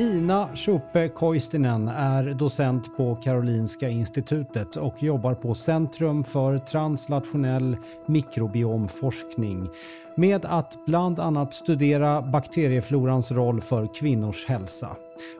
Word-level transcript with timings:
Ina 0.00 0.48
Schuppe 0.54 1.08
Koistinen 1.08 1.88
är 1.88 2.34
docent 2.34 2.96
på 2.96 3.14
Karolinska 3.16 3.88
institutet 3.88 4.76
och 4.76 5.02
jobbar 5.02 5.34
på 5.34 5.54
Centrum 5.54 6.24
för 6.24 6.58
translationell 6.58 7.76
mikrobiomforskning 8.06 9.68
med 10.16 10.44
att 10.44 10.78
bland 10.86 11.20
annat 11.20 11.54
studera 11.54 12.22
bakterieflorans 12.22 13.32
roll 13.32 13.60
för 13.60 13.94
kvinnors 14.00 14.46
hälsa. 14.46 14.96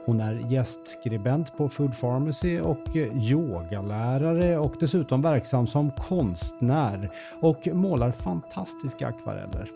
Hon 0.06 0.20
är 0.20 0.52
gästskribent 0.52 1.56
på 1.56 1.68
Food 1.68 2.00
Pharmacy 2.00 2.60
och 2.60 2.96
yogalärare 3.30 4.58
och 4.58 4.74
dessutom 4.80 5.22
verksam 5.22 5.66
som 5.66 5.90
konstnär 5.90 7.10
och 7.40 7.68
målar 7.72 8.10
fantastiska 8.10 9.06
akvareller. 9.06 9.68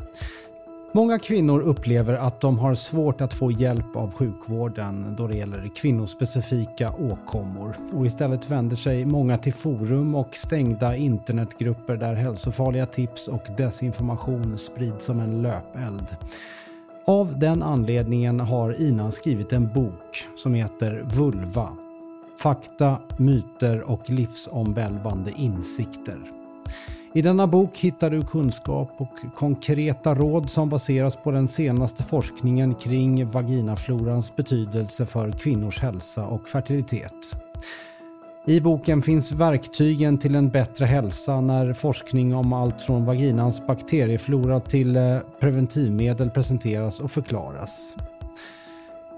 Många 0.96 1.18
kvinnor 1.18 1.60
upplever 1.60 2.14
att 2.14 2.40
de 2.40 2.58
har 2.58 2.74
svårt 2.74 3.20
att 3.20 3.34
få 3.34 3.50
hjälp 3.50 3.96
av 3.96 4.14
sjukvården 4.14 5.14
då 5.18 5.26
det 5.26 5.36
gäller 5.36 5.70
kvinnospecifika 5.76 6.92
åkommor 6.92 7.76
och 7.92 8.06
istället 8.06 8.50
vänder 8.50 8.76
sig 8.76 9.04
många 9.04 9.36
till 9.36 9.52
forum 9.52 10.14
och 10.14 10.36
stängda 10.36 10.96
internetgrupper 10.96 11.96
där 11.96 12.14
hälsofarliga 12.14 12.86
tips 12.86 13.28
och 13.28 13.42
desinformation 13.56 14.58
sprids 14.58 15.04
som 15.04 15.20
en 15.20 15.42
löpeld. 15.42 16.16
Av 17.06 17.38
den 17.38 17.62
anledningen 17.62 18.40
har 18.40 18.80
Ina 18.80 19.10
skrivit 19.10 19.52
en 19.52 19.72
bok 19.72 20.26
som 20.34 20.54
heter 20.54 21.06
Vulva. 21.14 21.68
Fakta, 22.42 22.98
myter 23.18 23.90
och 23.90 24.10
livsomvälvande 24.10 25.32
insikter. 25.36 26.43
I 27.16 27.22
denna 27.22 27.46
bok 27.46 27.78
hittar 27.78 28.10
du 28.10 28.22
kunskap 28.22 28.90
och 28.96 29.34
konkreta 29.34 30.14
råd 30.14 30.50
som 30.50 30.68
baseras 30.68 31.16
på 31.16 31.30
den 31.30 31.48
senaste 31.48 32.02
forskningen 32.02 32.74
kring 32.74 33.26
vaginaflorans 33.26 34.36
betydelse 34.36 35.06
för 35.06 35.32
kvinnors 35.32 35.80
hälsa 35.80 36.26
och 36.26 36.48
fertilitet. 36.48 37.36
I 38.46 38.60
boken 38.60 39.02
finns 39.02 39.32
verktygen 39.32 40.18
till 40.18 40.34
en 40.34 40.48
bättre 40.48 40.84
hälsa 40.84 41.40
när 41.40 41.72
forskning 41.72 42.34
om 42.34 42.52
allt 42.52 42.82
från 42.82 43.04
vaginans 43.04 43.66
bakterieflora 43.66 44.60
till 44.60 44.96
eh, 44.96 45.18
preventivmedel 45.40 46.30
presenteras 46.30 47.00
och 47.00 47.10
förklaras. 47.10 47.96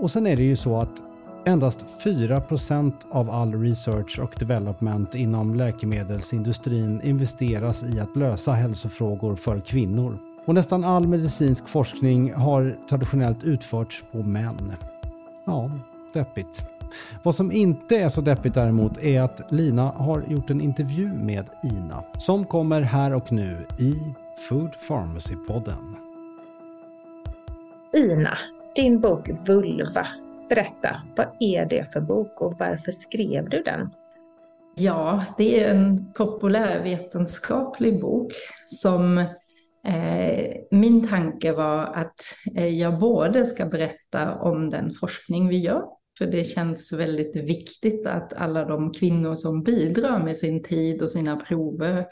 Och 0.01 0.11
sen 0.11 0.27
är 0.27 0.37
det 0.37 0.43
ju 0.43 0.57
så 0.57 0.81
att 0.81 1.03
Endast 1.49 1.87
4% 2.05 2.93
av 3.11 3.31
all 3.31 3.55
research 3.55 4.21
och 4.23 4.35
development 4.39 5.15
inom 5.15 5.55
läkemedelsindustrin 5.55 7.01
investeras 7.03 7.85
i 7.85 8.01
att 8.01 8.17
lösa 8.17 8.53
hälsofrågor 8.53 9.37
för 9.37 9.61
kvinnor. 9.61 10.19
Och 10.47 10.55
nästan 10.55 10.85
all 10.85 11.09
medicinsk 11.09 11.69
forskning 11.69 12.33
har 12.33 12.79
traditionellt 12.89 13.45
utförts 13.45 14.05
på 14.13 14.19
män. 14.19 14.73
Ja, 15.47 15.71
deppigt. 16.13 16.69
Vad 17.23 17.35
som 17.35 17.53
inte 17.53 17.97
är 17.97 18.09
så 18.09 18.21
deppigt 18.21 18.55
däremot 18.55 18.99
är 18.99 19.23
att 19.23 19.53
Lina 19.53 19.83
har 19.83 20.25
gjort 20.29 20.51
en 20.51 20.61
intervju 20.61 21.13
med 21.13 21.47
Ina 21.63 22.05
som 22.19 22.45
kommer 22.45 22.81
här 22.81 23.15
och 23.15 23.33
nu 23.33 23.67
i 23.79 23.95
Food 24.49 24.71
Pharmacy-podden. 24.89 25.97
Ina, 27.97 28.39
din 28.75 29.01
bok 29.01 29.31
Vulva 29.47 30.07
Berätta, 30.49 30.97
vad 31.17 31.27
är 31.41 31.67
det 31.67 31.93
för 31.93 32.01
bok 32.01 32.41
och 32.41 32.55
varför 32.59 32.93
skrev 32.93 33.49
du 33.49 33.63
den? 33.63 33.91
Ja, 34.77 35.25
det 35.39 35.61
är 35.61 35.75
en 35.75 36.13
populärvetenskaplig 36.13 38.01
bok 38.01 38.33
som 38.65 39.19
eh, 39.87 40.55
min 40.71 41.09
tanke 41.09 41.53
var 41.53 41.85
att 41.85 42.21
eh, 42.57 42.69
jag 42.69 42.99
både 42.99 43.47
ska 43.47 43.67
berätta 43.67 44.35
om 44.35 44.71
den 44.71 44.91
forskning 44.91 45.49
vi 45.49 45.59
gör, 45.59 45.83
för 46.19 46.27
det 46.27 46.45
känns 46.45 46.93
väldigt 46.93 47.37
viktigt 47.37 48.07
att 48.07 48.33
alla 48.33 48.65
de 48.65 48.93
kvinnor 48.93 49.35
som 49.35 49.63
bidrar 49.63 50.25
med 50.25 50.37
sin 50.37 50.63
tid 50.63 51.03
och 51.03 51.11
sina 51.11 51.37
prover, 51.37 52.05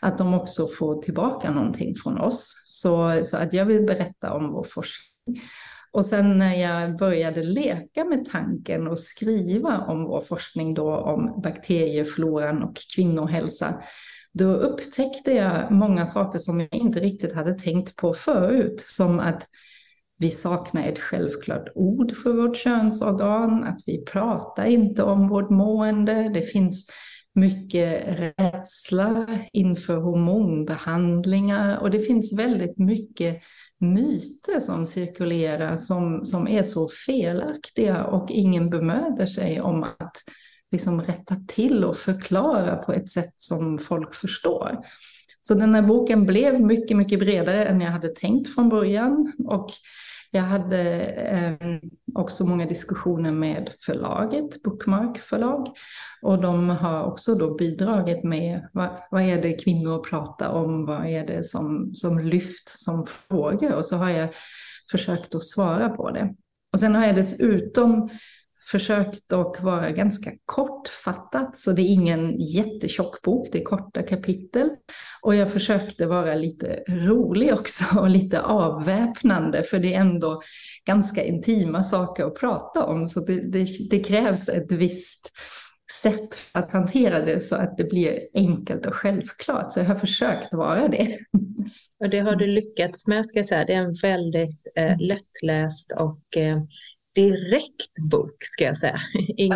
att 0.00 0.18
de 0.18 0.34
också 0.34 0.66
får 0.66 1.02
tillbaka 1.02 1.50
någonting 1.50 1.94
från 1.94 2.20
oss. 2.20 2.64
Så, 2.66 3.20
så 3.22 3.36
att 3.36 3.52
jag 3.52 3.64
vill 3.64 3.82
berätta 3.86 4.32
om 4.32 4.52
vår 4.52 4.64
forskning. 4.64 5.40
Och 5.92 6.06
sen 6.06 6.38
när 6.38 6.54
jag 6.54 6.96
började 6.96 7.42
leka 7.42 8.04
med 8.04 8.24
tanken 8.24 8.86
och 8.86 9.00
skriva 9.00 9.78
om 9.78 10.04
vår 10.04 10.20
forskning 10.20 10.74
då 10.74 10.96
om 10.96 11.40
bakteriefloran 11.42 12.62
och 12.62 12.76
kvinnohälsa, 12.94 13.82
då 14.32 14.44
upptäckte 14.44 15.32
jag 15.32 15.72
många 15.72 16.06
saker 16.06 16.38
som 16.38 16.60
jag 16.60 16.74
inte 16.74 17.00
riktigt 17.00 17.34
hade 17.34 17.58
tänkt 17.58 17.96
på 17.96 18.14
förut, 18.14 18.80
som 18.80 19.20
att 19.20 19.46
vi 20.18 20.30
saknar 20.30 20.82
ett 20.82 20.98
självklart 20.98 21.68
ord 21.74 22.16
för 22.16 22.32
vårt 22.32 22.56
könsorgan, 22.56 23.64
att 23.64 23.80
vi 23.86 24.04
pratar 24.04 24.64
inte 24.64 25.02
om 25.02 25.28
vårt 25.28 25.50
mående, 25.50 26.30
det 26.34 26.42
finns 26.42 26.90
mycket 27.34 28.04
rädsla 28.18 29.26
inför 29.52 29.96
hormonbehandlingar 29.96 31.78
och 31.78 31.90
det 31.90 32.00
finns 32.00 32.38
väldigt 32.38 32.78
mycket 32.78 33.42
myter 33.80 34.58
som 34.58 34.86
cirkulerar 34.86 35.76
som, 35.76 36.24
som 36.24 36.48
är 36.48 36.62
så 36.62 36.88
felaktiga 37.06 38.04
och 38.04 38.30
ingen 38.30 38.70
bemöder 38.70 39.26
sig 39.26 39.60
om 39.60 39.82
att 39.82 40.16
liksom 40.72 41.00
rätta 41.00 41.36
till 41.48 41.84
och 41.84 41.96
förklara 41.96 42.76
på 42.76 42.92
ett 42.92 43.10
sätt 43.10 43.32
som 43.36 43.78
folk 43.78 44.14
förstår. 44.14 44.78
Så 45.42 45.54
den 45.54 45.74
här 45.74 45.82
boken 45.82 46.26
blev 46.26 46.60
mycket, 46.60 46.96
mycket 46.96 47.18
bredare 47.18 47.64
än 47.64 47.80
jag 47.80 47.90
hade 47.90 48.08
tänkt 48.08 48.54
från 48.54 48.68
början 48.68 49.32
och 49.46 49.70
jag 50.30 50.42
hade 50.42 51.04
eh, 51.06 51.78
också 52.14 52.46
många 52.46 52.66
diskussioner 52.66 53.32
med 53.32 53.70
förlaget, 53.78 54.62
Bookmark 54.62 55.18
förlag. 55.18 55.66
Och 56.22 56.40
de 56.40 56.68
har 56.68 57.04
också 57.04 57.34
då 57.34 57.54
bidragit 57.54 58.24
med 58.24 58.68
vad, 58.72 58.90
vad 59.10 59.22
är 59.22 59.42
det 59.42 59.52
kvinnor 59.52 60.04
pratar 60.04 60.48
om, 60.48 60.86
vad 60.86 61.06
är 61.06 61.26
det 61.26 61.44
som, 61.44 61.94
som 61.94 62.18
lyfts 62.18 62.84
som 62.84 63.06
frågor. 63.06 63.74
Och 63.74 63.84
så 63.84 63.96
har 63.96 64.10
jag 64.10 64.28
försökt 64.90 65.34
att 65.34 65.44
svara 65.44 65.88
på 65.88 66.10
det. 66.10 66.34
Och 66.72 66.80
sen 66.80 66.94
har 66.94 67.06
jag 67.06 67.16
dessutom 67.16 68.08
försökt 68.70 69.32
att 69.32 69.60
vara 69.62 69.90
ganska 69.90 70.30
kortfattat, 70.46 71.56
så 71.56 71.72
det 71.72 71.82
är 71.82 71.92
ingen 71.92 72.40
jättetjock 72.40 73.22
bok, 73.22 73.48
det 73.52 73.60
är 73.60 73.64
korta 73.64 74.02
kapitel. 74.02 74.70
Och 75.22 75.34
jag 75.34 75.52
försökte 75.52 76.06
vara 76.06 76.34
lite 76.34 76.82
rolig 76.88 77.54
också 77.54 77.98
och 78.00 78.10
lite 78.10 78.42
avväpnande, 78.42 79.62
för 79.62 79.78
det 79.78 79.94
är 79.94 80.00
ändå 80.00 80.40
ganska 80.84 81.24
intima 81.24 81.82
saker 81.82 82.24
att 82.24 82.40
prata 82.40 82.84
om, 82.84 83.06
så 83.06 83.20
det, 83.20 83.40
det, 83.40 83.66
det 83.90 84.00
krävs 84.00 84.48
ett 84.48 84.72
visst 84.72 85.32
sätt 86.02 86.38
att 86.52 86.72
hantera 86.72 87.24
det 87.24 87.40
så 87.40 87.56
att 87.56 87.78
det 87.78 87.84
blir 87.84 88.18
enkelt 88.34 88.86
och 88.86 88.94
självklart. 88.94 89.72
Så 89.72 89.80
jag 89.80 89.84
har 89.84 89.94
försökt 89.94 90.54
vara 90.54 90.88
det. 90.88 91.18
Och 92.00 92.10
det 92.10 92.18
har 92.18 92.36
du 92.36 92.46
lyckats 92.46 93.06
med, 93.06 93.26
ska 93.26 93.38
jag 93.38 93.46
säga. 93.46 93.64
Det 93.64 93.72
är 93.72 93.82
en 93.82 93.94
väldigt 94.02 94.66
eh, 94.76 94.98
lättläst 94.98 95.92
och 95.92 96.36
eh, 96.36 96.58
direkt 97.14 97.98
bok 98.10 98.36
ska 98.40 98.64
jag 98.64 98.76
säga. 98.76 98.98
Inga 99.36 99.54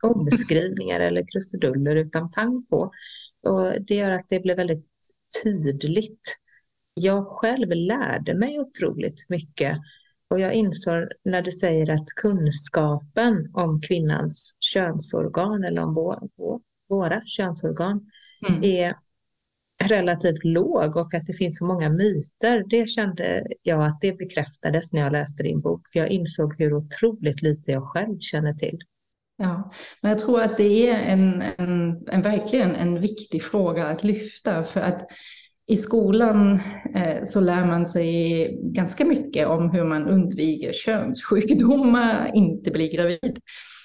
ja. 0.00 0.08
omskrivningar 0.08 1.00
eller 1.00 1.24
krusiduller 1.32 1.96
utan 1.96 2.30
pang 2.30 2.66
på. 2.66 2.92
Och 3.42 3.82
det 3.86 3.94
gör 3.94 4.10
att 4.10 4.28
det 4.28 4.40
blir 4.40 4.56
väldigt 4.56 4.86
tydligt. 5.44 6.38
Jag 6.94 7.26
själv 7.26 7.70
lärde 7.70 8.34
mig 8.34 8.60
otroligt 8.60 9.26
mycket 9.28 9.78
och 10.32 10.40
jag 10.40 10.54
insåg 10.54 11.08
när 11.24 11.42
du 11.42 11.52
säger 11.52 11.90
att 11.90 12.06
kunskapen 12.06 13.50
om 13.54 13.80
kvinnans 13.80 14.56
könsorgan 14.60 15.64
eller 15.64 15.82
om 15.82 15.94
vår, 15.94 16.28
vår, 16.36 16.60
våra 16.88 17.22
könsorgan 17.26 18.10
mm. 18.48 18.64
är 18.64 18.96
relativt 19.82 20.44
låg 20.44 20.96
och 20.96 21.14
att 21.14 21.26
det 21.26 21.32
finns 21.32 21.58
så 21.58 21.66
många 21.66 21.90
myter. 21.90 22.64
Det 22.70 22.86
kände 22.86 23.46
jag 23.62 23.84
att 23.84 24.00
det 24.00 24.18
bekräftades 24.18 24.92
när 24.92 25.00
jag 25.00 25.12
läste 25.12 25.42
din 25.42 25.60
bok. 25.60 25.80
För 25.92 25.98
jag 25.98 26.08
insåg 26.08 26.58
hur 26.58 26.74
otroligt 26.74 27.42
lite 27.42 27.70
jag 27.70 27.84
själv 27.84 28.18
känner 28.20 28.54
till. 28.54 28.78
Ja, 29.36 29.70
men 30.00 30.10
jag 30.10 30.18
tror 30.18 30.42
att 30.42 30.56
det 30.56 30.88
är 30.88 30.98
en, 30.98 31.42
en, 31.56 32.04
en 32.08 32.22
verkligen 32.22 32.74
en 32.74 33.00
viktig 33.00 33.42
fråga 33.42 33.86
att 33.86 34.04
lyfta. 34.04 34.62
För 34.62 34.80
att 34.80 35.10
i 35.66 35.76
skolan 35.76 36.60
eh, 36.94 37.24
så 37.24 37.40
lär 37.40 37.66
man 37.66 37.88
sig 37.88 38.48
ganska 38.62 39.04
mycket 39.04 39.48
om 39.48 39.70
hur 39.70 39.84
man 39.84 40.08
undviker 40.08 40.72
könssjukdomar, 40.72 42.30
inte 42.34 42.70
blir 42.70 42.92
gravid. 42.92 43.38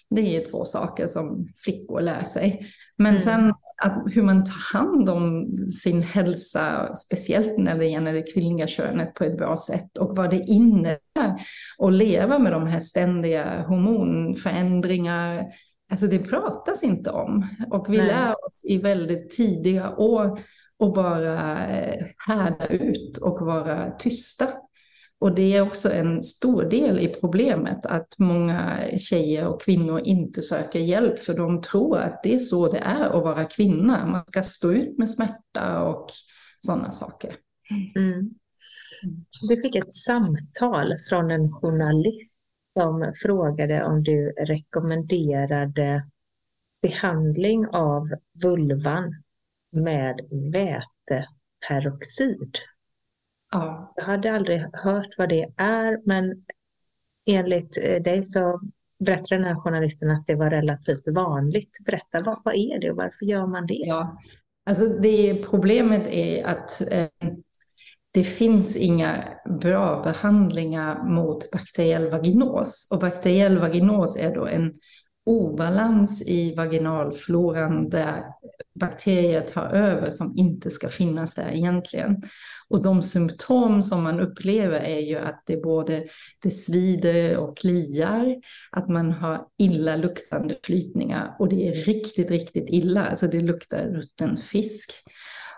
Det 0.09 0.37
är 0.37 0.51
två 0.51 0.65
saker 0.65 1.07
som 1.07 1.47
flickor 1.57 2.01
lär 2.01 2.23
sig. 2.23 2.61
Men 2.97 3.09
mm. 3.09 3.21
sen 3.21 3.53
att 3.83 4.03
hur 4.05 4.23
man 4.23 4.43
tar 4.43 4.77
hand 4.79 5.09
om 5.09 5.57
sin 5.67 6.03
hälsa, 6.03 6.95
speciellt 6.95 7.57
när 7.57 7.77
det 7.77 7.85
gäller 7.85 8.13
det 8.13 8.33
kvinnliga 8.33 8.67
könet 8.67 9.13
på 9.13 9.23
ett 9.23 9.37
bra 9.37 9.57
sätt 9.57 9.97
och 9.97 10.15
vad 10.15 10.29
det 10.29 10.39
innebär 10.39 11.41
att 11.77 11.93
leva 11.93 12.39
med 12.39 12.51
de 12.51 12.67
här 12.67 12.79
ständiga 12.79 13.63
hormonförändringar. 13.67 15.45
Alltså 15.91 16.07
det 16.07 16.19
pratas 16.19 16.83
inte 16.83 17.11
om 17.11 17.43
och 17.71 17.85
vi 17.89 17.97
Nej. 17.97 18.07
lär 18.07 18.31
oss 18.31 18.65
i 18.69 18.77
väldigt 18.77 19.31
tidiga 19.31 19.95
år 19.95 20.39
att 20.83 20.93
bara 20.93 21.35
härda 22.27 22.65
ut 22.69 23.17
och 23.17 23.45
vara 23.45 23.91
tysta. 23.91 24.47
Och 25.19 25.35
det 25.35 25.55
är 25.55 25.61
också 25.61 25.91
en 25.91 26.23
stor 26.23 26.63
del 26.63 26.99
i 26.99 27.07
problemet 27.07 27.85
att 27.85 28.19
många 28.19 28.79
tjejer 28.97 29.47
och 29.47 29.61
kvinnor 29.61 30.01
inte 30.03 30.41
söker 30.41 30.79
hjälp 30.79 31.19
för 31.19 31.33
de 31.33 31.61
tror 31.61 31.97
att 31.97 32.23
det 32.23 32.33
är 32.33 32.37
så 32.37 32.71
det 32.71 32.77
är 32.77 33.03
att 33.03 33.23
vara 33.23 33.45
kvinna. 33.45 34.05
Man 34.05 34.23
ska 34.27 34.43
stå 34.43 34.71
ut 34.71 34.97
med 34.97 35.09
smärta 35.09 35.83
och 35.83 36.07
sådana 36.59 36.91
saker. 36.91 37.35
Mm. 37.95 38.29
Du 39.49 39.61
fick 39.61 39.75
ett 39.75 39.93
samtal 39.93 40.95
från 41.09 41.31
en 41.31 41.51
journalist 41.51 42.31
som 42.79 43.11
frågade 43.23 43.83
om 43.83 44.03
du 44.03 44.29
rekommenderade 44.29 46.03
behandling 46.81 47.67
av 47.67 48.03
vulvan 48.43 49.23
med 49.71 50.19
väteperoxid. 50.53 52.57
Ja. 53.51 53.93
Jag 53.95 54.03
hade 54.03 54.33
aldrig 54.33 54.61
hört 54.73 55.09
vad 55.17 55.29
det 55.29 55.45
är, 55.57 56.07
men 56.07 56.45
enligt 57.25 57.77
eh, 57.83 58.01
dig 58.01 58.25
så 58.25 58.61
berättar 58.99 59.35
den 59.35 59.45
här 59.45 59.55
journalisten 59.55 60.11
att 60.11 60.27
det 60.27 60.35
var 60.35 60.49
relativt 60.49 61.07
vanligt. 61.07 61.77
Berätta, 61.85 62.23
vad, 62.23 62.41
vad 62.45 62.55
är 62.55 62.79
det 62.79 62.91
och 62.91 62.97
varför 62.97 63.25
gör 63.25 63.47
man 63.47 63.67
det? 63.67 63.73
Ja, 63.73 64.17
alltså 64.65 64.87
det 64.87 65.45
problemet 65.49 66.07
är 66.07 66.45
att 66.45 66.91
eh, 66.91 67.29
det 68.11 68.23
finns 68.23 68.75
inga 68.75 69.23
bra 69.61 70.01
behandlingar 70.03 71.03
mot 71.03 71.51
bakteriell 71.51 72.09
vaginos. 72.09 72.87
Och 72.91 72.99
bakteriell 72.99 73.57
vaginos 73.57 74.17
är 74.17 74.35
då 74.35 74.47
en 74.47 74.73
obalans 75.27 76.21
i 76.21 76.55
vaginalfloran 76.55 77.89
där 77.89 78.23
bakterier 78.79 79.41
tar 79.41 79.67
över 79.67 80.09
som 80.09 80.33
inte 80.37 80.69
ska 80.69 80.87
finnas 80.89 81.35
där 81.35 81.51
egentligen. 81.53 82.21
Och 82.69 82.81
de 82.81 83.01
symptom 83.01 83.83
som 83.83 84.03
man 84.03 84.19
upplever 84.19 84.79
är 84.79 84.99
ju 84.99 85.17
att 85.17 85.43
det 85.45 85.63
både 85.63 86.03
det 86.43 86.51
svider 86.51 87.37
och 87.37 87.57
kliar, 87.57 88.35
att 88.71 88.89
man 88.89 89.11
har 89.11 89.45
illaluktande 89.57 90.55
flytningar 90.63 91.35
och 91.39 91.49
det 91.49 91.67
är 91.67 91.73
riktigt, 91.73 92.31
riktigt 92.31 92.69
illa. 92.69 93.05
Alltså 93.05 93.27
det 93.27 93.41
luktar 93.41 93.85
rutten 93.85 94.37
fisk. 94.37 94.91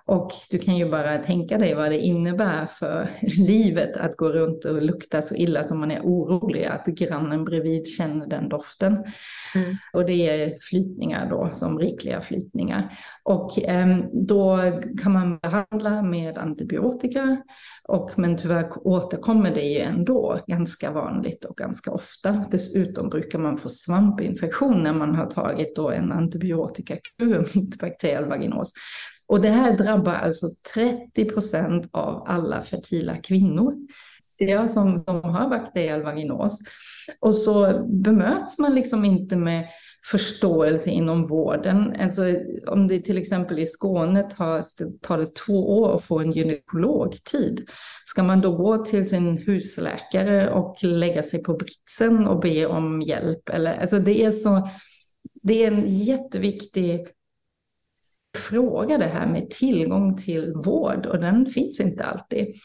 Och 0.10 0.32
du 0.52 0.58
kan 0.58 0.78
ju 0.78 0.90
bara 0.90 1.18
tänka 1.18 1.58
dig 1.58 1.74
vad 1.74 1.92
det 1.92 2.00
innebär 2.00 2.66
för 2.66 3.10
livet 3.48 3.98
att 3.98 4.18
gå 4.18 4.30
runt 4.30 4.66
och 4.66 4.82
lukta 4.82 5.22
så 5.22 5.36
illa 5.36 5.64
som 5.64 5.80
man 5.80 5.92
är 5.92 6.02
orolig 6.02 6.66
att 6.66 6.86
grannen 6.86 7.44
bredvid 7.44 7.88
känner 7.88 8.28
den 8.28 8.50
doften. 8.50 8.94
Mm. 9.56 9.76
Och 9.94 10.06
det 10.06 10.14
är 10.14 10.56
flytningar 10.70 11.30
då, 11.30 11.50
som 11.54 11.80
rikliga 11.80 12.22
flytningar. 12.22 12.94
Och 13.24 13.64
eh, 13.64 13.98
då 14.14 14.60
kan 15.04 15.12
man 15.12 15.38
behandla 15.38 16.02
med 16.02 16.38
antibiotika, 16.38 17.44
och, 17.88 18.12
men 18.18 18.38
tyvärr 18.38 18.88
återkommer 18.88 19.54
det 19.54 19.62
ju 19.62 19.80
ändå 19.80 20.40
ganska 20.48 20.92
vanligt 20.92 21.46
och 21.46 21.56
ganska 21.56 21.92
ofta. 21.92 22.46
Dessutom 22.52 23.10
brukar 23.10 23.40
man 23.40 23.58
få 23.58 23.70
svampinfektion 23.70 24.84
när 24.84 24.94
man 24.94 25.16
har 25.16 25.26
tagit 25.26 25.76
då 25.76 25.90
en 25.90 26.12
antibiotikakur 26.12 27.48
mot 27.56 27.80
bakteriell 27.80 28.26
vaginos. 28.26 28.74
Och 29.30 29.42
det 29.42 29.50
här 29.50 29.78
drabbar 29.78 30.14
alltså 30.14 30.48
30 30.74 31.26
procent 31.26 31.90
av 31.92 32.24
alla 32.28 32.62
fertila 32.62 33.18
kvinnor 33.18 33.74
ja, 34.38 34.68
som, 34.68 35.04
som 35.08 35.24
har 35.24 35.50
bakteriell 35.50 36.04
vaginos. 36.04 36.60
Och 37.20 37.36
så 37.36 37.86
bemöts 37.88 38.60
man 38.60 38.76
liksom 38.76 39.06
inte 39.06 39.36
med 39.36 39.68
förståelse 40.12 40.90
inom 40.90 41.28
vården. 41.28 41.96
Alltså, 42.00 42.22
om 42.68 42.88
det 42.88 43.00
till 43.00 43.18
exempel 43.18 43.60
i 43.60 43.66
Skåne 43.66 44.24
tar, 44.24 44.64
tar 45.02 45.18
det 45.18 45.36
två 45.36 45.80
år 45.80 45.98
att 45.98 46.04
få 46.04 46.20
en 46.20 46.32
gynekologtid, 46.32 47.70
ska 48.06 48.24
man 48.24 48.42
då 48.42 48.56
gå 48.56 48.86
till 48.86 49.10
sin 49.10 49.38
husläkare 49.38 50.50
och 50.52 50.84
lägga 50.84 51.24
sig 51.24 51.44
på 51.44 51.54
britsen 51.54 52.28
och 52.28 52.40
be 52.40 52.66
om 52.66 53.02
hjälp? 53.02 53.50
Eller, 53.50 53.82
alltså 53.82 54.00
det, 54.00 54.24
är 54.24 54.32
så, 54.32 54.70
det 55.42 55.64
är 55.64 55.72
en 55.72 55.88
jätteviktig 55.88 57.08
fråga 58.38 58.98
det 58.98 59.06
här 59.06 59.28
med 59.28 59.50
tillgång 59.50 60.18
till 60.18 60.54
vård 60.54 61.06
och 61.06 61.20
den 61.20 61.46
finns 61.46 61.80
inte 61.80 62.04
alltid. 62.04 62.56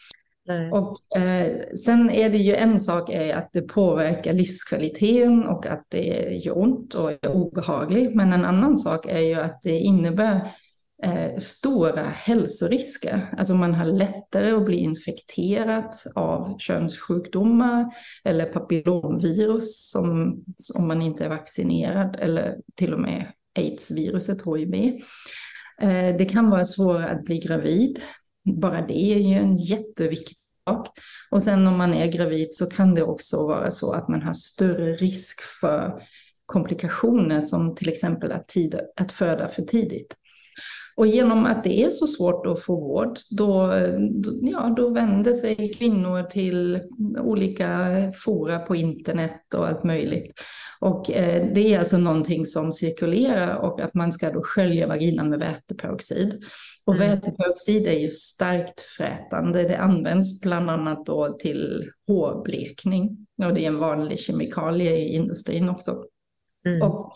Nej. 0.46 0.70
Och 0.70 1.16
eh, 1.16 1.61
sen 1.84 2.11
är 2.11 2.31
det 2.31 2.38
ju 2.38 2.55
en 2.55 2.81
sak 2.81 3.11
är 3.11 3.37
att 3.37 3.52
det 3.52 3.62
påverkar 3.62 4.32
livskvaliteten 4.32 5.49
och 5.49 5.66
att 5.66 5.87
det 5.88 6.40
gör 6.44 6.58
ont 6.58 6.94
och 6.94 7.11
är 7.11 7.32
obehagligt. 7.32 8.14
Men 8.14 8.32
en 8.32 8.44
annan 8.44 8.78
sak 8.78 9.06
är 9.06 9.20
ju 9.20 9.34
att 9.34 9.62
det 9.62 9.78
innebär 9.78 10.50
eh, 11.02 11.38
stora 11.38 12.02
hälsorisker. 12.02 13.20
Alltså 13.38 13.55
man 13.55 13.75
har 13.75 13.87
lättare 13.87 14.50
att 14.50 14.64
bli 14.64 14.76
infekterad 14.76 15.93
av 16.14 16.58
könssjukdomar 16.58 17.90
eller 18.25 18.44
papillomvirus 18.44 19.90
som, 19.90 20.43
om 20.75 20.88
man 20.88 21.02
inte 21.02 21.25
är 21.25 21.28
vaccinerad 21.28 22.16
eller 22.16 22.56
till 22.75 22.94
och 22.94 23.00
med 23.00 23.26
aids-viruset, 23.58 24.43
hiv. 24.46 25.00
Eh, 25.81 26.17
det 26.17 26.25
kan 26.25 26.50
vara 26.50 26.65
svårare 26.65 27.11
att 27.11 27.25
bli 27.25 27.38
gravid. 27.38 27.99
Bara 28.44 28.87
det 28.87 28.99
är 28.99 29.19
ju 29.19 29.35
en 29.35 29.56
jätteviktig 29.56 30.37
sak. 30.69 30.88
Och 31.31 31.43
sen 31.43 31.66
om 31.66 31.76
man 31.76 31.95
är 31.95 32.07
gravid 32.07 32.49
så 32.52 32.66
kan 32.66 32.95
det 32.95 33.02
också 33.02 33.47
vara 33.47 33.71
så 33.71 33.93
att 33.93 34.09
man 34.09 34.23
har 34.23 34.35
större 34.35 34.93
risk 34.93 35.40
för 35.61 36.02
komplikationer 36.47 37.40
som 37.40 37.75
till 37.75 37.88
exempel 37.88 38.33
att, 38.33 38.49
tid, 38.49 38.81
att 39.00 39.12
föda 39.12 39.49
för 39.49 39.62
tidigt. 39.62 40.16
Och 40.96 41.06
genom 41.06 41.46
att 41.46 41.64
det 41.64 41.82
är 41.82 41.90
så 41.90 42.06
svårt 42.06 42.46
att 42.46 42.62
få 42.62 42.76
vård, 42.76 43.18
då, 43.30 43.72
ja, 44.42 44.74
då 44.76 44.88
vänder 44.88 45.32
sig 45.32 45.72
kvinnor 45.72 46.22
till 46.22 46.80
olika 47.20 47.88
fora 48.24 48.58
på 48.58 48.76
internet 48.76 49.54
och 49.56 49.68
allt 49.68 49.84
möjligt. 49.84 50.32
Och 50.80 51.10
eh, 51.10 51.46
det 51.54 51.74
är 51.74 51.78
alltså 51.78 51.98
någonting 51.98 52.46
som 52.46 52.72
cirkulerar 52.72 53.56
och 53.56 53.80
att 53.80 53.94
man 53.94 54.12
ska 54.12 54.30
då 54.30 54.42
skölja 54.42 54.86
vaginan 54.86 55.30
med 55.30 55.38
väteperoxid. 55.38 56.40
Och 56.86 56.96
mm. 56.96 57.10
väteperoxid 57.10 57.86
är 57.86 57.98
ju 57.98 58.10
starkt 58.10 58.80
frätande. 58.80 59.62
Det 59.62 59.78
används 59.78 60.40
bland 60.40 60.70
annat 60.70 61.06
då 61.06 61.36
till 61.38 61.84
hårblekning. 62.06 63.26
Och 63.44 63.54
det 63.54 63.64
är 63.64 63.68
en 63.68 63.78
vanlig 63.78 64.18
kemikalie 64.18 64.96
i 64.96 65.14
industrin 65.14 65.68
också. 65.68 65.94
Mm. 66.68 66.83
Och, 66.83 67.11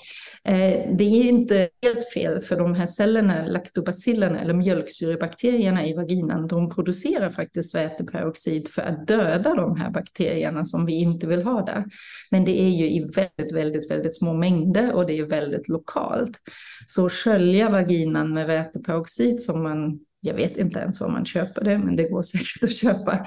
eh, 0.45 0.97
det 0.97 1.05
är 1.05 1.25
inte 1.25 1.69
helt 1.83 2.13
fel 2.15 2.41
för 2.41 2.57
de 2.57 2.75
här 2.75 2.87
cellerna, 2.87 3.47
laktobacillerna 3.47 4.41
eller 4.41 4.55
mjölksyrebakterierna 4.55 5.87
i 5.87 5.95
vaginan, 5.95 6.47
de 6.47 6.71
producerar 6.71 7.31
faktiskt 7.31 7.75
väteperoxid 7.75 8.69
för 8.69 8.83
att 8.83 9.07
döda 9.07 9.55
de 9.55 9.77
här 9.77 9.91
bakterierna 9.91 10.65
som 10.65 10.87
vi 10.87 10.93
inte 10.93 11.27
vill 11.27 11.43
ha 11.43 11.65
där. 11.65 11.85
Men 12.31 12.45
det 12.45 12.61
är 12.61 12.71
ju 12.71 12.91
i 12.91 13.01
väldigt, 13.01 13.55
väldigt, 13.55 13.91
väldigt 13.91 14.17
små 14.17 14.35
mängder 14.35 14.95
och 14.95 15.07
det 15.07 15.19
är 15.19 15.27
väldigt 15.27 15.69
lokalt. 15.69 16.39
Så 16.87 17.09
skölja 17.09 17.71
vaginan 17.71 18.35
med 18.35 18.47
väteperoxid 18.47 19.43
som 19.43 19.63
man, 19.63 20.01
jag 20.21 20.35
vet 20.35 20.57
inte 20.57 20.79
ens 20.79 21.01
var 21.01 21.09
man 21.09 21.25
köper 21.25 21.65
det, 21.65 21.79
men 21.79 21.97
det 21.97 22.09
går 22.09 22.23
säkert 22.33 22.63
att 22.63 22.75
köpa 22.75 23.27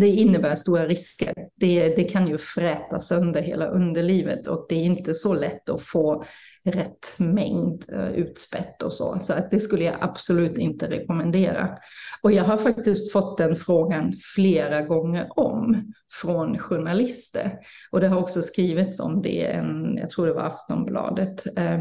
det 0.00 0.08
innebär 0.08 0.54
stora 0.54 0.86
risker. 0.86 1.34
Det, 1.56 1.96
det 1.96 2.04
kan 2.04 2.28
ju 2.28 2.38
fräta 2.38 2.98
sönder 2.98 3.42
hela 3.42 3.66
underlivet 3.66 4.48
och 4.48 4.66
det 4.68 4.74
är 4.74 4.84
inte 4.84 5.14
så 5.14 5.34
lätt 5.34 5.68
att 5.68 5.82
få 5.82 6.24
rätt 6.64 7.16
mängd 7.18 7.84
uh, 7.92 8.12
utspätt 8.12 8.82
och 8.82 8.92
så. 8.92 9.18
Så 9.20 9.32
att 9.32 9.50
det 9.50 9.60
skulle 9.60 9.84
jag 9.84 9.96
absolut 10.00 10.58
inte 10.58 10.90
rekommendera. 10.90 11.78
Och 12.22 12.32
jag 12.32 12.44
har 12.44 12.56
faktiskt 12.56 13.12
fått 13.12 13.38
den 13.38 13.56
frågan 13.56 14.12
flera 14.34 14.82
gånger 14.82 15.26
om 15.36 15.92
från 16.22 16.58
journalister. 16.58 17.52
Och 17.90 18.00
det 18.00 18.08
har 18.08 18.20
också 18.20 18.42
skrivits 18.42 19.00
om 19.00 19.22
det, 19.22 19.46
en, 19.46 19.96
jag 19.96 20.10
tror 20.10 20.26
det 20.26 20.32
var 20.32 20.42
Aftonbladet. 20.42 21.58
Eh, 21.58 21.80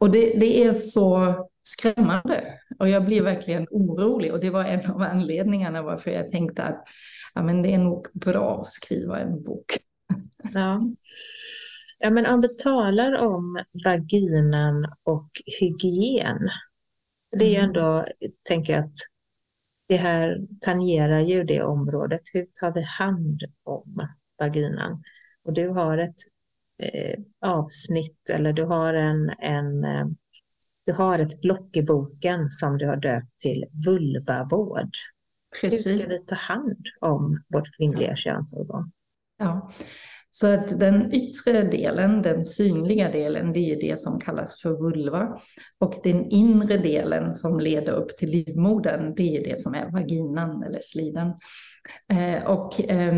och 0.00 0.10
det, 0.10 0.40
det 0.40 0.64
är 0.64 0.72
så 0.72 1.36
skrämmande. 1.64 2.58
Och 2.78 2.88
jag 2.88 3.04
blev 3.04 3.24
verkligen 3.24 3.66
orolig 3.70 4.32
och 4.32 4.40
det 4.40 4.50
var 4.50 4.64
en 4.64 4.90
av 4.90 5.02
anledningarna 5.02 5.82
varför 5.82 6.10
jag 6.10 6.32
tänkte 6.32 6.62
att 6.62 6.84
ja, 7.34 7.42
men 7.42 7.62
det 7.62 7.74
är 7.74 7.78
nog 7.78 8.06
bra 8.12 8.60
att 8.60 8.66
skriva 8.66 9.20
en 9.20 9.42
bok. 9.42 9.78
Ja. 10.54 10.82
ja, 11.98 12.10
men 12.10 12.26
om 12.26 12.40
vi 12.40 12.48
talar 12.48 13.18
om 13.18 13.64
vaginan 13.84 14.86
och 15.02 15.30
hygien. 15.60 16.48
Det 17.38 17.44
är 17.44 17.50
ju 17.50 17.56
mm. 17.56 17.66
ändå, 17.66 18.04
tänker 18.48 18.72
jag 18.72 18.84
att 18.84 18.96
det 19.88 19.96
här 19.96 20.38
tangerar 20.60 21.20
ju 21.20 21.44
det 21.44 21.62
området. 21.62 22.20
Hur 22.34 22.46
tar 22.60 22.72
vi 22.72 22.82
hand 22.82 23.40
om 23.62 24.08
vaginan? 24.38 25.02
Och 25.44 25.52
du 25.52 25.68
har 25.68 25.98
ett 25.98 26.16
eh, 26.82 27.18
avsnitt 27.40 28.30
eller 28.30 28.52
du 28.52 28.64
har 28.64 28.94
en, 28.94 29.30
en 29.38 29.84
eh, 29.84 30.06
du 30.86 30.92
har 30.92 31.18
ett 31.18 31.40
block 31.40 31.76
i 31.76 31.82
boken 31.82 32.50
som 32.50 32.78
du 32.78 32.86
har 32.86 32.96
döpt 32.96 33.38
till 33.38 33.64
vulvavård. 33.86 34.90
Precis. 35.60 35.92
Hur 35.92 35.98
ska 35.98 36.08
vi 36.08 36.18
ta 36.18 36.34
hand 36.34 36.86
om 37.00 37.42
vårt 37.48 37.76
kvinnliga 37.76 38.16
könsorgan? 38.16 38.92
Ja, 39.38 39.70
så 40.36 40.54
att 40.54 40.80
den 40.80 41.14
yttre 41.14 41.62
delen, 41.62 42.22
den 42.22 42.44
synliga 42.44 43.10
delen, 43.10 43.52
det 43.52 43.72
är 43.72 43.80
det 43.80 43.98
som 43.98 44.20
kallas 44.20 44.60
för 44.60 44.70
vulva. 44.70 45.40
Och 45.78 45.94
den 46.02 46.24
inre 46.24 46.76
delen 46.76 47.34
som 47.34 47.60
leder 47.60 47.92
upp 47.92 48.08
till 48.08 48.30
livmodern, 48.30 49.14
det 49.16 49.36
är 49.36 49.44
det 49.44 49.58
som 49.58 49.74
är 49.74 49.90
vaginan 49.90 50.62
eller 50.62 50.80
slidan. 50.82 51.34
Eh, 52.12 52.44
och 52.44 52.90
eh, 52.90 53.14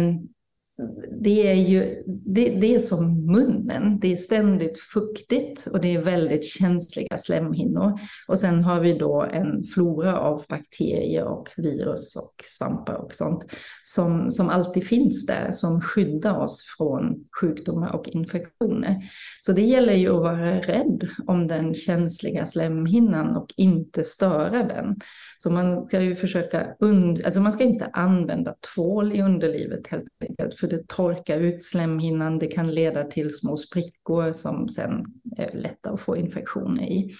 det 1.23 1.51
är 1.51 1.55
ju 1.55 2.03
det, 2.07 2.51
det, 2.61 2.75
är 2.75 2.79
som 2.79 3.27
munnen. 3.27 3.99
Det 4.01 4.13
är 4.13 4.17
ständigt 4.17 4.79
fuktigt 4.79 5.67
och 5.67 5.81
det 5.81 5.95
är 5.95 6.03
väldigt 6.03 6.45
känsliga 6.45 7.17
slemhinnor. 7.17 7.93
Och 8.29 8.39
sen 8.39 8.65
har 8.65 8.81
vi 8.81 8.99
då 8.99 9.23
en 9.23 9.65
flora 9.65 10.19
av 10.19 10.45
bakterier 10.49 11.25
och 11.25 11.49
virus 11.57 12.17
och 12.17 12.45
svampar 12.45 12.95
och 12.95 13.15
sånt 13.15 13.47
som, 13.83 14.31
som 14.31 14.49
alltid 14.49 14.87
finns 14.87 15.27
där, 15.27 15.51
som 15.51 15.81
skyddar 15.81 16.39
oss 16.39 16.63
från 16.79 17.25
sjukdomar 17.41 17.97
och 17.97 18.09
infektioner. 18.09 18.97
Så 19.41 19.53
det 19.53 19.63
gäller 19.63 19.95
ju 19.95 20.09
att 20.09 20.23
vara 20.23 20.61
rädd 20.61 21.09
om 21.27 21.47
den 21.47 21.75
känsliga 21.75 22.47
slemhinnan 22.47 23.37
och 23.37 23.55
inte 23.57 24.05
störa 24.05 24.63
den. 24.63 24.97
Så 25.39 25.51
man 25.51 25.87
ska 25.87 26.01
ju 26.01 26.17
försöka 26.17 26.67
und 26.81 27.25
alltså 27.25 27.41
man 27.41 27.53
ska 27.53 27.65
inte 27.65 27.87
använda 27.93 28.55
tvål 28.75 29.13
i 29.13 29.23
underlivet 29.23 29.87
helt 29.87 30.05
enkelt, 30.29 30.55
för 30.67 30.77
det 30.77 30.89
torkar 30.89 31.41
ut 31.41 31.63
slemhinnan. 31.63 32.39
Det 32.39 32.47
kan 32.47 32.75
leda 32.75 33.05
till 33.05 33.37
små 33.37 33.57
sprickor 33.57 34.33
som 34.33 34.69
sen 34.69 35.05
är 35.37 35.51
lätta 35.57 35.91
att 35.91 36.01
få 36.01 36.17
infektioner 36.17 36.83
i. 36.83 37.15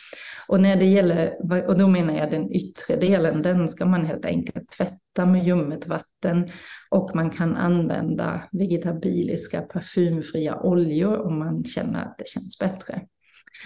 Och 0.49 0.61
när 0.61 0.77
det 0.77 0.85
gäller, 0.85 1.35
och 1.69 1.79
då 1.79 1.89
menar 1.89 2.17
jag 2.17 2.31
den 2.31 2.53
yttre 2.53 2.97
delen, 2.97 3.43
den 3.43 3.69
ska 3.69 3.87
man 3.87 4.07
helt 4.07 4.27
enkelt 4.27 4.71
tvätta 4.71 5.27
med 5.27 5.47
ljummet 5.47 5.87
vatten 5.87 6.49
och 6.91 7.11
man 7.15 7.31
kan 7.31 7.57
använda 7.57 8.43
vegetabiliska 8.53 9.61
parfymfria 9.61 10.61
oljor 10.61 11.27
om 11.27 11.39
man 11.39 11.65
känner 11.65 12.03
att 12.03 12.19
det 12.19 12.29
känns 12.29 12.59
bättre. 12.59 13.03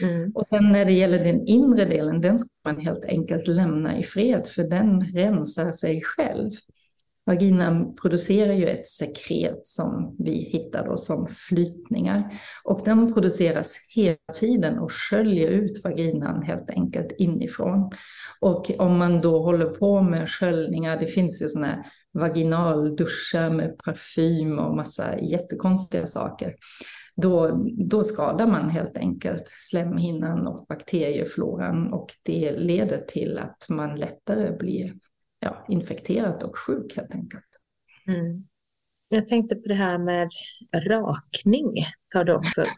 Mm. 0.02 0.32
Och 0.34 0.46
sen 0.46 0.72
när 0.72 0.84
det 0.84 0.92
gäller 0.92 1.24
den 1.24 1.46
inre 1.46 1.84
delen, 1.84 2.20
den 2.20 2.38
ska 2.38 2.50
man 2.64 2.80
helt 2.80 3.04
enkelt 3.04 3.46
lämna 3.46 3.98
i 3.98 4.02
fred, 4.02 4.46
för 4.46 4.62
den 4.62 5.00
rensar 5.00 5.72
sig 5.72 6.02
själv. 6.02 6.50
Vaginan 7.30 7.94
producerar 7.94 8.52
ju 8.52 8.66
ett 8.66 8.86
sekret 8.86 9.66
som 9.66 10.16
vi 10.18 10.32
hittar 10.32 10.86
då 10.86 10.96
som 10.96 11.26
flytningar. 11.26 12.40
Och 12.64 12.80
den 12.84 13.14
produceras 13.14 13.76
hela 13.94 14.16
tiden 14.34 14.78
och 14.78 14.92
sköljer 14.92 15.48
ut 15.48 15.84
vaginan 15.84 16.42
helt 16.42 16.70
enkelt 16.70 17.12
inifrån. 17.18 17.90
Och 18.40 18.70
om 18.78 18.98
man 18.98 19.20
då 19.20 19.38
håller 19.38 19.66
på 19.66 20.02
med 20.02 20.30
sköljningar, 20.30 21.00
det 21.00 21.06
finns 21.06 21.42
ju 21.42 21.48
sådana 21.48 21.66
här 21.66 21.84
vaginalduschar 22.12 23.50
med 23.50 23.78
parfym 23.84 24.58
och 24.58 24.76
massa 24.76 25.20
jättekonstiga 25.20 26.06
saker 26.06 26.52
då, 27.16 27.64
då 27.88 28.04
skadar 28.04 28.46
man 28.46 28.70
helt 28.70 28.96
enkelt 28.96 29.44
slemhinnan 29.46 30.46
och 30.46 30.66
bakteriefloran 30.68 31.92
och 31.92 32.06
det 32.22 32.52
leder 32.52 33.00
till 33.00 33.38
att 33.38 33.66
man 33.68 33.98
lättare 33.98 34.56
blir 34.56 34.92
ja, 35.40 35.64
infekterad 35.68 36.42
och 36.42 36.58
sjuk 36.58 36.96
helt 36.96 37.14
enkelt. 37.14 37.44
Mm. 38.06 38.46
Jag 39.08 39.28
tänkte 39.28 39.56
på 39.56 39.68
det 39.68 39.74
här 39.74 39.98
med 39.98 40.30
rakning, 40.74 41.74
tar 42.14 42.24
du 42.24 42.34
också 42.34 42.62
upp. 42.62 42.68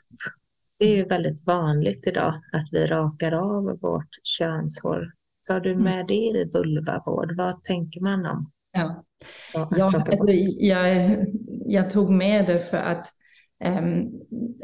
Det 0.78 0.84
är 0.84 0.96
ju 0.96 1.04
väldigt 1.04 1.46
vanligt 1.46 2.06
idag 2.06 2.34
att 2.52 2.68
vi 2.72 2.86
rakar 2.86 3.32
av 3.32 3.78
vårt 3.80 4.08
könshår. 4.22 5.12
Tar 5.48 5.60
du 5.60 5.72
mm. 5.72 5.84
med 5.84 6.06
det 6.06 6.14
i 6.14 6.50
vulvavård? 6.54 7.36
Vad 7.36 7.64
tänker 7.64 8.00
man 8.00 8.26
om? 8.26 8.50
Ja, 8.72 9.04
ja 9.52 10.04
alltså, 10.08 10.32
jag, 10.58 11.26
jag 11.66 11.90
tog 11.90 12.10
med 12.10 12.46
det 12.46 12.60
för 12.60 12.76
att 12.76 13.06
Ehm, 13.62 14.06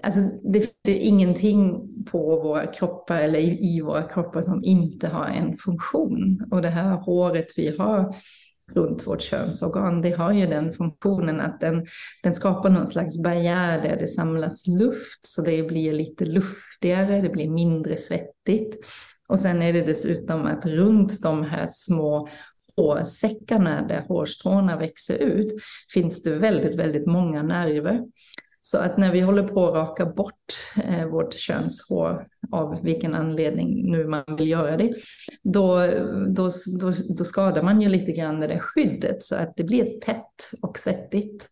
alltså 0.02 0.20
det 0.52 0.60
finns 0.60 0.98
ingenting 0.98 1.88
på 2.04 2.18
våra 2.18 2.66
kroppar 2.66 3.20
eller 3.20 3.38
i, 3.38 3.76
i, 3.76 3.80
våra 3.80 4.02
kroppar 4.02 4.42
som 4.42 4.64
inte 4.64 5.08
har 5.08 5.26
en 5.26 5.54
funktion. 5.54 6.48
Och 6.50 6.62
det 6.62 6.68
här 6.68 6.96
håret 6.96 7.46
vi 7.56 7.76
har 7.78 8.16
runt 8.74 9.06
vårt 9.06 9.22
könsorgan, 9.22 10.02
det 10.02 10.10
har 10.10 10.32
ju 10.32 10.46
den 10.46 10.72
funktionen 10.72 11.40
att 11.40 11.60
den, 11.60 11.86
den 12.22 12.34
skapar 12.34 12.70
någon 12.70 12.86
slags 12.86 13.22
barriär 13.22 13.82
där 13.82 13.96
det 13.96 14.06
samlas 14.06 14.66
luft, 14.66 15.26
så 15.26 15.42
det 15.42 15.62
blir 15.62 15.92
lite 15.92 16.24
luftigare, 16.24 17.20
det 17.20 17.28
blir 17.28 17.50
mindre 17.50 17.96
svettigt. 17.96 18.86
Och 19.28 19.38
sen 19.38 19.62
är 19.62 19.72
det 19.72 19.82
dessutom 19.82 20.46
att 20.46 20.66
runt 20.66 21.22
de 21.22 21.42
här 21.42 21.64
små 21.66 22.28
hårsäckarna 22.76 23.86
där 23.88 24.00
hårstråna 24.08 24.76
växer 24.76 25.22
ut 25.22 25.52
finns 25.94 26.22
det 26.22 26.34
väldigt, 26.34 26.76
väldigt 26.76 27.06
många 27.06 27.42
nerver. 27.42 28.04
Så 28.70 28.78
att 28.78 28.96
när 28.96 29.12
vi 29.12 29.20
håller 29.20 29.42
på 29.42 29.66
att 29.66 29.74
raka 29.74 30.06
bort 30.06 30.34
eh, 30.84 31.06
vårt 31.06 31.34
könshår 31.34 32.18
av 32.52 32.82
vilken 32.82 33.14
anledning 33.14 33.90
nu 33.90 34.06
man 34.06 34.24
vill 34.38 34.48
göra 34.48 34.76
det, 34.76 34.94
då, 35.42 35.86
då, 36.28 36.50
då, 36.80 36.92
då 37.18 37.24
skadar 37.24 37.62
man 37.62 37.80
ju 37.80 37.88
lite 37.88 38.12
grann 38.12 38.40
det 38.40 38.46
där 38.46 38.58
skyddet 38.58 39.22
så 39.22 39.36
att 39.36 39.56
det 39.56 39.64
blir 39.64 40.00
tätt 40.00 40.50
och 40.62 40.78
svettigt. 40.78 41.48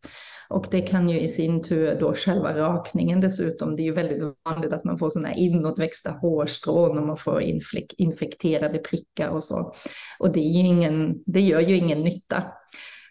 Och 0.49 0.66
det 0.70 0.80
kan 0.80 1.08
ju 1.08 1.20
i 1.20 1.28
sin 1.28 1.62
tur 1.62 2.00
då 2.00 2.14
själva 2.14 2.54
rakningen 2.54 3.20
dessutom. 3.20 3.76
Det 3.76 3.82
är 3.82 3.85
ju 3.85 3.94
väldigt 3.94 4.23
vanligt 4.44 4.73
att 4.73 4.85
man 4.85 4.99
får 4.99 5.11
sådana 5.11 5.28
här 5.28 5.38
inåtväxta 5.38 6.11
hårstrån 6.11 6.99
och 6.99 7.06
man 7.06 7.16
får 7.16 7.42
infekterade 7.99 8.78
prickar 8.78 9.28
och 9.28 9.44
så. 9.44 9.75
Och 10.18 10.32
det, 10.32 10.40
är 10.40 10.62
ju 10.62 10.66
ingen, 10.66 11.23
det 11.26 11.40
gör 11.40 11.61
ju 11.61 11.76
ingen 11.76 12.00
nytta. 12.00 12.42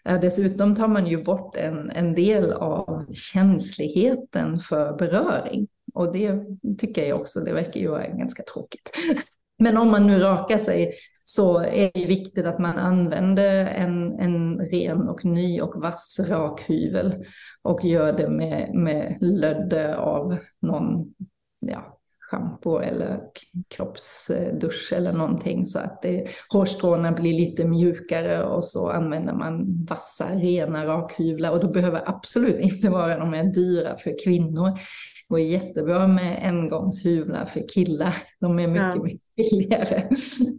Eh, 0.06 0.20
dessutom 0.20 0.74
tar 0.74 0.88
man 0.88 1.06
ju 1.06 1.24
bort 1.24 1.56
en, 1.56 1.90
en 1.90 2.14
del 2.14 2.52
av 2.52 3.06
känsligheten 3.12 4.58
för 4.58 4.96
beröring. 4.96 5.68
Och 5.94 6.12
det 6.12 6.44
tycker 6.78 7.04
jag 7.04 7.20
också, 7.20 7.40
det 7.40 7.52
verkar 7.52 7.80
ju 7.80 7.88
vara 7.88 8.06
ganska 8.06 8.42
tråkigt. 8.42 8.90
Men 9.58 9.76
om 9.76 9.90
man 9.90 10.06
nu 10.06 10.18
rakar 10.18 10.58
sig 10.58 10.92
så 11.24 11.58
är 11.58 11.90
det 11.94 12.06
viktigt 12.06 12.46
att 12.46 12.58
man 12.58 12.78
använder 12.78 13.66
en, 13.66 14.18
en 14.18 14.58
ren 14.58 15.08
och 15.08 15.24
ny 15.24 15.60
och 15.60 15.82
vass 15.82 16.20
rakhyvel 16.28 17.24
och 17.62 17.84
gör 17.84 18.12
det 18.12 18.28
med, 18.28 18.74
med 18.74 19.18
lödde 19.20 19.96
av 19.96 20.36
någon 20.60 21.14
ja, 21.60 21.98
schampo 22.30 22.78
eller 22.78 23.20
kroppsdusch 23.68 24.92
eller 24.92 25.12
någonting 25.12 25.64
så 25.64 25.78
att 25.78 26.02
det, 26.02 26.28
hårstråna 26.48 27.12
blir 27.12 27.32
lite 27.32 27.68
mjukare 27.68 28.44
och 28.44 28.64
så 28.64 28.90
använder 28.90 29.34
man 29.34 29.84
vassa, 29.88 30.34
rena 30.34 30.86
rakhyvlar 30.86 31.50
och 31.50 31.60
då 31.60 31.70
behöver 31.70 32.08
absolut 32.08 32.60
inte 32.60 32.90
vara 32.90 33.18
de 33.18 33.32
här 33.32 33.44
dyra 33.44 33.96
för 33.96 34.24
kvinnor. 34.24 34.68
Det 34.70 35.28
går 35.28 35.40
jättebra 35.40 36.06
med 36.06 36.46
engångshyvlar 36.46 37.44
för 37.44 37.68
killar. 37.74 38.14
De 38.40 38.58
är 38.58 38.68
mycket, 38.68 38.96
ja. 38.96 39.02
mycket 39.02 39.34
billigare. 39.36 40.08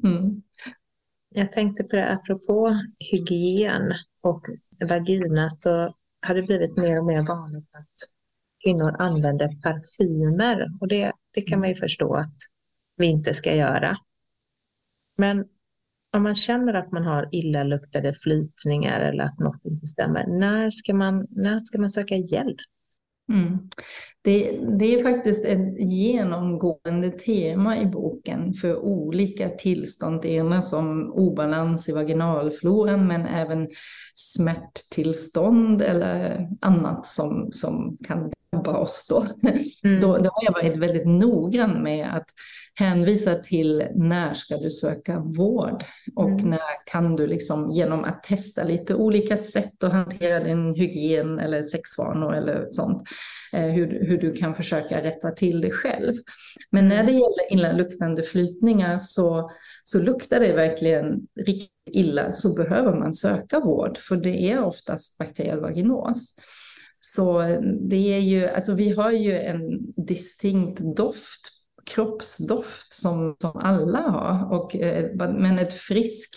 Mm. 0.03 0.41
Jag 1.35 1.51
tänkte 1.51 1.83
på 1.83 1.95
det 1.95 2.11
apropå 2.11 2.75
hygien 3.11 3.93
och 4.23 4.41
vagina 4.89 5.49
så 5.49 5.69
har 6.27 6.35
det 6.35 6.43
blivit 6.43 6.77
mer 6.77 6.99
och 6.99 7.05
mer 7.05 7.27
vanligt 7.27 7.69
att 7.71 7.93
kvinnor 8.63 8.95
använder 8.99 9.47
parfymer 9.61 10.77
och 10.81 10.87
det 10.87 11.11
det 11.37 11.41
kan 11.41 11.59
man 11.59 11.69
ju 11.69 11.75
förstå 11.75 12.15
att 12.15 12.35
vi 12.95 13.07
inte 13.07 13.33
ska 13.33 13.55
göra. 13.55 13.97
Men 15.17 15.45
om 16.13 16.23
man 16.23 16.35
känner 16.35 16.73
att 16.73 16.91
man 16.91 17.03
har 17.03 17.29
illaluktade 17.31 18.13
flytningar 18.13 18.99
eller 18.99 19.23
att 19.23 19.39
något 19.39 19.65
inte 19.65 19.87
stämmer, 19.87 20.27
när 20.27 20.69
ska 20.69 20.93
man, 20.93 21.27
när 21.29 21.59
ska 21.59 21.79
man 21.79 21.89
söka 21.89 22.15
hjälp? 22.15 22.57
Mm. 23.29 23.57
Det, 24.21 24.59
det, 24.79 24.85
är 24.85 25.03
faktiskt 25.03 25.45
ett 25.45 25.77
genomgående 25.79 27.09
tema 27.09 27.79
i 27.79 27.85
boken 27.85 28.53
för 28.53 28.79
olika 28.79 29.49
tillstånd. 29.49 30.21
Det 30.21 30.29
ena 30.29 30.61
som 30.61 31.13
obalans 31.13 31.89
i 31.89 31.91
vaginalfloran 31.91 33.07
men 33.07 33.25
även 33.25 33.67
smärttillstånd 34.13 35.81
eller 35.81 36.47
annat 36.61 37.05
som, 37.05 37.51
som 37.51 37.97
kan 38.07 38.31
oss 38.55 39.05
då. 39.09 39.25
Mm. 39.83 39.99
då. 39.99 40.17
Då 40.17 40.29
har 40.33 40.43
jag 40.43 40.53
varit 40.53 40.77
väldigt 40.77 41.07
noggrann 41.07 41.83
med 41.83 42.15
att 42.15 42.25
hänvisa 42.75 43.35
till 43.35 43.87
när 43.95 44.33
ska 44.33 44.57
du 44.57 44.71
söka 44.71 45.19
vård 45.19 45.83
och 46.15 46.29
mm. 46.29 46.49
när 46.49 46.85
kan 46.85 47.15
du 47.15 47.27
liksom 47.27 47.71
genom 47.71 48.03
att 48.03 48.23
testa 48.23 48.63
lite 48.63 48.95
olika 48.95 49.37
sätt 49.37 49.83
att 49.83 49.91
hantera 49.91 50.43
din 50.43 50.75
hygien 50.75 51.39
eller 51.39 51.63
sexvanor 51.63 52.35
eller 52.35 52.67
sånt, 52.69 53.03
eh, 53.53 53.65
hur, 53.65 54.07
hur 54.07 54.17
du 54.17 54.33
kan 54.33 54.55
försöka 54.55 55.03
rätta 55.03 55.31
till 55.31 55.61
det 55.61 55.71
själv. 55.71 56.13
Men 56.71 56.87
när 56.87 57.03
det 57.03 57.11
gäller 57.11 57.53
illaluktande 57.53 58.23
flytningar 58.23 58.97
så, 58.97 59.51
så 59.83 59.99
luktar 59.99 60.39
det 60.39 60.53
verkligen 60.53 61.27
riktigt 61.45 61.71
illa 61.91 62.31
så 62.31 62.53
behöver 62.55 62.99
man 62.99 63.13
söka 63.13 63.59
vård 63.59 63.97
för 63.97 64.15
det 64.15 64.51
är 64.51 64.63
oftast 64.63 65.17
bakteriell 65.17 65.59
vaginos. 65.59 66.35
Så 67.15 67.41
det 67.89 68.13
är 68.13 68.19
ju, 68.19 68.47
alltså 68.47 68.75
vi 68.75 68.93
har 68.93 69.11
ju 69.11 69.39
en 69.39 69.93
distinkt 69.95 70.79
doft 70.95 71.51
kroppsdoft 71.85 72.93
som, 72.93 73.35
som 73.41 73.51
alla 73.55 73.99
har. 73.99 74.53
Och, 74.59 74.75
eh, 74.75 75.11
men 75.15 75.59
ett 75.59 75.73
friskt 75.73 76.35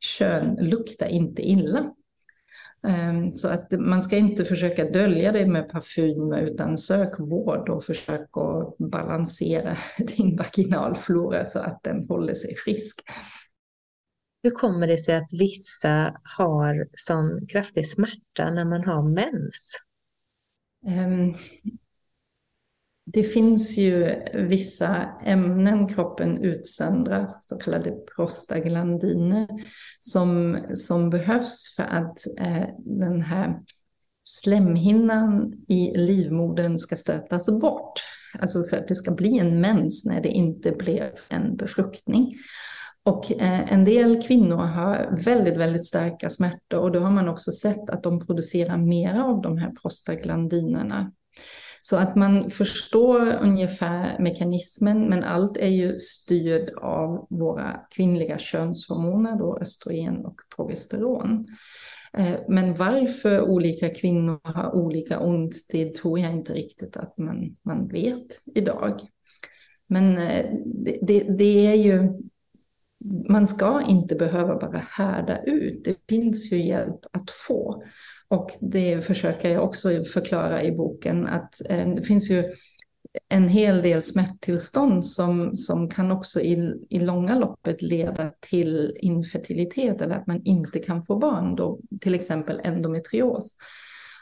kön 0.00 0.56
luktar 0.60 1.06
inte 1.06 1.42
illa. 1.42 1.92
Ehm, 2.86 3.32
så 3.32 3.48
att 3.48 3.72
man 3.72 4.02
ska 4.02 4.16
inte 4.16 4.44
försöka 4.44 4.84
dölja 4.84 5.32
det 5.32 5.46
med 5.46 5.68
parfym 5.68 6.32
utan 6.32 6.78
sök 6.78 7.18
vård 7.18 7.68
och 7.68 7.84
försök 7.84 8.28
att 8.36 8.78
balansera 8.78 9.76
din 10.16 10.36
vaginalflora 10.36 11.44
så 11.44 11.58
att 11.58 11.82
den 11.82 12.08
håller 12.08 12.34
sig 12.34 12.54
frisk. 12.54 13.02
Hur 14.42 14.50
kommer 14.50 14.86
det 14.86 14.98
sig 14.98 15.16
att 15.16 15.32
vissa 15.40 16.14
har 16.38 16.88
sån 16.94 17.46
kraftig 17.46 17.88
smärta 17.88 18.50
när 18.50 18.64
man 18.64 18.84
har 18.84 19.02
mens? 19.02 19.85
Ehm, 20.86 21.34
det 23.12 23.22
finns 23.22 23.78
ju 23.78 24.22
vissa 24.34 25.10
ämnen 25.24 25.88
kroppen 25.88 26.44
utsöndrar, 26.44 27.26
så 27.28 27.56
kallade 27.56 27.90
prostaglandiner, 27.90 29.48
som, 29.98 30.58
som 30.74 31.10
behövs 31.10 31.74
för 31.76 31.82
att 31.82 32.18
eh, 32.38 32.68
den 32.78 33.20
här 33.20 33.60
slemhinnan 34.22 35.52
i 35.68 35.96
livmodern 35.96 36.78
ska 36.78 36.96
stötas 36.96 37.60
bort. 37.60 37.92
Alltså 38.38 38.64
för 38.64 38.76
att 38.76 38.88
det 38.88 38.94
ska 38.94 39.10
bli 39.10 39.38
en 39.38 39.60
mens 39.60 40.04
när 40.04 40.20
det 40.20 40.28
inte 40.28 40.72
blir 40.72 41.12
en 41.30 41.56
befruktning. 41.56 42.30
Och 43.06 43.32
eh, 43.32 43.72
en 43.72 43.84
del 43.84 44.22
kvinnor 44.22 44.56
har 44.56 45.24
väldigt, 45.24 45.56
väldigt 45.56 45.86
starka 45.86 46.30
smärtor 46.30 46.78
och 46.78 46.92
då 46.92 47.00
har 47.00 47.10
man 47.10 47.28
också 47.28 47.52
sett 47.52 47.90
att 47.90 48.02
de 48.02 48.26
producerar 48.26 48.76
mer 48.76 49.20
av 49.20 49.42
de 49.42 49.58
här 49.58 49.72
prostaglandinerna 49.82 51.12
så 51.80 51.96
att 51.96 52.16
man 52.16 52.50
förstår 52.50 53.38
ungefär 53.42 54.18
mekanismen, 54.18 55.08
men 55.08 55.24
allt 55.24 55.56
är 55.56 55.68
ju 55.68 55.98
styrd 55.98 56.70
av 56.78 57.26
våra 57.30 57.80
kvinnliga 57.90 58.38
könshormoner, 58.38 59.38
då 59.38 59.58
östrogen 59.60 60.26
och 60.26 60.40
progesteron. 60.56 61.46
Eh, 62.12 62.34
men 62.48 62.74
varför 62.74 63.40
olika 63.40 63.88
kvinnor 63.88 64.40
har 64.42 64.74
olika 64.74 65.20
ont, 65.20 65.54
det 65.68 65.94
tror 65.94 66.18
jag 66.18 66.32
inte 66.32 66.54
riktigt 66.54 66.96
att 66.96 67.18
man, 67.18 67.56
man 67.62 67.88
vet 67.88 68.26
idag. 68.54 69.00
Men 69.86 70.18
eh, 70.18 70.46
det, 70.64 70.98
det, 71.02 71.20
det 71.38 71.66
är 71.66 71.74
ju, 71.74 72.12
man 73.28 73.46
ska 73.46 73.82
inte 73.88 74.14
behöva 74.14 74.56
bara 74.56 74.82
härda 74.90 75.42
ut. 75.42 75.84
Det 75.84 75.96
finns 76.08 76.52
ju 76.52 76.66
hjälp 76.66 77.00
att 77.12 77.30
få. 77.30 77.82
Och 78.28 78.50
det 78.60 79.04
försöker 79.04 79.50
jag 79.50 79.64
också 79.64 80.04
förklara 80.04 80.62
i 80.62 80.72
boken, 80.72 81.26
att 81.26 81.70
eh, 81.70 81.88
det 81.88 82.02
finns 82.02 82.30
ju 82.30 82.44
en 83.28 83.48
hel 83.48 83.82
del 83.82 84.02
smärttillstånd 84.02 85.06
som, 85.06 85.54
som 85.54 85.90
kan 85.90 86.10
också 86.10 86.40
i, 86.40 86.74
i 86.90 87.00
långa 87.00 87.38
loppet 87.38 87.82
leda 87.82 88.32
till 88.40 88.96
infertilitet 89.00 90.00
eller 90.00 90.14
att 90.14 90.26
man 90.26 90.42
inte 90.44 90.78
kan 90.78 91.02
få 91.02 91.18
barn, 91.18 91.56
då, 91.56 91.80
till 92.00 92.14
exempel 92.14 92.60
endometrios. 92.64 93.56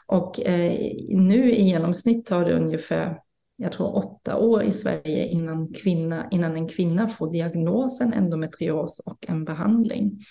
Och 0.07 0.39
eh, 0.39 0.73
nu 1.09 1.51
i 1.53 1.63
genomsnitt 1.63 2.25
tar 2.25 2.45
det 2.45 2.53
ungefär, 2.53 3.19
jag 3.55 3.71
tror 3.71 3.95
åtta 3.95 4.37
år 4.37 4.63
i 4.63 4.71
Sverige 4.71 5.27
innan, 5.27 5.73
kvinna, 5.73 6.27
innan 6.31 6.55
en 6.55 6.67
kvinna 6.67 7.07
får 7.07 7.31
diagnosen 7.31 8.13
endometrios 8.13 8.99
och 9.07 9.29
en 9.29 9.45
behandling. 9.45 10.25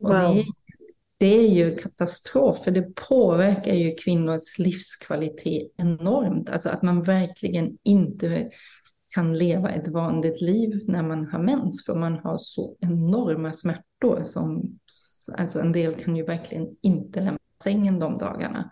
Och 0.00 0.08
wow. 0.08 0.34
det 0.34 0.40
är 0.40 0.44
det 1.18 1.36
är 1.38 1.48
ju 1.48 1.76
katastrof, 1.76 2.64
för 2.64 2.70
det 2.70 2.94
påverkar 3.08 3.72
ju 3.72 3.94
kvinnors 3.94 4.58
livskvalitet 4.58 5.72
enormt. 5.76 6.50
Alltså 6.50 6.68
att 6.68 6.82
man 6.82 7.02
verkligen 7.02 7.78
inte 7.82 8.50
kan 9.14 9.38
leva 9.38 9.70
ett 9.70 9.88
vanligt 9.88 10.40
liv 10.40 10.80
när 10.86 11.02
man 11.02 11.26
har 11.26 11.38
mens, 11.38 11.86
för 11.86 11.94
man 11.94 12.18
har 12.18 12.36
så 12.38 12.76
enorma 12.80 13.52
smärtor 13.52 14.20
som, 14.22 14.78
alltså 15.38 15.60
en 15.60 15.72
del 15.72 15.94
kan 15.94 16.16
ju 16.16 16.24
verkligen 16.24 16.68
inte 16.82 17.20
lämna 17.20 17.38
sängen 17.62 17.98
de 17.98 18.18
dagarna. 18.18 18.70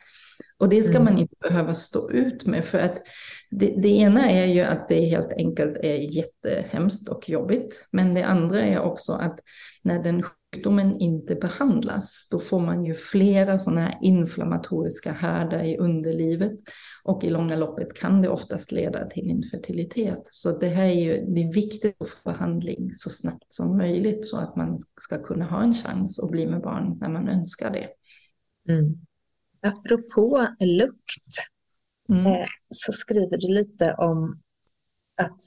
Och 0.58 0.68
det 0.68 0.82
ska 0.82 0.96
mm. 0.96 1.04
man 1.04 1.18
inte 1.18 1.36
behöva 1.40 1.74
stå 1.74 2.10
ut 2.10 2.46
med, 2.46 2.64
för 2.64 2.78
att 2.78 3.02
det, 3.50 3.74
det, 3.82 3.88
ena 3.88 4.30
är 4.30 4.46
ju 4.46 4.60
att 4.60 4.88
det 4.88 5.04
helt 5.04 5.32
enkelt 5.32 5.76
är 5.76 6.16
jättehemskt 6.16 7.08
och 7.08 7.28
jobbigt, 7.28 7.88
men 7.92 8.14
det 8.14 8.22
andra 8.22 8.60
är 8.60 8.80
också 8.80 9.12
att 9.12 9.40
när 9.82 10.02
den 10.02 10.22
sjukdomen 10.22 11.00
inte 11.00 11.34
behandlas, 11.34 12.28
då 12.30 12.40
får 12.40 12.60
man 12.60 12.84
ju 12.84 12.94
flera 12.94 13.58
sådana 13.58 13.80
här 13.80 13.98
inflammatoriska 14.02 15.12
härdar 15.12 15.64
i 15.64 15.78
underlivet 15.78 16.52
och 17.04 17.24
i 17.24 17.30
långa 17.30 17.56
loppet 17.56 17.94
kan 17.94 18.22
det 18.22 18.28
oftast 18.28 18.72
leda 18.72 19.06
till 19.06 19.30
infertilitet. 19.30 20.20
Så 20.24 20.58
det 20.58 20.68
här 20.68 20.84
är 20.84 21.00
ju 21.00 21.26
det 21.34 21.42
är 21.42 21.52
viktigt 21.52 21.96
att 21.98 22.08
få 22.08 22.30
behandling 22.30 22.90
så 22.94 23.10
snabbt 23.10 23.52
som 23.52 23.78
möjligt 23.78 24.26
så 24.26 24.36
att 24.36 24.56
man 24.56 24.78
ska 25.00 25.22
kunna 25.22 25.44
ha 25.44 25.62
en 25.62 25.74
chans 25.74 26.20
att 26.20 26.30
bli 26.30 26.46
med 26.46 26.62
barn 26.62 26.98
när 27.00 27.08
man 27.08 27.28
önskar 27.28 27.70
det. 27.70 27.88
Mm. 28.68 28.94
Apropå 29.62 30.48
lukt 30.60 31.26
mm. 32.08 32.26
Eh, 32.26 32.46
så 32.68 32.92
skriver 32.92 33.38
du 33.38 33.54
lite 33.54 33.94
om 33.94 34.42
att 35.22 35.38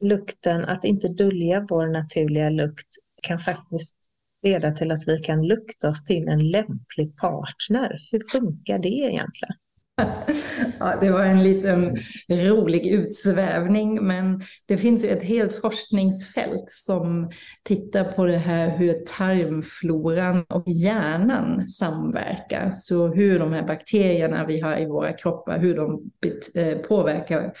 lukten, 0.00 0.64
att 0.64 0.84
inte 0.84 1.08
dölja 1.08 1.66
vår 1.70 1.86
naturliga 1.86 2.50
lukt 2.50 2.88
kan 3.22 3.38
faktiskt 3.38 3.96
leda 4.42 4.72
till 4.72 4.90
att 4.90 5.08
vi 5.08 5.18
kan 5.18 5.46
lukta 5.46 5.88
oss 5.90 6.04
till 6.04 6.28
en 6.28 6.50
lämplig 6.50 7.16
partner. 7.16 7.98
Hur 8.12 8.20
funkar 8.32 8.78
det 8.78 8.88
egentligen? 8.88 9.56
Ja, 10.78 10.98
det 11.00 11.10
var 11.10 11.24
en 11.24 11.42
liten 11.42 11.96
rolig 12.28 12.86
utsvävning, 12.86 14.06
men 14.06 14.42
det 14.66 14.76
finns 14.76 15.04
ju 15.04 15.08
ett 15.08 15.22
helt 15.22 15.54
forskningsfält 15.54 16.64
som 16.70 17.30
tittar 17.62 18.04
på 18.04 18.24
det 18.24 18.36
här 18.36 18.78
hur 18.78 18.92
tarmfloran 18.92 20.44
och 20.48 20.68
hjärnan 20.68 21.66
samverkar. 21.66 22.72
Så 22.74 23.14
hur 23.14 23.38
de 23.38 23.52
här 23.52 23.66
bakterierna 23.66 24.46
vi 24.46 24.60
har 24.60 24.78
i 24.78 24.86
våra 24.86 25.12
kroppar, 25.12 25.58
hur 25.58 25.76
de 25.76 26.10
eh, 26.54 26.78
påverkar 26.78 27.52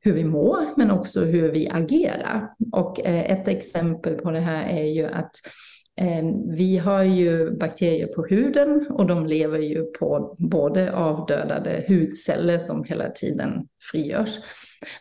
hur 0.00 0.12
vi 0.12 0.24
mår, 0.24 0.64
men 0.76 0.90
också 0.90 1.20
hur 1.20 1.52
vi 1.52 1.68
agerar. 1.68 2.48
Och 2.72 3.00
eh, 3.00 3.30
ett 3.30 3.48
exempel 3.48 4.14
på 4.14 4.30
det 4.30 4.40
här 4.40 4.68
är 4.68 4.84
ju 4.84 5.06
att 5.06 5.30
Ehm, 5.96 6.54
vi 6.54 6.78
har 6.78 7.02
ju 7.02 7.50
bakterier 7.50 8.06
på 8.06 8.26
huden 8.26 8.86
och 8.90 9.06
de 9.06 9.26
lever 9.26 9.58
ju 9.58 9.84
på 9.84 10.36
både 10.38 10.92
avdödade 10.92 11.84
hudceller 11.88 12.58
som 12.58 12.84
hela 12.84 13.10
tiden 13.10 13.68
frigörs, 13.92 14.38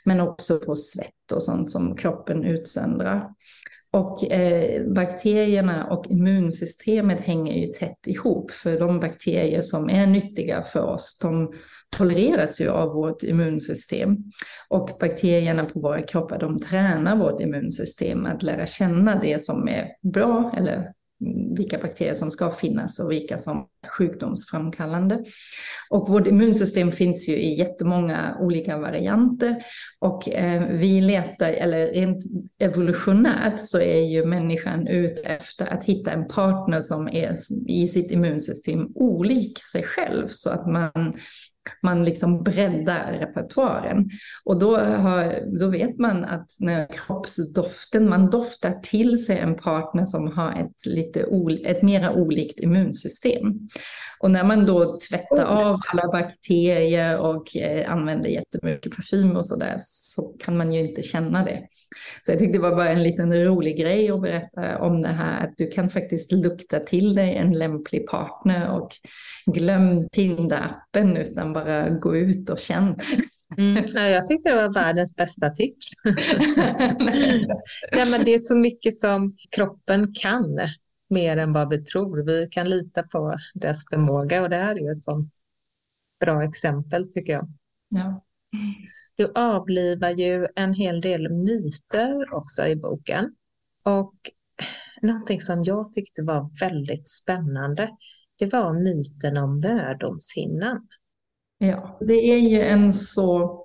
men 0.05 0.19
också 0.19 0.59
på 0.59 0.75
svett 0.75 1.31
och 1.33 1.43
sånt 1.43 1.71
som 1.71 1.95
kroppen 1.95 2.43
utsöndrar. 2.43 3.29
Och 3.93 4.31
eh, 4.31 4.87
bakterierna 4.87 5.85
och 5.85 6.05
immunsystemet 6.09 7.21
hänger 7.21 7.53
ju 7.53 7.67
tätt 7.67 8.07
ihop, 8.07 8.51
för 8.51 8.79
de 8.79 8.99
bakterier 8.99 9.61
som 9.61 9.89
är 9.89 10.07
nyttiga 10.07 10.63
för 10.63 10.83
oss, 10.83 11.19
de 11.21 11.53
tolereras 11.97 12.61
ju 12.61 12.69
av 12.69 12.93
vårt 12.93 13.23
immunsystem. 13.23 14.17
Och 14.69 14.89
bakterierna 14.99 15.65
på 15.65 15.79
våra 15.79 16.01
kroppar, 16.01 16.39
de 16.39 16.59
tränar 16.59 17.17
vårt 17.17 17.41
immunsystem 17.41 18.25
att 18.25 18.43
lära 18.43 18.65
känna 18.65 19.19
det 19.21 19.41
som 19.41 19.67
är 19.67 19.87
bra 20.13 20.51
eller 20.57 20.83
vilka 21.57 21.77
bakterier 21.77 22.13
som 22.13 22.31
ska 22.31 22.49
finnas 22.49 22.99
och 22.99 23.11
vilka 23.11 23.37
som 23.37 23.57
är 23.83 23.89
sjukdomsframkallande. 23.89 25.23
Och 25.89 26.09
vårt 26.09 26.27
immunsystem 26.27 26.91
finns 26.91 27.29
ju 27.29 27.33
i 27.33 27.53
jättemånga 27.59 28.37
olika 28.39 28.77
varianter 28.77 29.63
och 29.99 30.29
eh, 30.29 30.67
vi 30.69 31.01
letar, 31.01 31.49
eller 31.49 31.87
rent 31.87 32.23
evolutionärt 32.59 33.59
så 33.59 33.79
är 33.79 33.99
ju 33.99 34.25
människan 34.25 34.87
ute 34.87 35.21
efter 35.21 35.73
att 35.73 35.83
hitta 35.83 36.11
en 36.11 36.27
partner 36.27 36.79
som 36.79 37.07
är 37.07 37.35
i 37.67 37.87
sitt 37.87 38.11
immunsystem 38.11 38.87
olik 38.95 39.59
sig 39.71 39.83
själv 39.83 40.27
så 40.27 40.49
att 40.49 40.67
man 40.67 41.13
man 41.81 42.05
liksom 42.05 42.43
breddar 42.43 43.17
repertoaren. 43.19 44.09
Och 44.45 44.59
då, 44.59 44.77
har, 44.77 45.59
då 45.59 45.67
vet 45.67 45.97
man 45.97 46.25
att 46.25 46.49
när 46.59 46.87
kroppsdoften, 46.87 48.09
man 48.09 48.29
doftar 48.29 48.71
till 48.71 49.25
sig 49.25 49.37
en 49.37 49.55
partner 49.55 50.05
som 50.05 50.31
har 50.31 50.51
ett, 50.51 50.85
lite 50.85 51.25
ett 51.65 51.81
mera 51.81 52.11
olikt 52.13 52.59
immunsystem. 52.59 53.67
Och 54.19 54.31
när 54.31 54.43
man 54.43 54.65
då 54.65 54.97
tvättar 55.09 55.45
av 55.45 55.79
alla 55.91 56.11
bakterier 56.11 57.19
och 57.19 57.57
eh, 57.57 57.91
använder 57.91 58.29
jättemycket 58.29 58.95
parfym 58.95 59.37
och 59.37 59.45
sådär 59.45 59.75
så 59.77 60.21
kan 60.21 60.57
man 60.57 60.73
ju 60.73 60.87
inte 60.87 61.01
känna 61.01 61.45
det. 61.45 61.67
Så 62.25 62.31
jag 62.31 62.39
tyckte 62.39 62.57
det 62.57 62.61
var 62.61 62.75
bara 62.75 62.89
en 62.89 63.03
liten 63.03 63.45
rolig 63.45 63.77
grej 63.77 64.11
att 64.11 64.21
berätta 64.21 64.77
om 64.79 65.01
det 65.01 65.07
här 65.07 65.43
att 65.43 65.57
du 65.57 65.67
kan 65.67 65.89
faktiskt 65.89 66.31
lukta 66.31 66.79
till 66.79 67.15
dig 67.15 67.35
en 67.35 67.53
lämplig 67.53 68.07
partner 68.07 68.71
och 68.71 68.89
glöm 69.45 70.07
Tinder-appen 70.09 71.17
utan 71.17 71.52
bara 71.53 71.89
gå 71.89 72.15
ut 72.15 72.49
och 72.49 72.59
känn. 72.59 72.95
Mm, 73.57 73.83
jag 73.95 74.27
tyckte 74.27 74.49
det 74.49 74.55
var 74.55 74.73
världens 74.73 75.15
bästa 75.15 75.49
tips. 75.49 75.85
Nej, 77.95 78.11
men 78.11 78.25
det 78.25 78.33
är 78.33 78.39
så 78.39 78.57
mycket 78.57 78.99
som 78.99 79.29
kroppen 79.55 80.13
kan 80.13 80.59
mer 81.09 81.37
än 81.37 81.53
vad 81.53 81.69
vi 81.69 81.83
tror. 81.83 82.23
Vi 82.25 82.47
kan 82.51 82.69
lita 82.69 83.03
på 83.03 83.37
dess 83.53 83.77
förmåga 83.89 84.41
och 84.41 84.49
det 84.49 84.57
här 84.57 84.75
är 84.75 84.79
ju 84.79 84.91
ett 84.91 85.03
sånt 85.03 85.33
bra 86.19 86.43
exempel 86.43 87.11
tycker 87.11 87.33
jag. 87.33 87.49
Ja. 87.89 88.23
Du 89.15 89.31
avlivar 89.35 90.09
ju 90.09 90.47
en 90.55 90.73
hel 90.73 91.01
del 91.01 91.29
myter 91.29 92.33
också 92.33 92.67
i 92.67 92.75
boken. 92.75 93.35
Och 93.83 94.13
någonting 95.01 95.41
som 95.41 95.63
jag 95.63 95.93
tyckte 95.93 96.23
var 96.23 96.49
väldigt 96.59 97.09
spännande, 97.09 97.89
det 98.39 98.45
var 98.45 98.73
myten 98.73 99.37
om 99.37 99.59
mödomshinnan. 99.59 100.87
Ja, 101.67 101.97
det 101.99 102.13
är 102.13 102.37
ju 102.37 102.61
en 102.61 102.93
så 102.93 103.59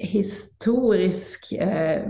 historisk 0.00 1.52
eh, 1.52 2.02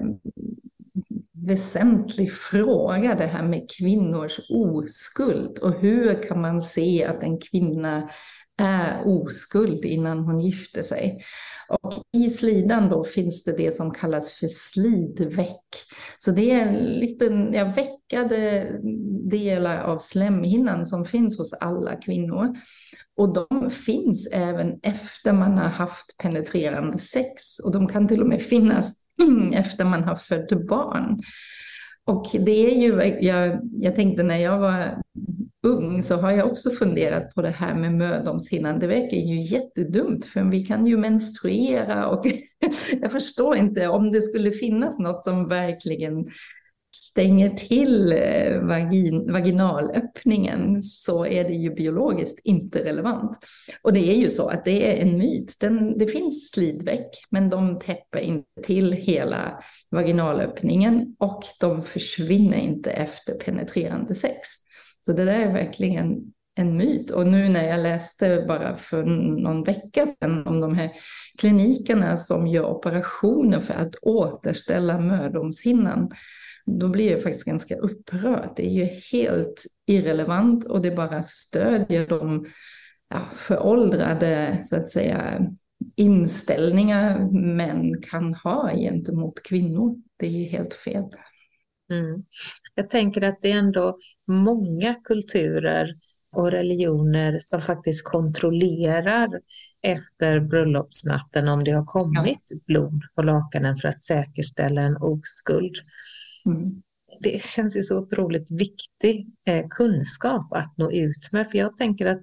väsentlig 1.32 2.32
fråga 2.32 3.14
det 3.14 3.26
här 3.26 3.42
med 3.42 3.66
kvinnors 3.78 4.40
oskuld 4.50 5.58
och 5.58 5.72
hur 5.72 6.22
kan 6.22 6.40
man 6.40 6.62
se 6.62 7.04
att 7.04 7.22
en 7.22 7.38
kvinna 7.40 8.10
är 8.58 9.02
oskuld 9.06 9.84
innan 9.84 10.18
hon 10.18 10.40
gifter 10.40 10.82
sig. 10.82 11.20
Och 11.68 11.92
I 12.12 12.30
slidan 12.30 12.88
då 12.88 13.04
finns 13.04 13.44
det 13.44 13.56
det 13.56 13.74
som 13.74 13.90
kallas 13.90 14.32
för 14.32 14.48
slidväck. 14.48 15.66
Så 16.18 16.30
det 16.30 16.50
är 16.50 16.66
en 16.66 16.74
liten 16.74 17.52
ja, 17.52 17.64
veckade 17.64 18.70
delar 19.30 19.78
av 19.78 19.98
slemhinnan 19.98 20.86
som 20.86 21.04
finns 21.04 21.38
hos 21.38 21.52
alla 21.52 21.96
kvinnor. 21.96 22.56
Och 23.16 23.34
de 23.34 23.70
finns 23.70 24.28
även 24.32 24.80
efter 24.82 25.32
man 25.32 25.58
har 25.58 25.68
haft 25.68 26.16
penetrerande 26.22 26.98
sex 26.98 27.58
och 27.64 27.72
de 27.72 27.86
kan 27.86 28.08
till 28.08 28.22
och 28.22 28.28
med 28.28 28.42
finnas 28.42 28.92
efter 29.52 29.84
man 29.84 30.04
har 30.04 30.14
fött 30.14 30.68
barn. 30.68 31.22
Och 32.08 32.26
det 32.32 32.70
är 32.70 32.78
ju, 32.78 33.16
jag, 33.26 33.60
jag 33.72 33.94
tänkte 33.94 34.22
när 34.22 34.38
jag 34.38 34.58
var 34.58 35.02
ung 35.66 36.02
så 36.02 36.16
har 36.16 36.30
jag 36.30 36.46
också 36.46 36.70
funderat 36.70 37.34
på 37.34 37.42
det 37.42 37.50
här 37.50 37.74
med 37.74 37.94
mödomshinnan. 37.94 38.78
Det 38.78 38.86
verkar 38.86 39.16
ju 39.16 39.40
jättedumt 39.40 40.26
för 40.26 40.44
vi 40.44 40.66
kan 40.66 40.86
ju 40.86 40.96
menstruera 40.96 42.08
och 42.08 42.26
jag 43.00 43.12
förstår 43.12 43.56
inte 43.56 43.88
om 43.88 44.12
det 44.12 44.22
skulle 44.22 44.50
finnas 44.50 44.98
något 44.98 45.24
som 45.24 45.48
verkligen 45.48 46.28
stänger 47.18 47.50
till 47.50 48.12
eh, 48.12 48.60
vagin, 48.60 49.32
vaginalöppningen 49.32 50.82
så 50.82 51.26
är 51.26 51.44
det 51.44 51.54
ju 51.54 51.74
biologiskt 51.74 52.40
inte 52.44 52.84
relevant. 52.84 53.38
Och 53.82 53.92
det 53.92 54.10
är 54.10 54.16
ju 54.16 54.30
så 54.30 54.48
att 54.48 54.64
det 54.64 54.92
är 54.92 55.02
en 55.02 55.18
myt. 55.18 55.56
Den, 55.60 55.98
det 55.98 56.06
finns 56.06 56.50
slidväck, 56.50 57.08
men 57.30 57.50
de 57.50 57.78
täpper 57.78 58.18
inte 58.18 58.62
till 58.62 58.92
hela 58.92 59.60
vaginalöppningen 59.90 61.16
och 61.18 61.42
de 61.60 61.82
försvinner 61.82 62.56
inte 62.56 62.90
efter 62.90 63.34
penetrerande 63.34 64.14
sex. 64.14 64.38
Så 65.06 65.12
det 65.12 65.24
där 65.24 65.40
är 65.40 65.52
verkligen 65.52 66.32
en 66.58 66.76
myt. 66.76 67.10
Och 67.10 67.26
nu 67.26 67.48
när 67.48 67.68
jag 67.68 67.80
läste 67.80 68.44
bara 68.48 68.76
för 68.76 69.04
någon 69.42 69.64
vecka 69.64 70.06
sedan 70.06 70.46
om 70.46 70.60
de 70.60 70.74
här 70.74 70.90
klinikerna 71.38 72.16
som 72.16 72.46
gör 72.46 72.64
operationer 72.64 73.60
för 73.60 73.74
att 73.74 73.94
återställa 74.02 75.00
mödomshinnan 75.00 76.10
då 76.66 76.88
blir 76.88 77.10
jag 77.10 77.22
faktiskt 77.22 77.46
ganska 77.46 77.76
upprörd. 77.76 78.50
Det 78.56 78.66
är 78.66 78.70
ju 78.70 78.84
helt 79.12 79.64
irrelevant 79.86 80.64
och 80.64 80.82
det 80.82 80.90
bara 80.90 81.22
stödjer 81.22 82.06
de 82.08 82.46
ja, 83.08 83.20
föråldrade 83.34 84.58
så 84.62 84.76
att 84.76 84.88
säga, 84.88 85.40
inställningar 85.96 87.32
män 87.56 88.02
kan 88.02 88.34
ha 88.34 88.70
gentemot 88.76 89.42
kvinnor. 89.42 89.96
Det 90.16 90.26
är 90.26 90.30
ju 90.30 90.44
helt 90.44 90.74
fel. 90.74 91.04
Mm. 91.90 92.24
Jag 92.74 92.90
tänker 92.90 93.22
att 93.22 93.42
det 93.42 93.52
är 93.52 93.58
ändå 93.58 93.98
många 94.26 94.94
kulturer 95.04 95.94
och 96.32 96.50
religioner 96.50 97.38
som 97.40 97.60
faktiskt 97.60 98.04
kontrollerar 98.04 99.28
efter 99.82 100.40
bröllopsnatten 100.40 101.48
om 101.48 101.64
det 101.64 101.70
har 101.70 101.84
kommit 101.84 102.42
ja. 102.50 102.58
blod 102.66 103.02
på 103.14 103.22
lakanen 103.22 103.76
för 103.76 103.88
att 103.88 104.00
säkerställa 104.00 104.80
en 104.80 104.96
oskuld. 104.96 105.76
Mm. 106.46 106.82
Det 107.20 107.42
känns 107.42 107.76
ju 107.76 107.82
så 107.82 107.98
otroligt 107.98 108.50
viktig 108.60 109.26
eh, 109.46 109.66
kunskap 109.70 110.52
att 110.52 110.78
nå 110.78 110.92
ut 110.92 111.28
med. 111.32 111.50
För 111.50 111.58
jag 111.58 111.76
tänker 111.76 112.06
att 112.06 112.22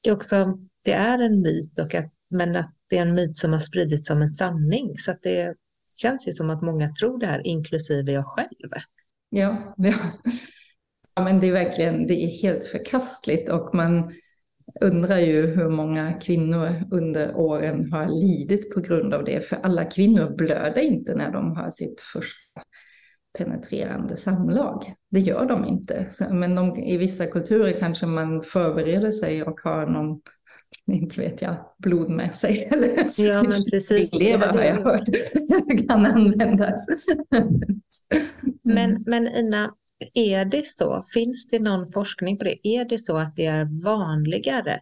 det, 0.00 0.12
också, 0.12 0.58
det 0.84 0.92
är 0.92 1.18
en 1.18 1.40
myt, 1.40 1.78
och 1.78 1.94
att, 1.94 2.12
men 2.30 2.56
att 2.56 2.74
det 2.88 2.98
är 2.98 3.02
en 3.02 3.14
myt 3.14 3.36
som 3.36 3.52
har 3.52 3.60
spridits 3.60 4.08
som 4.08 4.22
en 4.22 4.30
sanning. 4.30 4.98
Så 4.98 5.10
att 5.10 5.22
det 5.22 5.54
känns 5.96 6.28
ju 6.28 6.32
som 6.32 6.50
att 6.50 6.62
många 6.62 6.88
tror 6.88 7.18
det 7.18 7.26
här, 7.26 7.46
inklusive 7.46 8.12
jag 8.12 8.26
själv. 8.26 8.70
Ja, 9.30 9.74
ja. 9.76 9.94
Ja 11.20 11.24
men 11.24 11.40
det 11.40 11.48
är 11.48 11.52
verkligen 11.52 12.06
det 12.06 12.24
är 12.24 12.42
helt 12.42 12.64
förkastligt 12.64 13.48
och 13.48 13.74
man 13.74 14.12
undrar 14.80 15.18
ju 15.18 15.46
hur 15.46 15.68
många 15.68 16.12
kvinnor 16.12 16.74
under 16.90 17.36
åren 17.36 17.92
har 17.92 18.08
lidit 18.08 18.74
på 18.74 18.80
grund 18.80 19.14
av 19.14 19.24
det. 19.24 19.46
För 19.46 19.56
alla 19.62 19.84
kvinnor 19.84 20.36
blöder 20.36 20.80
inte 20.80 21.14
när 21.14 21.32
de 21.32 21.56
har 21.56 21.70
sitt 21.70 22.00
första 22.00 22.62
penetrerande 23.38 24.16
samlag. 24.16 24.84
Det 25.10 25.20
gör 25.20 25.46
de 25.46 25.64
inte. 25.64 26.06
Men 26.30 26.54
de, 26.54 26.76
i 26.76 26.96
vissa 26.96 27.26
kulturer 27.26 27.80
kanske 27.80 28.06
man 28.06 28.42
förbereder 28.42 29.12
sig 29.12 29.42
och 29.42 29.60
har 29.60 29.86
någon, 29.86 30.20
inte 30.86 31.20
vet 31.20 31.42
jag, 31.42 31.56
blod 31.78 32.10
med 32.10 32.34
sig. 32.34 32.64
Eller 32.72 32.88
ja, 33.18 33.42
men 33.42 33.64
precis. 33.70 34.22
Lever 34.22 34.48
har 34.48 34.62
jag 34.62 34.82
hört 34.82 35.08
kan 35.88 36.06
användas. 36.06 36.86
men, 38.62 39.04
men 39.06 39.28
Ina, 39.28 39.74
är 40.14 40.44
det 40.44 40.66
så? 40.66 41.02
Finns 41.14 41.48
det 41.48 41.58
någon 41.58 41.86
forskning 41.92 42.38
på 42.38 42.44
det? 42.44 42.68
Är 42.68 42.84
det 42.84 42.98
så 42.98 43.16
att 43.16 43.36
det 43.36 43.46
är 43.46 43.84
vanligare 43.84 44.80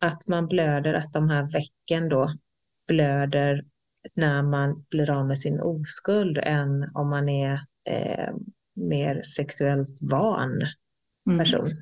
att 0.00 0.28
man 0.28 0.48
blöder, 0.48 0.94
att 0.94 1.12
de 1.12 1.30
här 1.30 1.52
vecken 1.52 2.08
då 2.08 2.34
blöder 2.88 3.64
när 4.14 4.42
man 4.42 4.84
blir 4.90 5.10
av 5.10 5.26
med 5.26 5.40
sin 5.40 5.60
oskuld 5.60 6.38
än 6.42 6.88
om 6.94 7.10
man 7.10 7.28
är 7.28 7.52
eh, 7.90 8.34
mer 8.74 9.22
sexuellt 9.22 9.98
van 10.10 10.62
mm. 11.26 11.38
person. 11.38 11.66
Mm. 11.66 11.76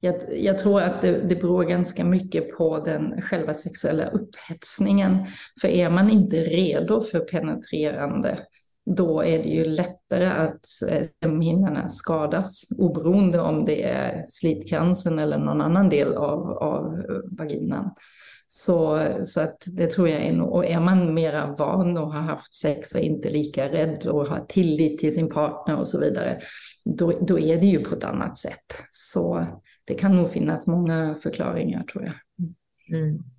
Jag, 0.00 0.16
jag, 0.32 0.58
tror 0.58 0.80
att 0.80 1.02
det, 1.02 1.28
det 1.28 1.36
beror 1.36 1.64
ganska 1.64 2.04
mycket 2.04 2.56
på 2.56 2.78
den 2.78 3.22
själva 3.22 3.54
sexuella 3.54 4.06
upphetsningen. 4.06 5.26
För 5.60 5.68
är 5.68 5.90
man 5.90 6.10
inte 6.10 6.36
redo 6.36 7.00
för 7.00 7.20
penetrerande, 7.20 8.38
då 8.86 9.24
är 9.24 9.38
det 9.38 9.48
ju 9.48 9.64
lättare 9.64 10.26
att 10.26 10.66
eh, 10.88 11.06
slemhinnorna 11.20 11.88
skadas, 11.88 12.64
oberoende 12.78 13.40
om 13.40 13.64
det 13.64 13.82
är 13.82 14.22
slitkransen 14.26 15.18
eller 15.18 15.38
någon 15.38 15.60
annan 15.60 15.88
del 15.88 16.14
av, 16.14 16.50
av 16.50 16.94
eh, 16.94 17.38
vaginan. 17.38 17.90
Så, 18.46 19.08
så 19.22 19.40
att 19.40 19.64
det 19.66 19.86
tror 19.86 20.08
jag 20.08 20.20
är 20.22 20.32
nog, 20.32 20.52
och 20.52 20.66
är 20.66 20.80
man 20.80 21.14
mera 21.14 21.54
van 21.58 21.98
och 21.98 22.12
har 22.12 22.20
haft 22.20 22.54
sex 22.54 22.94
och 22.94 23.00
inte 23.00 23.30
lika 23.30 23.72
rädd 23.72 24.06
och 24.06 24.26
har 24.26 24.44
tillit 24.48 24.98
till 24.98 25.14
sin 25.14 25.28
partner 25.28 25.76
och 25.76 25.88
så 25.88 26.00
vidare, 26.00 26.40
då, 26.84 27.12
då 27.20 27.38
är 27.38 27.60
det 27.60 27.66
ju 27.66 27.78
på 27.78 27.94
ett 27.94 28.04
annat 28.04 28.38
sätt. 28.38 28.78
Så 28.90 29.46
det 29.84 29.94
kan 29.94 30.16
nog 30.16 30.30
finnas 30.30 30.66
många 30.66 31.14
förklaringar 31.14 31.82
tror 31.82 32.04
jag. 32.04 32.14
Mm. 32.98 33.33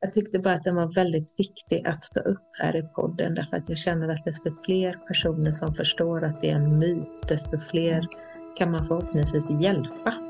Jag 0.00 0.12
tyckte 0.12 0.38
bara 0.38 0.54
att 0.54 0.64
den 0.64 0.74
var 0.74 0.94
väldigt 0.94 1.34
viktig 1.40 1.86
att 1.86 2.04
stå 2.04 2.20
upp 2.20 2.48
här 2.58 2.76
i 2.76 2.82
podden 2.82 3.34
därför 3.34 3.56
att 3.56 3.68
jag 3.68 3.78
känner 3.78 4.08
att 4.08 4.24
desto 4.24 4.50
fler 4.64 4.92
personer 5.08 5.52
som 5.52 5.74
förstår 5.74 6.24
att 6.24 6.40
det 6.40 6.50
är 6.50 6.56
en 6.56 6.78
myt, 6.78 7.28
desto 7.28 7.58
fler 7.58 8.06
kan 8.56 8.70
man 8.70 8.84
förhoppningsvis 8.84 9.50
hjälpa. 9.62 10.29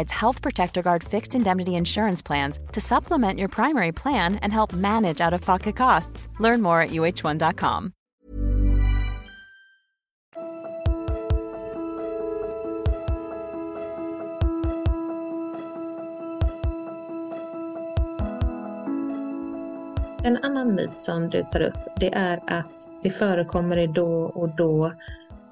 Health 0.09 0.41
Protector 0.41 0.81
Guard 0.81 1.03
fixed 1.03 1.35
indemnity 1.35 1.75
insurance 1.75 2.21
plans 2.21 2.59
to 2.71 2.79
supplement 2.79 3.37
your 3.37 3.49
primary 3.49 3.91
plan 3.91 4.35
and 4.35 4.53
help 4.53 4.73
manage 4.73 5.19
out 5.19 5.33
of 5.33 5.45
pocket 5.45 5.75
costs. 5.75 6.29
Learn 6.39 6.61
more 6.61 6.81
at 6.81 6.91
uh1.com. 6.91 7.93
En 20.23 20.37
annan 20.43 20.75
myt 20.75 21.01
som 21.01 21.29
du 21.29 21.43
tar 21.43 21.61
upp 21.61 21.79
det 21.95 22.13
är 22.13 22.39
att 22.47 22.87
det 23.03 23.09
förekommer 23.09 23.87
då 23.87 24.23
och 24.23 24.49
då 24.55 24.91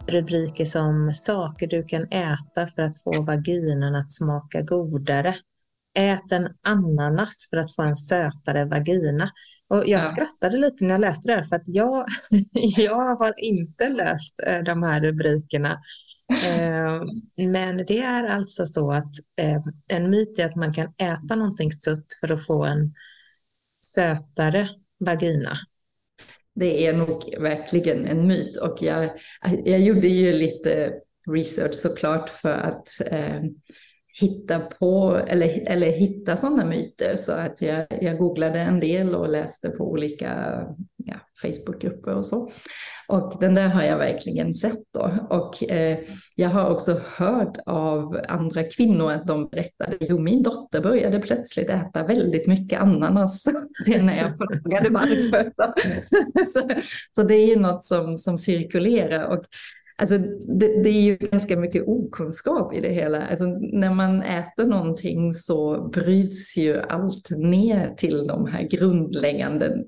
rubriker 0.09 0.65
som 0.65 1.13
saker 1.13 1.67
du 1.67 1.83
kan 1.83 2.07
äta 2.11 2.67
för 2.67 2.81
att 2.81 3.03
få 3.03 3.21
vaginan 3.21 3.95
att 3.95 4.11
smaka 4.11 4.61
godare. 4.61 5.35
Ät 5.93 6.31
en 6.31 6.47
ananas 6.61 7.47
för 7.49 7.57
att 7.57 7.75
få 7.75 7.81
en 7.81 7.95
sötare 7.97 8.65
vagina. 8.65 9.31
Och 9.67 9.77
jag 9.77 9.87
ja. 9.87 10.01
skrattade 10.01 10.57
lite 10.57 10.85
när 10.85 10.91
jag 10.91 11.01
läste 11.01 11.29
det 11.29 11.35
här 11.35 11.43
för 11.43 11.55
att 11.55 11.67
jag, 11.67 12.05
jag 12.77 13.15
har 13.15 13.33
inte 13.37 13.89
läst 13.89 14.39
eh, 14.47 14.59
de 14.59 14.83
här 14.83 15.01
rubrikerna. 15.01 15.81
Eh, 16.29 17.01
men 17.47 17.77
det 17.77 18.01
är 18.01 18.23
alltså 18.23 18.65
så 18.65 18.91
att 18.91 19.11
eh, 19.41 19.61
en 19.87 20.09
myt 20.09 20.39
är 20.39 20.45
att 20.45 20.55
man 20.55 20.73
kan 20.73 20.93
äta 20.97 21.35
någonting 21.35 21.71
sött 21.71 22.05
för 22.19 22.31
att 22.31 22.45
få 22.45 22.65
en 22.65 22.93
sötare 23.85 24.69
vagina. 24.99 25.57
Det 26.59 26.85
är 26.85 26.93
nog 26.93 27.35
verkligen 27.39 28.05
en 28.05 28.27
myt. 28.27 28.57
Och 28.57 28.77
jag, 28.81 29.09
jag 29.65 29.79
gjorde 29.79 30.07
ju 30.07 30.33
lite 30.33 30.93
research 31.31 31.75
såklart 31.75 32.29
för 32.29 32.53
att 32.53 32.87
eh, 33.11 33.41
hitta 34.21 34.59
på 34.59 35.21
eller, 35.27 35.63
eller 35.65 35.91
hitta 35.91 36.37
sådana 36.37 36.65
myter 36.65 37.15
så 37.15 37.31
att 37.31 37.61
jag, 37.61 37.87
jag 38.01 38.17
googlade 38.17 38.59
en 38.59 38.79
del 38.79 39.15
och 39.15 39.29
läste 39.29 39.69
på 39.69 39.91
olika 39.91 40.61
ja, 40.97 41.15
Facebookgrupper 41.41 42.15
och 42.15 42.25
så. 42.25 42.51
Och 43.07 43.37
den 43.39 43.55
där 43.55 43.67
har 43.67 43.83
jag 43.83 43.97
verkligen 43.97 44.53
sett 44.53 44.83
då. 44.93 45.11
Och 45.29 45.71
eh, 45.71 45.99
jag 46.35 46.49
har 46.49 46.69
också 46.69 47.01
hört 47.17 47.57
av 47.65 48.19
andra 48.27 48.63
kvinnor 48.63 49.11
att 49.11 49.27
de 49.27 49.47
berättade, 49.47 49.97
jo 49.99 50.19
min 50.19 50.43
dotter 50.43 50.81
började 50.81 51.19
plötsligt 51.19 51.69
äta 51.69 52.03
väldigt 52.03 52.47
mycket 52.47 52.81
ananas. 52.81 53.43
Det 53.85 54.01
när 54.01 54.17
jag 54.17 54.37
frågade 54.37 54.89
varför. 54.89 55.51
Så, 55.51 55.73
så, 56.59 56.69
så 57.11 57.23
det 57.23 57.33
är 57.33 57.47
ju 57.47 57.59
något 57.59 57.83
som, 57.83 58.17
som 58.17 58.37
cirkulerar. 58.37 59.23
Och 59.23 59.43
Alltså, 59.99 60.17
det, 60.57 60.83
det, 60.83 60.89
är 60.89 61.01
ju 61.01 61.17
ganska 61.17 61.59
mycket 61.59 61.83
okunskap 61.87 62.73
i 62.73 62.81
det 62.81 62.89
hela. 62.89 63.27
Alltså, 63.27 63.45
när 63.71 63.93
man 63.93 64.21
äter 64.21 64.65
någonting 64.65 65.33
så 65.33 65.89
bryts 65.93 66.57
ju 66.57 66.81
allt 66.81 67.29
ner 67.29 67.93
till 67.97 68.27
de 68.27 68.45
här 68.45 68.61
grundläggande 68.61 69.83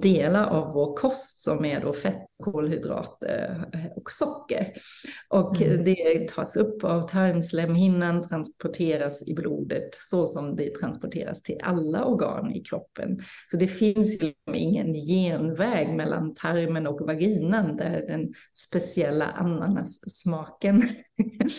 delar 0.00 0.48
av 0.48 0.72
vår 0.72 0.96
kost 0.96 1.42
som 1.42 1.64
är 1.64 1.80
då 1.80 1.92
fett, 1.92 2.26
kolhydrater 2.42 3.64
och 3.96 4.12
socker. 4.12 4.72
Och 5.28 5.62
mm. 5.62 5.84
det 5.84 6.28
tas 6.28 6.56
upp 6.56 6.84
av 6.84 7.08
tarmslemhinnan, 7.08 8.28
transporteras 8.28 9.28
i 9.28 9.34
blodet 9.34 9.94
så 9.94 10.26
som 10.26 10.56
det 10.56 10.74
transporteras 10.74 11.42
till 11.42 11.58
alla 11.62 12.04
organ 12.04 12.52
i 12.52 12.60
kroppen. 12.60 13.20
Så 13.50 13.56
det 13.56 13.68
finns 13.68 14.22
ju 14.22 14.26
liksom 14.26 14.54
ingen 14.54 14.94
genväg 14.94 15.88
mellan 15.88 16.34
tarmen 16.34 16.86
och 16.86 17.00
vaginan 17.00 17.76
där 17.76 18.04
den 18.08 18.32
speciella 18.52 19.26
ananassmaken 19.26 20.82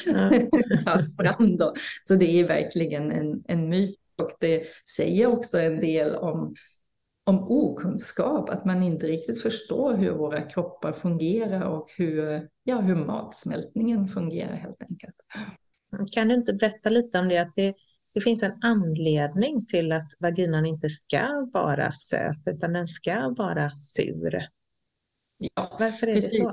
mm. 0.07 0.49
tas 0.85 1.17
fram. 1.17 1.57
Då. 1.57 1.73
Så 2.03 2.15
det 2.15 2.39
är 2.39 2.47
verkligen 2.47 3.11
en, 3.11 3.43
en 3.47 3.69
myt 3.69 3.99
och 4.21 4.31
det 4.39 4.63
säger 4.95 5.27
också 5.27 5.59
en 5.59 5.79
del 5.79 6.15
om 6.15 6.55
om 7.25 7.51
okunskap, 7.51 8.49
att 8.49 8.65
man 8.65 8.83
inte 8.83 9.07
riktigt 9.07 9.41
förstår 9.41 9.95
hur 9.95 10.11
våra 10.11 10.41
kroppar 10.41 10.91
fungerar 10.91 11.61
och 11.61 11.87
hur, 11.97 12.49
ja, 12.63 12.79
hur 12.79 12.95
matsmältningen 12.95 14.07
fungerar 14.07 14.55
helt 14.55 14.83
enkelt. 14.89 15.15
Kan 16.11 16.27
du 16.27 16.35
inte 16.35 16.53
berätta 16.53 16.89
lite 16.89 17.19
om 17.19 17.29
det, 17.29 17.37
att 17.37 17.55
det, 17.55 17.75
det 18.13 18.21
finns 18.21 18.43
en 18.43 18.53
anledning 18.61 19.65
till 19.65 19.91
att 19.91 20.07
vaginan 20.19 20.65
inte 20.65 20.89
ska 20.89 21.49
vara 21.53 21.91
söt 21.91 22.47
utan 22.47 22.73
den 22.73 22.87
ska 22.87 23.33
vara 23.37 23.69
sur? 23.69 24.47
Ja, 25.37 25.77
Varför 25.79 26.07
är 26.07 26.15
precis. 26.15 26.39
det 26.39 26.45
så? 26.45 26.51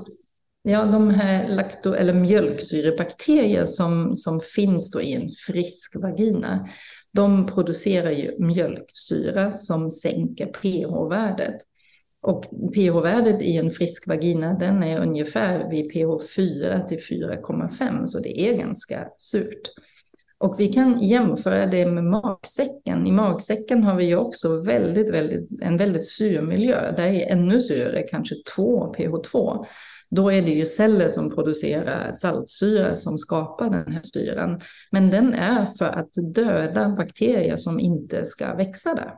Ja, 0.63 0.85
de 0.85 1.09
här 1.09 1.47
lakto 1.47 1.93
eller 1.93 2.13
mjölksyrebakterier 2.13 3.65
som, 3.65 4.15
som 4.15 4.39
finns 4.55 4.91
då 4.91 5.01
i 5.01 5.13
en 5.13 5.29
frisk 5.47 5.95
vagina, 5.95 6.67
de 7.13 7.45
producerar 7.45 8.11
ju 8.11 8.35
mjölksyra 8.39 9.51
som 9.51 9.91
sänker 9.91 10.45
pH-värdet. 10.45 11.55
Och 12.21 12.43
pH-värdet 12.75 13.41
i 13.41 13.57
en 13.57 13.71
frisk 13.71 14.07
vagina 14.07 14.53
den 14.53 14.83
är 14.83 14.99
ungefär 14.99 15.69
vid 15.69 15.91
pH 15.93 16.33
4 16.35 16.79
till 16.79 16.97
4,5 16.97 18.05
så 18.05 18.19
det 18.19 18.39
är 18.39 18.57
ganska 18.57 19.07
surt. 19.17 19.71
Och 20.37 20.59
vi 20.59 20.73
kan 20.73 21.01
jämföra 21.01 21.65
det 21.65 21.85
med 21.85 22.03
magsäcken. 22.03 23.07
I 23.07 23.11
magsäcken 23.11 23.83
har 23.83 23.95
vi 23.95 24.05
ju 24.05 24.15
också 24.15 24.63
väldigt, 24.63 25.09
väldigt, 25.13 25.61
en 25.61 25.77
väldigt 25.77 26.05
sur 26.05 26.41
miljö. 26.41 26.91
Där 26.97 27.07
är 27.07 27.31
ännu 27.31 27.59
surare, 27.59 28.01
kanske 28.01 28.35
2 28.55 28.93
pH 28.93 29.31
2. 29.31 29.65
Då 30.15 30.31
är 30.31 30.41
det 30.41 30.51
ju 30.51 30.65
celler 30.65 31.07
som 31.07 31.35
producerar 31.35 32.11
saltsyra 32.11 32.95
som 32.95 33.17
skapar 33.17 33.69
den 33.69 33.93
här 33.93 34.01
syran. 34.03 34.61
Men 34.91 35.09
den 35.09 35.33
är 35.33 35.65
för 35.65 35.85
att 35.85 36.09
döda 36.35 36.89
bakterier 36.89 37.57
som 37.57 37.79
inte 37.79 38.25
ska 38.25 38.55
växa 38.55 38.95
där. 38.95 39.13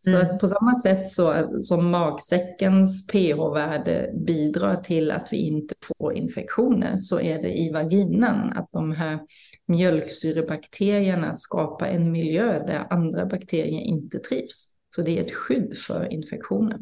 Så 0.00 0.10
mm. 0.10 0.22
att 0.22 0.40
på 0.40 0.48
samma 0.48 0.74
sätt 0.74 1.08
så, 1.08 1.34
som 1.60 1.90
magsäckens 1.90 3.06
pH-värde 3.06 4.10
bidrar 4.26 4.76
till 4.76 5.10
att 5.10 5.28
vi 5.30 5.36
inte 5.36 5.74
får 5.86 6.14
infektioner 6.14 6.96
så 6.96 7.20
är 7.20 7.42
det 7.42 7.58
i 7.58 7.72
vaginan 7.72 8.52
att 8.52 8.68
de 8.72 8.92
här 8.92 9.18
mjölksyrebakterierna 9.68 11.34
skapar 11.34 11.86
en 11.86 12.12
miljö 12.12 12.66
där 12.66 12.86
andra 12.90 13.26
bakterier 13.26 13.80
inte 13.80 14.18
trivs. 14.18 14.78
Så 14.94 15.02
det 15.02 15.18
är 15.18 15.24
ett 15.24 15.34
skydd 15.34 15.78
för 15.78 16.12
infektioner. 16.12 16.78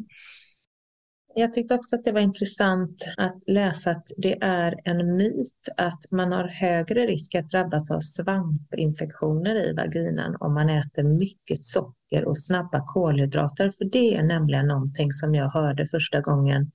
Jag 1.35 1.53
tyckte 1.53 1.75
också 1.75 1.95
att 1.95 2.03
det 2.03 2.11
var 2.11 2.19
intressant 2.19 3.03
att 3.17 3.43
läsa 3.47 3.91
att 3.91 4.07
det 4.17 4.43
är 4.43 4.75
en 4.83 5.17
myt 5.17 5.69
att 5.77 6.11
man 6.11 6.31
har 6.31 6.47
högre 6.47 7.05
risk 7.05 7.35
att 7.35 7.49
drabbas 7.49 7.91
av 7.91 7.99
svampinfektioner 7.99 9.55
i 9.55 9.73
vaginan 9.73 10.37
om 10.39 10.53
man 10.53 10.69
äter 10.69 11.03
mycket 11.03 11.63
socker 11.63 12.25
och 12.25 12.39
snabba 12.39 12.83
kolhydrater. 12.85 13.69
För 13.69 13.85
det 13.85 14.15
är 14.15 14.23
nämligen 14.23 14.67
någonting 14.67 15.11
som 15.11 15.35
jag 15.35 15.49
hörde 15.49 15.85
första 15.85 16.21
gången 16.21 16.71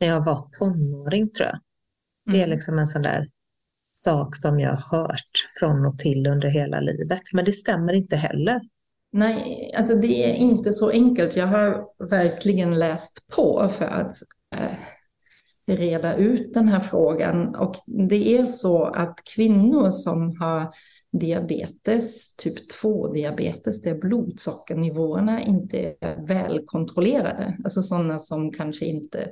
när 0.00 0.08
jag 0.08 0.24
var 0.24 0.48
tonåring 0.58 1.30
tror 1.30 1.48
jag. 1.48 1.58
Det 2.24 2.40
är 2.40 2.44
mm. 2.46 2.50
liksom 2.50 2.78
en 2.78 2.88
sån 2.88 3.02
där 3.02 3.28
sak 3.92 4.36
som 4.36 4.60
jag 4.60 4.76
har 4.76 4.98
hört 4.98 5.46
från 5.58 5.86
och 5.86 5.98
till 5.98 6.26
under 6.26 6.48
hela 6.48 6.80
livet. 6.80 7.22
Men 7.32 7.44
det 7.44 7.52
stämmer 7.52 7.92
inte 7.92 8.16
heller. 8.16 8.60
Nej, 9.12 9.70
alltså 9.76 9.94
det 9.94 10.30
är 10.30 10.34
inte 10.34 10.72
så 10.72 10.90
enkelt. 10.90 11.36
Jag 11.36 11.46
har 11.46 11.84
verkligen 12.10 12.78
läst 12.78 13.26
på 13.28 13.68
för 13.68 13.84
att 13.84 14.12
eh, 14.56 14.78
reda 15.76 16.16
ut 16.16 16.54
den 16.54 16.68
här 16.68 16.80
frågan. 16.80 17.54
Och 17.54 17.74
det 17.86 18.38
är 18.38 18.46
så 18.46 18.84
att 18.84 19.20
kvinnor 19.34 19.90
som 19.90 20.36
har 20.40 20.74
diabetes, 21.12 22.36
typ 22.36 22.54
2-diabetes, 22.82 23.82
där 23.82 23.94
blodsockernivåerna 23.94 25.42
inte 25.42 25.94
är 26.00 26.26
välkontrollerade, 26.26 27.56
alltså 27.64 27.82
sådana 27.82 28.18
som 28.18 28.52
kanske 28.52 28.84
inte 28.84 29.30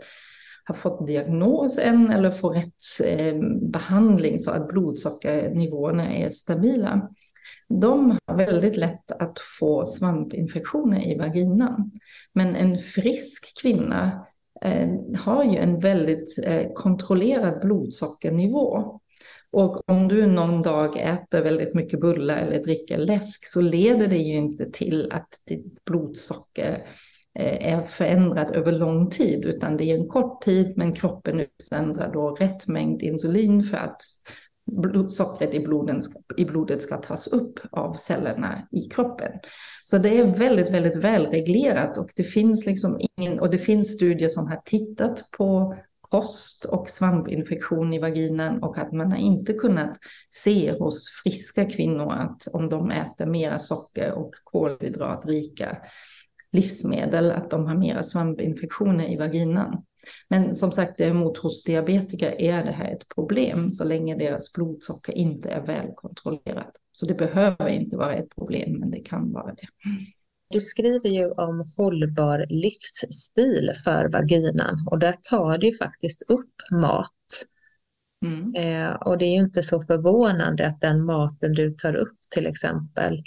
har 0.64 0.74
fått 0.74 1.06
diagnos 1.06 1.78
än 1.78 2.10
eller 2.10 2.30
får 2.30 2.50
rätt 2.50 2.74
eh, 3.04 3.34
behandling 3.72 4.38
så 4.38 4.50
att 4.50 4.68
blodsockernivåerna 4.68 6.12
är 6.12 6.28
stabila 6.28 7.08
de 7.68 8.18
har 8.26 8.36
väldigt 8.36 8.76
lätt 8.76 9.12
att 9.12 9.38
få 9.58 9.84
svampinfektioner 9.84 11.06
i 11.06 11.18
vaginan. 11.18 11.90
Men 12.32 12.56
en 12.56 12.78
frisk 12.78 13.60
kvinna 13.62 14.26
eh, 14.62 14.88
har 15.18 15.44
ju 15.44 15.56
en 15.56 15.78
väldigt 15.78 16.44
eh, 16.46 16.72
kontrollerad 16.74 17.60
blodsockernivå. 17.60 19.00
Och 19.50 19.90
om 19.90 20.08
du 20.08 20.26
någon 20.26 20.62
dag 20.62 20.96
äter 20.96 21.42
väldigt 21.42 21.74
mycket 21.74 22.00
bullar 22.00 22.36
eller 22.36 22.62
dricker 22.62 22.98
läsk 22.98 23.48
så 23.48 23.60
leder 23.60 24.08
det 24.08 24.16
ju 24.16 24.34
inte 24.34 24.70
till 24.70 25.10
att 25.12 25.28
ditt 25.46 25.84
blodsocker 25.84 26.86
eh, 27.38 27.74
är 27.74 27.82
förändrat 27.82 28.50
över 28.50 28.72
lång 28.72 29.10
tid, 29.10 29.46
utan 29.46 29.76
det 29.76 29.84
är 29.84 29.98
en 29.98 30.08
kort 30.08 30.42
tid, 30.42 30.72
men 30.76 30.92
kroppen 30.92 31.40
utsöndrar 31.40 32.12
då 32.12 32.30
rätt 32.30 32.68
mängd 32.68 33.02
insulin 33.02 33.62
för 33.62 33.76
att 33.76 34.02
sockret 35.08 35.54
i, 35.54 35.60
bloden 35.60 36.02
i 36.36 36.44
blodet 36.44 36.82
ska 36.82 36.96
tas 36.96 37.26
upp 37.26 37.60
av 37.70 37.94
cellerna 37.94 38.68
i 38.72 38.88
kroppen. 38.88 39.32
Så 39.84 39.98
det 39.98 40.18
är 40.18 40.24
väldigt, 40.24 40.70
väldigt 40.70 40.96
välreglerat 40.96 41.98
och 41.98 42.10
det 42.16 42.22
finns 42.22 42.66
liksom 42.66 43.00
ingen, 43.16 43.40
och 43.40 43.50
det 43.50 43.58
finns 43.58 43.94
studier 43.94 44.28
som 44.28 44.46
har 44.46 44.60
tittat 44.64 45.30
på 45.38 45.66
kost 46.00 46.64
och 46.64 46.90
svampinfektion 46.90 47.92
i 47.92 47.98
vaginan 47.98 48.62
och 48.62 48.78
att 48.78 48.92
man 48.92 49.12
har 49.12 49.18
inte 49.18 49.52
kunnat 49.52 49.98
se 50.28 50.72
hos 50.78 51.08
friska 51.22 51.64
kvinnor 51.64 52.12
att 52.12 52.46
om 52.52 52.68
de 52.68 52.90
äter 52.90 53.26
mera 53.26 53.58
socker 53.58 54.12
och 54.12 54.30
kolhydratrika 54.44 55.78
livsmedel 56.52 57.30
att 57.30 57.50
de 57.50 57.66
har 57.66 57.74
mera 57.74 58.02
svampinfektioner 58.02 59.12
i 59.12 59.16
vaginan. 59.16 59.82
Men 60.28 60.54
som 60.54 60.72
sagt, 60.72 60.98
däremot 60.98 61.38
hos 61.38 61.64
diabetiker 61.64 62.42
är 62.42 62.64
det 62.64 62.72
här 62.72 62.92
ett 62.92 63.08
problem 63.14 63.70
så 63.70 63.84
länge 63.84 64.16
deras 64.16 64.52
blodsocker 64.52 65.12
inte 65.12 65.48
är 65.48 65.66
väl 65.66 65.86
kontrollerat. 65.94 66.70
Så 66.92 67.06
det 67.06 67.14
behöver 67.14 67.68
inte 67.68 67.96
vara 67.96 68.14
ett 68.14 68.34
problem, 68.34 68.72
men 68.80 68.90
det 68.90 69.00
kan 69.00 69.32
vara 69.32 69.54
det. 69.54 69.68
Du 70.50 70.60
skriver 70.60 71.08
ju 71.08 71.30
om 71.30 71.64
hållbar 71.76 72.46
livsstil 72.48 73.72
för 73.84 74.08
vaginan 74.12 74.86
och 74.90 74.98
där 74.98 75.14
tar 75.30 75.58
du 75.58 75.76
faktiskt 75.76 76.22
upp 76.30 76.54
mat. 76.70 77.10
Mm. 78.24 78.54
Eh, 78.54 78.94
och 78.94 79.18
det 79.18 79.24
är 79.24 79.32
ju 79.32 79.40
inte 79.40 79.62
så 79.62 79.82
förvånande 79.82 80.66
att 80.66 80.80
den 80.80 81.04
maten 81.04 81.52
du 81.52 81.70
tar 81.70 81.96
upp, 81.96 82.18
till 82.34 82.46
exempel 82.46 83.22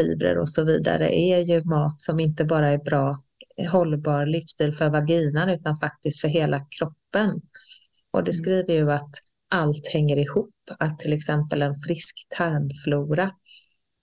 fibrer 0.00 0.38
och 0.38 0.48
så 0.48 0.64
vidare, 0.64 1.14
är 1.14 1.40
ju 1.40 1.64
mat 1.64 2.02
som 2.02 2.20
inte 2.20 2.44
bara 2.44 2.68
är 2.68 2.78
bra 2.78 3.22
hållbar 3.66 4.26
livsstil 4.26 4.72
för 4.72 4.90
vaginan 4.90 5.48
utan 5.48 5.76
faktiskt 5.76 6.20
för 6.20 6.28
hela 6.28 6.66
kroppen. 6.78 7.40
Och 8.12 8.24
du 8.24 8.30
mm. 8.30 8.32
skriver 8.32 8.74
ju 8.74 8.92
att 8.92 9.10
allt 9.50 9.86
hänger 9.92 10.16
ihop, 10.16 10.54
att 10.78 10.98
till 10.98 11.12
exempel 11.12 11.62
en 11.62 11.74
frisk 11.74 12.26
tarmflora 12.38 13.30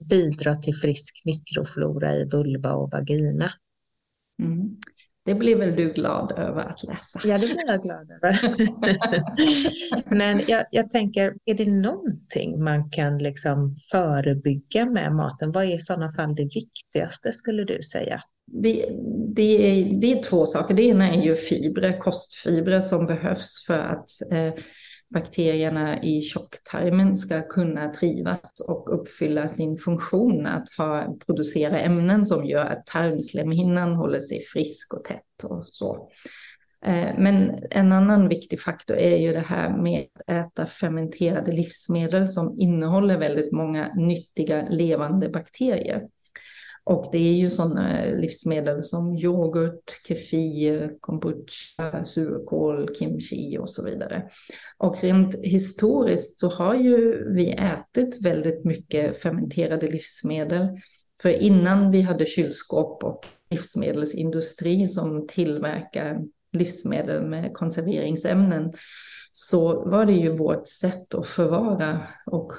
bidrar 0.10 0.56
till 0.56 0.76
frisk 0.76 1.22
mikroflora 1.26 2.16
i 2.16 2.26
vulva 2.26 2.74
och 2.74 2.92
vagina. 2.92 3.54
Mm. 4.42 4.78
Det 5.26 5.36
blir 5.36 5.56
väl 5.56 5.76
du 5.76 5.94
glad 5.94 6.32
över 6.32 6.62
att 6.62 6.84
läsa? 6.84 7.20
Ja, 7.24 7.38
det 7.38 7.54
blir 7.54 7.68
jag 7.68 7.82
glad 7.82 8.12
över. 8.12 8.40
Men 10.16 10.42
jag, 10.48 10.66
jag, 10.72 10.92
tänker, 10.92 11.36
är 11.46 11.54
det 11.54 11.72
någonting 11.72 12.64
man 12.64 12.90
kan 12.90 13.18
liksom 13.18 13.76
förebygga 13.92 14.86
med 14.86 15.14
maten? 15.14 15.52
Vad 15.52 15.64
är 15.64 15.76
i 15.76 15.82
sådana 15.82 16.12
fall 16.12 16.36
det 16.36 16.44
viktigaste 16.44 17.34
skulle 17.34 17.64
du 17.64 17.84
säga? 17.84 18.24
Det, 18.52 18.86
det, 19.36 19.82
är, 19.82 20.00
det 20.02 20.12
är 20.12 20.24
två 20.24 20.46
saker. 20.46 20.74
Det 20.74 20.84
ena 20.84 21.10
är 21.10 21.22
ju 21.22 21.36
fibrer, 21.36 22.00
kostfibrer 22.00 22.82
som 22.82 23.06
behövs 23.06 23.66
för 23.68 23.80
att 23.80 24.10
eh, 24.32 24.54
bakterierna 25.14 26.04
i 26.04 26.22
tjocktarmen 26.22 27.18
ska 27.18 27.42
kunna 27.42 27.90
trivas 27.90 28.52
och 28.70 29.00
uppfylla 29.02 29.50
sin 29.50 29.78
funktion 29.78 30.46
att 30.46 30.70
ha, 30.78 31.18
producera 31.26 31.80
ämnen 31.80 32.26
som 32.26 32.46
gör 32.46 32.66
att 32.66 32.86
tarmslemhinnan 32.86 33.96
håller 33.96 34.20
sig 34.20 34.42
frisk 34.54 34.94
och 34.94 35.04
tätt 35.04 35.44
och 35.44 35.68
så. 35.68 36.10
Eh, 36.86 37.10
men 37.18 37.64
en 37.72 37.92
annan 37.92 38.30
viktig 38.30 38.62
faktor 38.62 38.98
är 38.98 39.18
ju 39.18 39.34
det 39.34 39.40
här 39.40 39.78
med 39.78 40.06
att 40.14 40.36
äta 40.36 40.66
fermenterade 40.66 41.52
livsmedel 41.52 42.28
som 42.28 42.60
innehåller 42.60 43.20
väldigt 43.20 43.52
många 43.52 43.94
nyttiga 43.96 44.68
levande 44.70 45.30
bakterier. 45.30 46.08
Och 46.90 47.10
det 47.12 47.18
är 47.18 47.34
ju 47.34 47.50
sådana 47.50 48.04
eh, 48.04 48.20
livsmedel 48.20 48.84
som 48.84 49.18
yoghurt, 49.18 50.02
kefir, 50.08 50.98
kombucha, 51.00 52.06
surkål, 52.06 52.96
kimchi 52.96 53.58
och 53.58 53.70
så 53.70 53.86
vidare. 53.86 54.30
Och 54.78 55.04
rent 55.04 55.36
historiskt 55.36 56.40
så 56.40 56.48
har 56.48 56.76
ju 56.76 57.26
vi 57.34 57.52
ätit 57.52 58.26
väldigt 58.26 58.66
mycket 58.66 59.22
fermenterade 59.22 59.88
livsmedel. 59.88 60.68
För 61.22 61.30
innan 61.30 61.92
vi 61.92 62.02
hade 62.02 62.26
kylskåp 62.26 63.04
och 63.04 63.26
livsmedelsindustri 63.50 64.88
som 64.88 65.28
tillverkar 65.28 66.20
livsmedel 66.54 67.26
med 67.26 67.54
konserveringsämnen 67.54 68.72
så 69.32 69.90
var 69.90 70.06
det 70.06 70.14
ju 70.14 70.38
vårt 70.38 70.68
sätt 70.68 71.14
att 71.14 71.28
förvara 71.28 72.02
och 72.26 72.52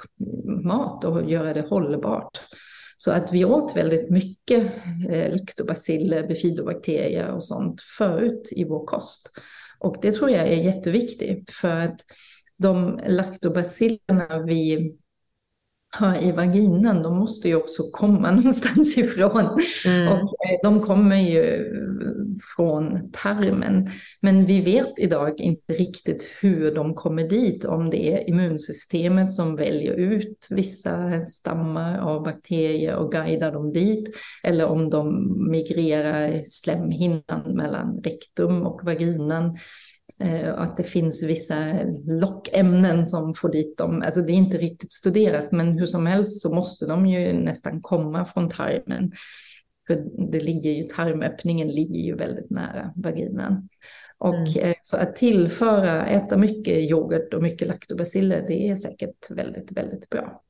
mat 0.65 1.05
och 1.05 1.31
göra 1.31 1.55
det 1.55 1.67
hållbart. 1.69 2.41
Så 3.03 3.11
att 3.11 3.33
vi 3.33 3.45
åt 3.45 3.77
väldigt 3.77 4.11
mycket 4.11 4.73
eh, 5.11 5.33
laktobaciller, 5.33 6.29
bifidobakterier 6.29 7.33
och 7.33 7.45
sånt 7.45 7.81
förut 7.99 8.49
i 8.57 8.65
vår 8.65 8.87
kost. 8.87 9.39
Och 9.79 9.97
det 10.03 10.13
tror 10.13 10.31
jag 10.31 10.49
är 10.49 10.57
jätteviktigt 10.57 11.51
för 11.51 11.77
att 11.77 12.01
de 12.59 13.01
laktobacillerna 13.07 14.43
vi 14.47 14.93
i 16.23 16.33
vaginan, 16.33 17.03
de 17.03 17.19
måste 17.19 17.49
ju 17.49 17.55
också 17.55 17.83
komma 17.91 18.31
någonstans 18.31 18.99
ifrån. 18.99 19.61
Mm. 19.87 20.09
Och 20.09 20.21
eh, 20.23 20.59
de 20.63 20.81
kommer 20.81 21.17
ju 21.17 21.75
från 22.57 23.11
tarmen. 23.13 23.87
Men 24.21 24.47
vi 24.47 24.61
vet 24.61 24.99
idag 24.99 25.41
inte 25.41 25.73
riktigt 25.73 26.29
hur 26.41 26.75
de 26.75 26.95
kommer 26.95 27.29
dit, 27.29 27.65
om 27.65 27.91
det 27.91 28.13
är 28.13 28.29
immunsystemet 28.29 29.33
som 29.33 29.57
väljer 29.57 29.95
ut 29.95 30.49
vissa 30.51 31.27
stammar 31.27 31.99
av 31.99 32.23
bakterier 32.23 32.97
och 32.97 33.13
guidar 33.13 33.53
dem 33.53 33.73
dit, 33.73 34.17
eller 34.43 34.67
om 34.67 34.91
de 34.91 35.35
migrerar 35.51 36.43
slemhinnan 36.45 37.57
mellan 37.57 38.01
rektum 38.05 38.63
och 38.67 38.81
vaginan. 38.85 39.57
Eh, 40.21 40.59
att 40.59 40.77
det 40.77 40.83
finns 40.83 41.23
vissa 41.23 41.79
lockämnen 42.07 43.07
som 43.07 43.35
får 43.35 43.49
dit 43.49 43.79
dem. 43.79 44.03
Alltså 44.03 44.21
det 44.21 44.33
är 44.33 44.35
inte 44.35 44.59
riktigt 44.59 44.93
studerat, 44.93 45.53
men 45.53 45.79
hur 45.79 45.87
som 45.87 46.07
helst 46.07 46.43
så 46.43 46.55
måste 46.55 46.87
de 46.87 47.07
ju 47.07 47.33
nästan 47.33 47.81
komma 47.81 48.25
från 48.25 48.49
tarmen. 48.49 49.13
För 49.87 50.05
det 50.31 50.41
ligger 50.41 50.71
ju, 50.71 50.83
tarmöppningen 50.83 51.69
ligger 51.69 52.01
ju 52.01 52.17
väldigt 52.17 52.51
nära 52.51 52.93
vaginan. 52.97 53.69
Och 54.19 54.35
mm. 54.35 54.71
Eh, 54.71 54.75
så 54.83 54.97
att 54.97 55.17
tillföra, 55.17 56.07
äta 56.07 56.37
mycket 56.37 56.79
yoghurt 56.79 57.35
och 57.35 57.43
mycket 57.43 57.69
laktobaciller, 57.69 58.45
det 58.49 58.69
är 58.69 58.77
säkert 58.77 59.31
väldigt, 59.31 59.73
väldigt 59.73 60.11
bra. 60.11 60.43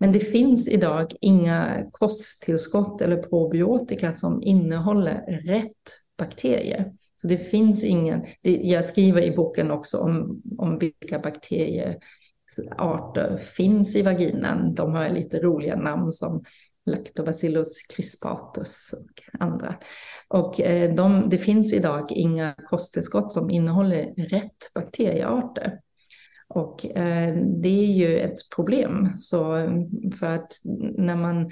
Men 0.00 0.12
det 0.12 0.20
finns 0.20 0.68
idag 0.68 1.12
inga 1.20 1.88
kosttillskott 1.92 3.02
eller 3.02 3.16
probiotika 3.16 4.12
som 4.12 4.42
innehåller 4.42 5.40
rätt 5.46 6.02
bakterier. 6.18 6.92
Så 7.20 7.28
det 7.28 7.38
finns 7.38 7.84
ingen, 7.84 8.24
det, 8.42 8.56
jag 8.56 8.84
skriver 8.84 9.22
i 9.22 9.30
boken 9.30 9.70
också 9.70 9.98
om, 9.98 10.42
om 10.58 10.78
vilka 10.78 11.18
bakteriearter 11.18 13.36
finns 13.36 13.96
i 13.96 14.02
vaginan. 14.02 14.74
De 14.74 14.94
har 14.94 15.08
lite 15.08 15.38
roliga 15.38 15.76
namn 15.76 16.10
som 16.10 16.44
Lactobacillus 16.86 17.86
crispatus 17.94 18.90
och 18.92 19.40
andra. 19.40 19.74
Och 20.28 20.60
eh, 20.60 20.94
de, 20.94 21.28
det 21.28 21.38
finns 21.38 21.72
idag 21.72 22.12
inga 22.12 22.54
kosttillskott 22.66 23.32
som 23.32 23.50
innehåller 23.50 24.14
rätt 24.16 24.74
bakteriearter. 24.74 25.80
Och 26.48 26.96
eh, 26.96 27.36
det 27.62 27.68
är 27.68 27.92
ju 27.92 28.18
ett 28.18 28.50
problem. 28.54 29.06
Så 29.14 29.68
för 30.20 30.26
att 30.26 30.52
när 30.98 31.16
man 31.16 31.50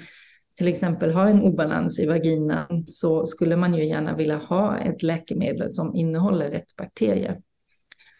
till 0.59 0.67
exempel 0.67 1.11
har 1.11 1.25
en 1.27 1.41
obalans 1.41 1.99
i 1.99 2.07
vaginan 2.07 2.81
så 2.81 3.25
skulle 3.25 3.55
man 3.55 3.73
ju 3.73 3.85
gärna 3.85 4.15
vilja 4.15 4.37
ha 4.37 4.77
ett 4.77 5.03
läkemedel 5.03 5.71
som 5.71 5.95
innehåller 5.95 6.49
rätt 6.49 6.75
bakterier. 6.77 7.41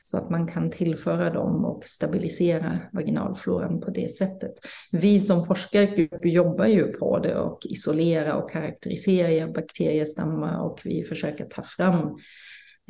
Så 0.03 0.17
att 0.17 0.29
man 0.29 0.47
kan 0.47 0.71
tillföra 0.71 1.33
dem 1.33 1.65
och 1.65 1.83
stabilisera 1.85 2.79
vaginalfloran 2.93 3.79
på 3.81 3.91
det 3.91 4.07
sättet. 4.07 4.51
Vi 4.91 5.19
som 5.19 5.45
forskargrupp 5.45 6.25
jobbar 6.25 6.65
ju 6.65 6.87
på 6.87 7.19
det 7.19 7.35
och 7.35 7.59
isolera 7.65 8.35
och 8.35 8.49
karaktärisera 8.49 9.47
bakteriestammar 9.47 10.59
och 10.59 10.81
vi 10.83 11.03
försöker 11.03 11.45
ta 11.45 11.63
fram 11.63 12.17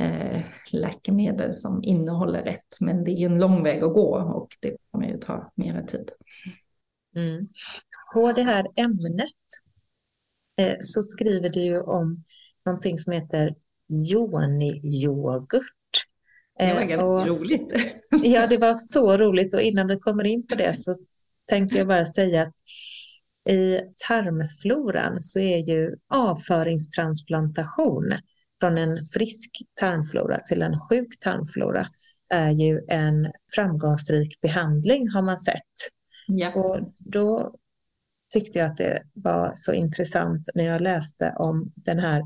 eh, 0.01 0.41
läkemedel 0.73 1.55
som 1.55 1.83
innehåller 1.83 2.43
rätt. 2.43 2.77
Men 2.81 3.03
det 3.03 3.11
är 3.11 3.25
en 3.25 3.39
lång 3.39 3.63
väg 3.63 3.83
att 3.83 3.93
gå 3.93 4.15
och 4.35 4.47
det 4.61 4.77
kommer 4.91 5.07
ju 5.07 5.17
ta 5.17 5.51
mera 5.55 5.81
tid. 5.81 6.11
Mm. 7.15 7.47
På 8.13 8.31
det 8.31 8.43
här 8.43 8.67
ämnet 8.75 9.29
eh, 10.57 10.77
så 10.81 11.03
skriver 11.03 11.49
du 11.49 11.61
ju 11.61 11.79
om 11.79 12.23
någonting 12.65 12.99
som 12.99 13.13
heter 13.13 13.55
Joni-yoghurt. 13.87 15.63
Det 16.59 16.73
var 16.73 16.81
eh, 16.81 16.87
ganska 16.87 17.05
och, 17.05 17.27
roligt. 17.27 17.73
ja, 18.23 18.47
det 18.47 18.57
var 18.57 18.75
så 18.75 19.17
roligt 19.17 19.53
och 19.53 19.61
innan 19.61 19.87
vi 19.87 19.95
kommer 19.95 20.23
in 20.23 20.47
på 20.47 20.55
det 20.55 20.77
så 20.77 20.95
tänkte 21.45 21.77
jag 21.77 21.87
bara 21.87 22.05
säga 22.05 22.41
att 22.41 22.53
i 23.49 23.79
tarmfloran 24.07 25.21
så 25.21 25.39
är 25.39 25.57
ju 25.57 25.95
avföringstransplantation 26.13 28.13
från 28.59 28.77
en 28.77 28.97
frisk 29.13 29.49
tarmflora 29.79 30.39
till 30.39 30.61
en 30.61 30.79
sjuk 30.79 31.19
tarmflora 31.19 31.87
är 32.29 32.51
ju 32.51 32.81
en 32.87 33.31
framgångsrik 33.55 34.41
behandling 34.41 35.09
har 35.09 35.21
man 35.21 35.39
sett. 35.39 35.63
Ja. 36.29 36.53
Och 36.53 36.79
då 36.99 37.55
tyckte 38.33 38.59
jag 38.59 38.65
att 38.65 38.77
det 38.77 39.03
var 39.13 39.51
så 39.55 39.73
intressant 39.73 40.49
när 40.55 40.65
jag 40.65 40.81
läste 40.81 41.33
om 41.37 41.71
den 41.75 41.99
här 41.99 42.23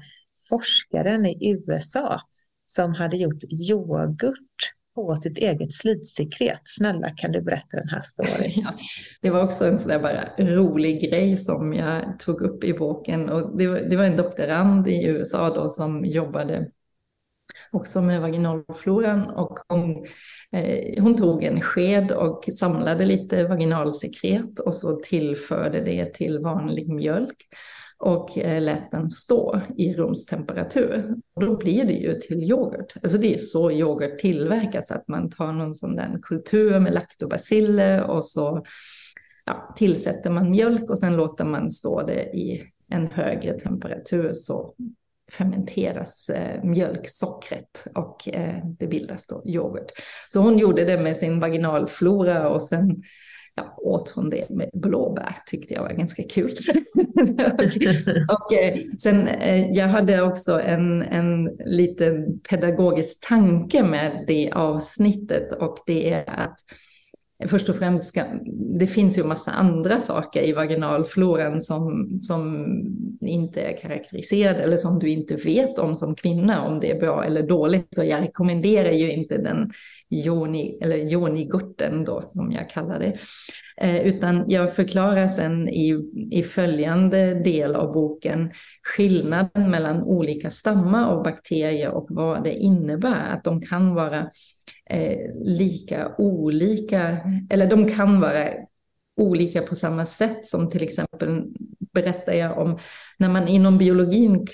forskaren 0.49 1.25
i 1.25 1.63
USA 1.67 2.21
som 2.65 2.93
hade 2.93 3.17
gjort 3.17 3.43
yoghurt 3.69 4.73
på 4.95 5.15
sitt 5.15 5.37
eget 5.37 5.73
slidsekret. 5.73 6.61
Snälla 6.63 7.09
kan 7.09 7.31
du 7.31 7.41
berätta 7.41 7.77
den 7.77 7.89
här 7.89 7.99
storyn? 7.99 8.51
Ja, 8.63 8.73
det 9.21 9.29
var 9.29 9.43
också 9.43 9.65
en 9.65 9.79
sådär 9.79 9.99
bara 9.99 10.55
rolig 10.55 11.09
grej 11.09 11.37
som 11.37 11.73
jag 11.73 12.19
tog 12.19 12.41
upp 12.41 12.63
i 12.63 12.73
boken. 12.73 13.29
Och 13.29 13.57
det, 13.57 13.67
var, 13.67 13.79
det 13.79 13.97
var 13.97 14.03
en 14.03 14.17
doktorand 14.17 14.87
i 14.87 15.05
USA 15.05 15.49
då 15.49 15.69
som 15.69 16.05
jobbade 16.05 16.69
också 17.73 18.01
med 18.01 18.21
vaginalfloran 18.21 19.29
och 19.29 19.59
hon, 19.67 20.05
eh, 20.51 21.03
hon 21.03 21.15
tog 21.15 21.43
en 21.43 21.61
sked 21.61 22.11
och 22.11 22.43
samlade 22.59 23.05
lite 23.05 23.47
vaginalsekret 23.47 24.59
och 24.59 24.75
så 24.75 24.95
tillförde 24.95 25.81
det 25.81 26.13
till 26.13 26.39
vanlig 26.39 26.89
mjölk 26.89 27.37
och 27.97 28.37
eh, 28.37 28.61
lät 28.61 28.91
den 28.91 29.09
stå 29.09 29.61
i 29.77 29.93
rumstemperatur. 29.93 31.15
Och 31.35 31.45
då 31.45 31.57
blir 31.57 31.85
det 31.85 31.93
ju 31.93 32.13
till 32.13 32.43
yoghurt. 32.43 32.93
Alltså 33.03 33.17
det 33.17 33.33
är 33.33 33.37
så 33.37 33.71
yoghurt 33.71 34.19
tillverkas, 34.19 34.91
att 34.91 35.07
man 35.07 35.29
tar 35.29 35.53
någon 35.53 35.73
sån 35.73 35.95
där 35.95 36.19
kultur 36.21 36.79
med 36.79 36.93
laktobaciller 36.93 38.03
och 38.03 38.25
så 38.25 38.65
ja, 39.45 39.73
tillsätter 39.75 40.29
man 40.29 40.51
mjölk 40.51 40.89
och 40.89 40.99
sen 40.99 41.15
låter 41.15 41.45
man 41.45 41.71
stå 41.71 42.01
det 42.01 42.23
i 42.23 42.61
en 42.89 43.07
högre 43.07 43.59
temperatur 43.59 44.31
så 44.33 44.75
fermenteras 45.31 46.29
eh, 46.29 46.63
mjölksockret 46.63 47.87
och 47.95 48.29
eh, 48.29 48.55
det 48.79 48.87
bildas 48.87 49.27
då 49.27 49.43
yoghurt. 49.45 49.91
Så 50.29 50.39
hon 50.39 50.57
gjorde 50.57 50.85
det 50.85 50.97
med 50.97 51.17
sin 51.17 51.39
vaginalflora 51.39 52.49
och 52.49 52.61
sen 52.61 53.03
ja, 53.55 53.75
åt 53.77 54.09
hon 54.09 54.29
det 54.29 54.49
med 54.49 54.69
blåbär, 54.73 55.35
tyckte 55.45 55.73
jag 55.73 55.81
var 55.81 55.93
ganska 55.93 56.23
kul. 56.23 56.51
och, 58.29 58.53
eh, 58.53 58.79
sen, 58.99 59.27
eh, 59.27 59.71
jag 59.71 59.87
hade 59.87 60.21
också 60.21 60.61
en, 60.61 61.01
en 61.01 61.45
liten 61.65 62.39
pedagogisk 62.49 63.27
tanke 63.27 63.83
med 63.83 64.23
det 64.27 64.51
avsnittet 64.51 65.53
och 65.53 65.77
det 65.85 66.13
är 66.13 66.29
att 66.29 66.55
först 67.47 67.69
och 67.69 67.75
främst, 67.75 68.07
ska, 68.07 68.23
det 68.79 68.87
finns 68.87 69.17
ju 69.17 69.23
massa 69.23 69.51
andra 69.51 69.99
saker 69.99 70.41
i 70.41 70.53
vaginalfloran 70.53 71.61
som, 71.61 72.17
som 72.21 72.65
inte 73.21 73.61
är 73.61 73.77
karaktäriserade 73.77 74.59
eller 74.59 74.77
som 74.77 74.99
du 74.99 75.09
inte 75.09 75.35
vet 75.35 75.79
om 75.79 75.95
som 75.95 76.15
kvinna, 76.15 76.65
om 76.65 76.79
det 76.79 76.91
är 76.91 76.99
bra 76.99 77.23
eller 77.23 77.47
dåligt. 77.47 77.87
Så 77.91 78.03
jag 78.03 78.21
rekommenderar 78.21 78.91
ju 78.91 79.11
inte 79.11 79.37
den 79.37 79.71
joni, 80.09 80.79
eller 80.81 80.97
jonigurten 80.97 82.03
då, 82.03 82.23
som 82.27 82.51
jag 82.51 82.69
kallar 82.69 82.99
det. 82.99 83.17
Eh, 83.77 84.07
utan 84.07 84.45
jag 84.47 84.75
förklarar 84.75 85.27
sen 85.27 85.69
i, 85.69 86.11
i 86.31 86.43
följande 86.43 87.33
del 87.33 87.75
av 87.75 87.93
boken 87.93 88.51
skillnaden 88.83 89.71
mellan 89.71 90.03
olika 90.03 90.51
stammar 90.51 91.07
av 91.07 91.23
bakterier 91.23 91.89
och 91.89 92.07
vad 92.09 92.43
det 92.43 92.53
innebär. 92.53 93.33
Att 93.33 93.43
de 93.43 93.61
kan 93.61 93.93
vara 93.93 94.19
eh, 94.19 94.27
Eh, 94.89 95.35
lika 95.43 96.15
olika, 96.17 97.17
eller 97.49 97.67
de 97.69 97.89
kan 97.89 98.21
vara 98.21 98.49
olika 99.21 99.61
på 99.61 99.75
samma 99.75 100.05
sätt 100.05 100.47
som 100.47 100.69
till 100.69 100.83
exempel 100.83 101.43
berättar 101.93 102.33
jag 102.33 102.57
om 102.57 102.77
när 103.19 103.29
man 103.29 103.47
inom 103.47 103.77
biologin, 103.77 104.45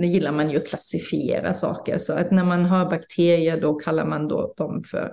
det 0.00 0.06
gillar 0.06 0.32
man 0.32 0.50
ju 0.50 0.56
att 0.56 0.68
klassifiera 0.68 1.52
saker, 1.52 1.98
så 1.98 2.12
att 2.12 2.30
när 2.30 2.44
man 2.44 2.64
har 2.64 2.90
bakterier 2.90 3.60
då 3.60 3.74
kallar 3.74 4.06
man 4.06 4.28
då 4.28 4.54
dem 4.56 4.82
för 4.82 5.12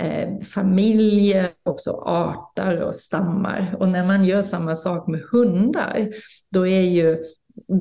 eh, 0.00 0.40
familjer, 0.40 1.48
också 1.62 1.90
arter 1.90 2.80
och 2.80 2.94
stammar. 2.94 3.76
Och 3.78 3.88
när 3.88 4.06
man 4.06 4.24
gör 4.24 4.42
samma 4.42 4.74
sak 4.74 5.08
med 5.08 5.20
hundar, 5.32 6.08
då 6.50 6.66
är 6.66 6.82
ju 6.82 7.18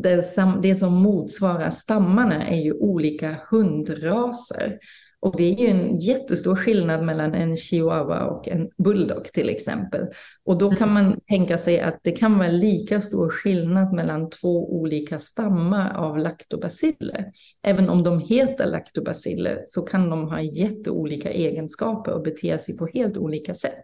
det, 0.04 0.36
det 0.64 0.76
som 0.76 0.94
motsvarar 0.94 1.70
stammarna 1.70 2.48
är 2.48 2.62
ju 2.62 2.74
olika 2.74 3.36
hundraser. 3.50 4.78
Och 5.22 5.38
det 5.38 5.44
är 5.44 5.56
ju 5.56 5.68
en 5.68 5.98
jättestor 5.98 6.56
skillnad 6.56 7.06
mellan 7.06 7.34
en 7.34 7.58
chihuahua 7.58 8.26
och 8.26 8.48
en 8.48 8.70
bulldog 8.78 9.24
till 9.26 9.50
exempel. 9.50 10.08
Och 10.46 10.58
då 10.58 10.72
kan 10.72 10.94
man 10.94 11.20
tänka 11.30 11.58
sig 11.58 11.80
att 11.80 12.00
det 12.04 12.12
kan 12.12 12.38
vara 12.38 12.48
lika 12.48 13.02
stor 13.02 13.30
skillnad 13.30 13.94
mellan 13.94 14.30
två 14.30 14.74
olika 14.74 15.20
stammar 15.20 15.94
av 15.94 16.18
laktobaciller. 16.18 17.32
Även 17.64 17.90
om 17.90 18.04
de 18.04 18.20
heter 18.20 18.66
laktobaciller 18.66 19.62
så 19.66 19.82
kan 19.82 20.10
de 20.10 20.30
ha 20.30 20.42
jätteolika 20.42 21.32
egenskaper 21.32 22.14
och 22.14 22.24
bete 22.24 22.60
sig 22.60 22.78
på 22.78 22.88
helt 22.94 23.18
olika 23.18 23.54
sätt. 23.54 23.84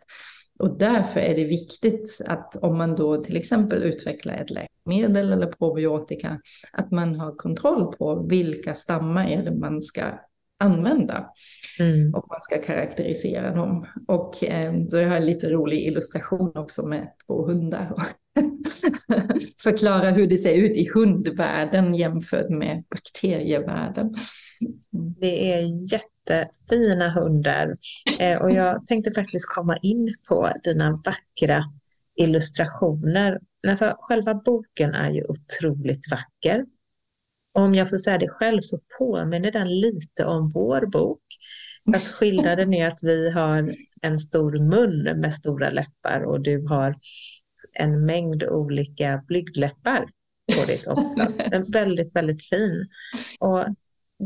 Och 0.59 0.77
därför 0.77 1.19
är 1.19 1.35
det 1.35 1.43
viktigt 1.43 2.21
att 2.25 2.55
om 2.55 2.77
man 2.77 2.95
då 2.95 3.23
till 3.23 3.37
exempel 3.37 3.83
utvecklar 3.83 4.33
ett 4.33 4.49
läkemedel 4.49 5.31
eller 5.31 5.47
probiotika, 5.47 6.41
att 6.71 6.91
man 6.91 7.15
har 7.15 7.35
kontroll 7.35 7.95
på 7.95 8.27
vilka 8.29 8.73
stammar 8.73 9.27
är 9.27 9.43
det 9.43 9.55
man 9.55 9.81
ska 9.81 10.03
använda. 10.59 11.29
Mm. 11.79 12.13
Och 12.13 12.25
man 12.29 12.41
ska 12.41 12.57
karaktärisera 12.57 13.55
dem. 13.55 13.87
Och 14.07 14.43
eh, 14.43 14.73
så 14.87 14.97
jag 14.97 15.09
har 15.09 15.15
en 15.15 15.25
lite 15.25 15.49
rolig 15.49 15.79
illustration 15.79 16.51
också 16.55 16.87
med 16.87 17.11
två 17.27 17.45
hundar. 17.45 17.93
Förklara 19.63 20.09
hur 20.09 20.27
det 20.27 20.37
ser 20.37 20.55
ut 20.55 20.77
i 20.77 20.89
hundvärlden 20.93 21.93
jämfört 21.93 22.49
med 22.49 22.83
bakterievärlden. 22.89 24.15
Det 25.19 25.53
är 25.53 25.91
jättefina 25.93 27.09
hundar. 27.09 27.73
Eh, 28.19 28.41
och 28.41 28.51
jag 28.51 28.87
tänkte 28.87 29.11
faktiskt 29.11 29.55
komma 29.55 29.77
in 29.77 30.15
på 30.29 30.49
dina 30.63 30.91
vackra 30.91 31.63
illustrationer. 32.15 33.39
Alltså, 33.67 33.95
själva 33.99 34.33
boken 34.33 34.93
är 34.93 35.11
ju 35.11 35.23
otroligt 35.23 36.11
vacker 36.11 36.65
om 37.57 37.73
jag 37.73 37.89
får 37.89 37.97
säga 37.97 38.17
det 38.17 38.29
själv 38.29 38.61
så 38.61 38.79
påminner 38.99 39.51
den 39.51 39.79
lite 39.79 40.25
om 40.25 40.51
vår 40.53 40.85
bok. 40.85 41.23
Alltså 41.93 42.11
skillnaden 42.13 42.73
är 42.73 42.87
att 42.87 42.99
vi 43.03 43.31
har 43.31 43.71
en 44.01 44.19
stor 44.19 44.51
mun 44.51 45.19
med 45.21 45.33
stora 45.33 45.69
läppar 45.69 46.23
och 46.25 46.41
du 46.41 46.67
har 46.67 46.95
en 47.79 48.05
mängd 48.05 48.43
olika 48.43 49.23
blygdläppar 49.27 50.05
på 50.55 50.65
ditt 50.67 50.87
omslag. 50.87 51.33
Den 51.37 51.61
är 51.61 51.71
väldigt, 51.73 52.15
väldigt 52.15 52.49
fin. 52.49 52.87
Och 53.39 53.65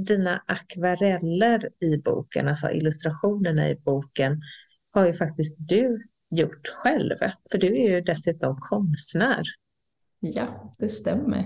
dina 0.07 0.43
akvareller 0.47 1.69
i 1.84 1.97
boken, 1.97 2.47
alltså 2.47 2.71
illustrationerna 2.71 3.69
i 3.69 3.75
boken, 3.75 4.41
har 4.91 5.07
ju 5.07 5.13
faktiskt 5.13 5.55
du 5.59 6.01
gjort 6.36 6.67
själv. 6.67 7.15
För 7.51 7.57
du 7.57 7.67
är 7.67 7.89
ju 7.89 8.01
dessutom 8.01 8.57
konstnär. 8.59 9.43
Ja, 10.19 10.73
det 10.79 10.89
stämmer. 10.89 11.45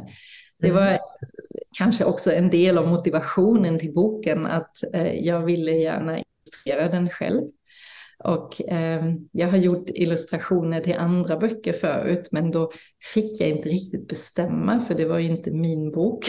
Det 0.60 0.72
var 0.72 0.88
mm. 0.88 1.00
Kanske 1.78 2.06
också 2.06 2.32
en 2.32 2.50
del 2.50 2.78
av 2.78 2.88
motivationen 2.88 3.80
till 3.80 3.94
boken 3.94 4.46
att 4.46 4.94
eh, 4.94 5.14
jag 5.14 5.46
ville 5.46 5.72
gärna 5.72 6.20
illustrera 6.20 6.90
den 6.90 7.10
själv. 7.10 7.42
Och 8.24 8.72
eh, 8.72 9.04
jag 9.32 9.48
har 9.48 9.58
gjort 9.58 9.90
illustrationer 9.90 10.82
till 10.82 10.96
andra 10.96 11.38
böcker 11.38 11.74
förut, 11.74 12.30
men 12.32 12.52
då 12.52 12.72
fick 13.14 13.42
jag 13.42 13.50
inte 13.50 13.70
riktigt 13.70 14.08
bestämma, 14.08 14.80
för 14.80 14.96
det 14.96 15.06
var 15.06 15.20
ju 15.20 15.30
inte 15.30 15.52
min 15.52 15.92
bok. 15.92 16.26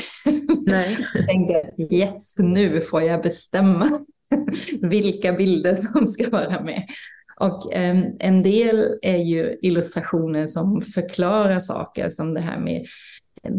Nej. 0.66 0.96
jag 1.14 1.26
tänkte, 1.26 1.72
yes, 1.94 2.38
nu 2.38 2.80
får 2.80 3.02
jag 3.02 3.22
bestämma 3.22 4.00
vilka 4.82 5.32
bilder 5.32 5.74
som 5.74 6.06
ska 6.06 6.30
vara 6.30 6.62
med. 6.62 6.82
Och 7.40 7.72
eh, 7.74 8.04
en 8.18 8.42
del 8.42 8.98
är 9.02 9.16
ju 9.16 9.58
illustrationer 9.62 10.46
som 10.46 10.82
förklarar 10.82 11.60
saker, 11.60 12.08
som 12.08 12.34
det 12.34 12.40
här 12.40 12.60
med 12.60 12.86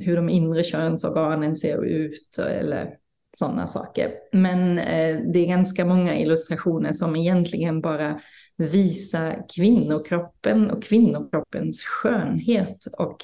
hur 0.02 0.16
de 0.16 0.30
inre 0.30 0.64
könsorganen 0.64 1.56
ser 1.56 1.86
ut 1.86 2.38
eller 2.40 2.94
sådana 3.38 3.68
saker. 3.68 4.12
Men 4.32 4.80
eh, 4.80 5.20
det 5.34 5.40
är 5.40 5.48
ganska 5.48 5.86
många 5.86 6.20
illustrationer 6.20 6.92
som 6.92 7.16
egentligen 7.16 7.82
bara 7.82 8.20
visar 8.58 9.46
kvinnokroppen 9.56 10.72
och 10.72 10.84
kvinnokroppens 10.84 11.84
skönhet. 11.84 12.86
Och 12.98 13.18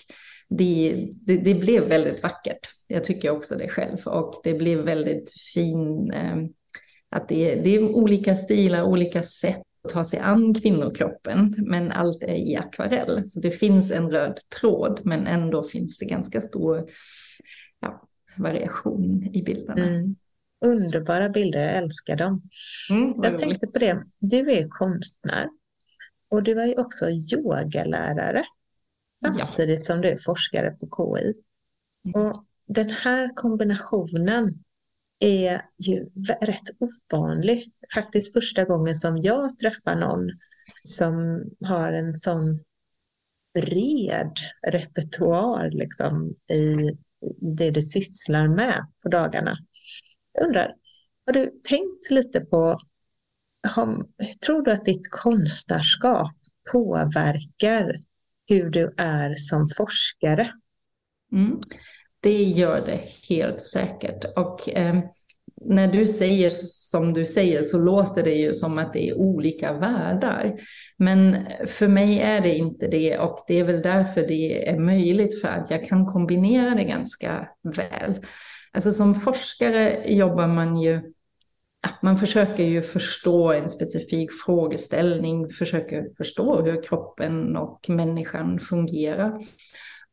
det, 0.50 1.08
det, 1.26 1.38
det, 1.38 1.54
blev 1.54 1.84
väldigt 1.84 2.24
vackert. 2.24 2.70
Jag 2.88 3.04
tycker 3.04 3.30
också 3.30 3.56
det 3.56 3.68
själv. 3.68 3.98
Och 4.06 4.42
det 4.44 4.54
blev 4.54 4.80
väldigt 4.80 5.32
fin, 5.54 6.12
eh, 6.12 6.38
att 7.10 7.30
det, 7.30 7.56
det 7.56 7.76
är 7.76 7.96
olika 7.96 8.36
stilar, 8.36 8.84
olika 8.84 9.24
sätt 9.24 9.64
ta 9.90 10.04
sig 10.04 10.20
an 10.20 10.54
kvinnokroppen, 10.54 11.56
men 11.58 11.92
allt 11.92 12.24
är 12.24 12.36
i 12.36 12.56
akvarell. 12.56 13.30
Så 13.30 13.40
det 13.40 13.52
finns 13.52 13.92
en 13.92 14.12
röd 14.12 14.40
tråd, 14.60 15.02
men 15.04 15.28
ändå 15.28 15.64
finns 15.64 15.98
det 15.98 16.06
ganska 16.06 16.42
stor 16.42 16.90
ja, 17.80 18.08
variation 18.38 19.30
i 19.34 19.44
bilderna. 19.44 19.88
Mm. 19.88 20.16
Underbara 20.66 21.30
bilder, 21.30 21.60
jag 21.60 21.76
älskar 21.76 22.16
dem. 22.16 22.42
Mm, 22.90 23.14
jag 23.24 23.38
tänkte 23.38 23.68
på 23.68 23.80
det, 23.80 24.04
du 24.20 24.52
är 24.52 24.68
konstnär 24.70 25.50
och 26.30 26.44
du 26.44 26.62
är 26.62 26.80
också 26.80 27.10
yogalärare 27.10 28.44
samtidigt 29.24 29.80
ja. 29.80 29.84
som 29.84 30.02
du 30.02 30.08
är 30.08 30.18
forskare 30.18 30.72
på 30.72 30.88
KI. 31.18 31.34
Mm. 32.06 32.22
Och 32.22 32.46
den 32.68 32.90
här 32.90 33.36
kombinationen 33.36 34.64
är 35.24 35.62
ju 35.78 36.10
rätt 36.42 36.70
ovanlig. 36.80 37.72
Faktiskt 37.94 38.34
första 38.34 38.64
gången 38.64 38.96
som 38.96 39.18
jag 39.18 39.58
träffar 39.58 39.96
någon 39.96 40.32
som 40.84 41.44
har 41.66 41.92
en 41.92 42.16
sån 42.16 42.60
bred 43.54 44.32
repertoar 44.68 45.70
liksom, 45.72 46.36
i 46.52 46.98
det 47.58 47.72
du 47.72 47.82
sysslar 47.82 48.48
med 48.48 48.88
på 49.04 49.10
dagarna. 49.10 49.58
Jag 50.34 50.46
undrar, 50.46 50.76
har 51.26 51.34
du 51.34 51.52
tänkt 51.64 52.10
lite 52.10 52.42
på, 52.42 52.80
har, 53.68 54.06
tror 54.46 54.62
du 54.62 54.72
att 54.72 54.86
ditt 54.86 55.08
konstnärskap 55.10 56.36
påverkar 56.72 57.96
hur 58.48 58.70
du 58.70 58.94
är 58.98 59.36
som 59.36 59.68
forskare? 59.78 60.54
Mm, 61.32 61.60
det 62.24 62.44
gör 62.44 62.86
det 62.86 63.00
helt 63.30 63.60
säkert. 63.60 64.26
Och 64.36 64.70
eh, 64.70 65.00
när 65.66 65.88
du 65.88 66.08
säger 66.08 66.50
som 66.66 67.14
du 67.14 67.26
säger 67.26 67.64
så 67.64 67.80
låter 67.80 68.24
det 68.24 68.34
ju 68.34 68.54
som 68.54 68.78
att 68.78 68.94
det 68.94 69.10
är 69.10 69.18
olika 69.18 69.74
världar. 69.74 70.54
Men 70.98 71.48
för 71.68 71.88
mig 71.88 72.20
är 72.20 72.42
det 72.42 72.56
inte 72.56 72.88
det 72.88 73.18
och 73.18 73.44
det 73.48 73.60
är 73.60 73.64
väl 73.64 73.82
därför 73.82 74.22
det 74.28 74.70
är 74.70 74.80
möjligt 74.80 75.42
för 75.42 75.48
att 75.48 75.72
jag 75.72 75.86
kan 75.88 76.06
kombinera 76.06 76.76
det 76.76 76.84
ganska 76.84 77.48
väl. 77.62 78.26
Alltså 78.72 78.94
som 78.94 79.16
forskare 79.16 80.14
jobbar 80.14 80.48
man 80.48 80.78
ju 80.78 81.14
man 82.02 82.18
försöker 82.18 82.64
ju 82.64 82.82
förstå 82.82 83.52
en 83.52 83.70
specifik 83.70 84.30
frågeställning, 84.46 85.50
försöker 85.50 86.14
förstå 86.18 86.62
hur 86.62 86.84
kroppen 86.84 87.58
och 87.58 87.90
människan 87.90 88.60
fungerar. 88.60 89.40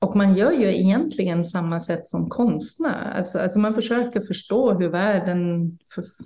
Och 0.00 0.16
man 0.16 0.36
gör 0.36 0.52
ju 0.52 0.76
egentligen 0.76 1.44
samma 1.44 1.80
sätt 1.80 2.06
som 2.06 2.28
konstnär. 2.28 3.12
Alltså, 3.18 3.38
alltså 3.38 3.58
man 3.58 3.74
försöker 3.74 4.20
förstå 4.20 4.72
hur 4.72 4.88
världen 4.88 5.70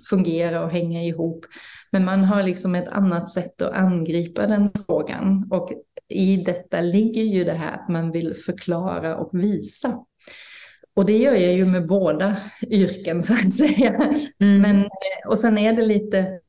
fungerar 0.09 0.63
och 0.63 0.71
hänger 0.71 1.03
ihop. 1.03 1.45
Men 1.91 2.05
man 2.05 2.23
har 2.23 2.43
liksom 2.43 2.75
ett 2.75 2.87
annat 2.87 3.31
sätt 3.31 3.61
att 3.61 3.73
angripa 3.73 4.47
den 4.47 4.71
frågan. 4.85 5.47
Och 5.51 5.69
i 6.09 6.37
detta 6.37 6.81
ligger 6.81 7.23
ju 7.23 7.43
det 7.43 7.53
här 7.53 7.73
att 7.73 7.89
man 7.89 8.11
vill 8.11 8.33
förklara 8.45 9.17
och 9.17 9.29
visa. 9.33 9.99
Och 10.95 11.05
det 11.05 11.17
gör 11.17 11.35
jag 11.35 11.53
ju 11.53 11.65
med 11.65 11.87
båda 11.87 12.37
yrken 12.67 13.21
så 13.21 13.33
att 13.33 13.53
säga. 13.53 14.13
Mm. 14.39 14.61
Men, 14.61 14.89
och 15.27 15.37
sen 15.37 15.57
är 15.57 15.73
det 15.73 15.85
lite 15.85 16.39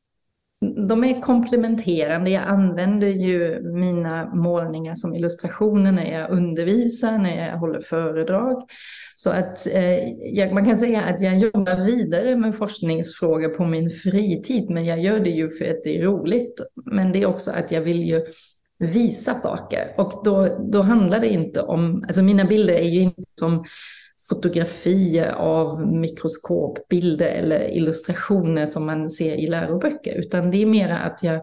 de 0.60 1.04
är 1.04 1.20
komplementerande. 1.20 2.30
Jag 2.30 2.42
använder 2.42 3.06
ju 3.06 3.60
mina 3.62 4.34
målningar 4.34 4.94
som 4.94 5.14
illustrationer 5.14 5.92
när 5.92 6.20
jag 6.20 6.30
undervisar, 6.30 7.18
när 7.18 7.46
jag 7.46 7.58
håller 7.58 7.80
föredrag. 7.80 8.62
Så 9.14 9.30
att 9.30 9.66
eh, 9.66 10.52
man 10.52 10.64
kan 10.64 10.76
säga 10.76 11.02
att 11.02 11.20
jag 11.20 11.38
jobbar 11.38 11.84
vidare 11.84 12.36
med 12.36 12.54
forskningsfrågor 12.54 13.48
på 13.48 13.64
min 13.64 13.90
fritid, 13.90 14.70
men 14.70 14.84
jag 14.84 15.00
gör 15.00 15.20
det 15.20 15.30
ju 15.30 15.50
för 15.50 15.64
att 15.64 15.82
det 15.84 15.98
är 15.98 16.02
roligt. 16.02 16.60
Men 16.84 17.12
det 17.12 17.22
är 17.22 17.26
också 17.26 17.50
att 17.50 17.72
jag 17.72 17.80
vill 17.80 18.02
ju 18.02 18.26
visa 18.78 19.34
saker 19.34 19.94
och 19.96 20.22
då, 20.24 20.68
då 20.72 20.82
handlar 20.82 21.20
det 21.20 21.28
inte 21.28 21.62
om, 21.62 22.02
alltså 22.02 22.22
mina 22.22 22.44
bilder 22.44 22.74
är 22.74 22.88
ju 22.88 23.00
inte 23.00 23.22
som 23.40 23.64
fotografier 24.28 25.32
av 25.32 25.86
mikroskopbilder 25.86 27.28
eller 27.28 27.76
illustrationer 27.76 28.66
som 28.66 28.86
man 28.86 29.10
ser 29.10 29.34
i 29.36 29.46
läroböcker, 29.46 30.14
utan 30.14 30.50
det 30.50 30.62
är 30.62 30.66
mer 30.66 30.88
att 30.88 31.22
jag, 31.22 31.42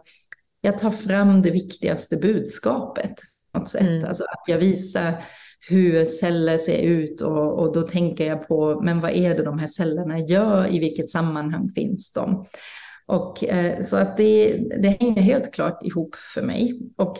jag 0.61 0.77
tar 0.77 0.91
fram 0.91 1.41
det 1.41 1.51
viktigaste 1.51 2.17
budskapet. 2.17 3.13
På 3.51 3.59
något 3.59 3.69
sätt. 3.69 3.81
Mm. 3.81 4.05
Alltså 4.05 4.23
att 4.23 4.47
jag 4.47 4.57
visar 4.57 5.23
hur 5.69 6.05
celler 6.05 6.57
ser 6.57 6.81
ut 6.81 7.21
och, 7.21 7.59
och, 7.59 7.73
då 7.73 7.81
tänker 7.81 8.27
jag 8.27 8.47
på, 8.47 8.81
men 8.81 9.01
vad 9.01 9.11
är 9.11 9.35
det 9.35 9.43
de 9.43 9.59
här 9.59 9.67
cellerna 9.67 10.19
gör, 10.19 10.73
i 10.73 10.79
vilket 10.79 11.09
sammanhang 11.09 11.69
finns 11.69 12.13
de? 12.13 12.45
Och, 13.05 13.43
eh, 13.43 13.81
så 13.81 13.97
att 13.97 14.17
det, 14.17 14.57
det 14.81 14.87
hänger 14.87 15.21
helt 15.21 15.53
klart 15.53 15.83
ihop 15.83 16.15
för 16.15 16.41
mig 16.41 16.79
och 16.97 17.17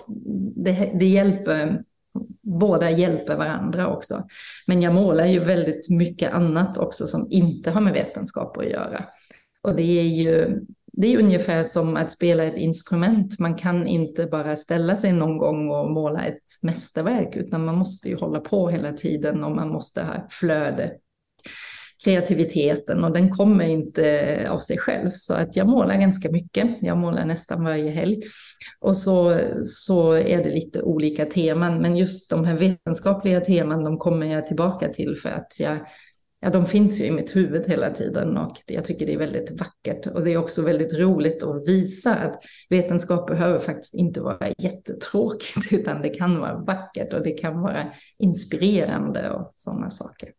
det, 0.56 0.92
det 1.00 1.06
hjälper 1.06 1.84
båda 2.42 2.92
hjälper 2.92 3.38
varandra 3.38 3.88
också. 3.88 4.24
Men 4.68 4.82
jag 4.82 4.94
målar 4.94 5.26
ju 5.26 5.40
väldigt 5.40 5.90
mycket 5.90 6.34
annat 6.34 6.78
också 6.78 7.08
som 7.08 7.28
inte 7.30 7.72
har 7.72 7.82
med 7.82 7.94
vetenskap 7.94 8.58
att 8.58 8.70
göra. 8.70 9.06
Och 9.64 9.76
det 9.76 10.00
är 10.00 10.04
ju 10.04 10.60
det 10.96 11.14
är 11.14 11.20
ungefär 11.20 11.64
som 11.64 11.98
att 11.98 12.12
spela 12.12 12.44
ett 12.44 12.58
instrument. 12.58 13.40
Man 13.40 13.56
kan 13.56 13.88
inte 13.88 14.26
bara 14.26 14.56
ställa 14.56 14.96
sig 14.96 15.14
någon 15.14 15.38
gång 15.38 15.70
och 15.70 15.92
måla 15.92 16.26
ett 16.26 16.44
mästerverk, 16.62 17.36
utan 17.36 17.66
man 17.66 17.76
måste 17.76 18.10
ju 18.10 18.16
hålla 18.16 18.40
på 18.40 18.70
hela 18.70 18.94
tiden 18.94 19.44
och 19.44 19.52
man 19.52 19.70
måste 19.70 20.04
ha 20.04 20.28
flöde 20.30 20.92
kreativiteten 22.04 23.04
och 23.04 23.14
den 23.14 23.30
kommer 23.30 23.66
inte 23.66 24.48
av 24.50 24.60
sig 24.60 24.78
själv. 24.78 25.10
Så 25.12 25.34
att 25.34 25.56
jag 25.56 25.68
målar 25.68 25.98
ganska 25.98 26.32
mycket. 26.32 26.68
Jag 26.82 26.98
målar 26.98 27.26
nästan 27.26 27.64
varje 27.64 27.92
helg. 27.92 28.22
Och 28.80 28.98
så, 28.98 29.40
så 29.64 30.14
är 30.14 30.44
det 30.44 30.50
lite 30.50 30.82
olika 30.82 31.26
teman, 31.26 31.82
men 31.82 31.98
just 31.98 32.30
de 32.30 32.46
här 32.46 32.58
vetenskapliga 32.58 33.42
teman, 33.42 33.84
de 33.84 33.98
kommer 33.98 34.26
jag 34.26 34.48
tillbaka 34.48 34.90
till 34.90 35.16
för 35.16 35.30
att 35.30 35.60
jag, 35.60 35.80
ja, 36.40 36.50
de 36.50 36.66
finns 36.66 37.02
ju 37.02 37.06
i 37.06 37.12
mitt 37.12 37.36
huvud 37.36 37.68
hela 37.68 37.90
tiden 37.90 38.38
och 38.38 38.58
jag 38.68 38.86
tycker 38.86 39.06
det 39.06 39.14
är 39.14 39.18
väldigt 39.18 39.52
vackert. 39.52 40.08
Och 40.08 40.24
det 40.24 40.32
är 40.34 40.38
också 40.38 40.62
väldigt 40.62 40.94
roligt 40.94 41.44
att 41.44 41.68
visa 41.68 42.16
att 42.16 42.44
vetenskap 42.70 43.28
behöver 43.28 43.60
faktiskt 43.60 43.94
inte 43.94 44.22
vara 44.22 44.50
jättetråkigt, 44.58 45.72
utan 45.74 46.02
det 46.02 46.10
kan 46.10 46.40
vara 46.40 46.58
vackert 46.58 47.14
och 47.14 47.24
det 47.24 47.32
kan 47.32 47.62
vara 47.62 47.92
inspirerande 48.20 49.30
och 49.30 49.54
sådana 49.56 49.90
saker. 49.90 50.30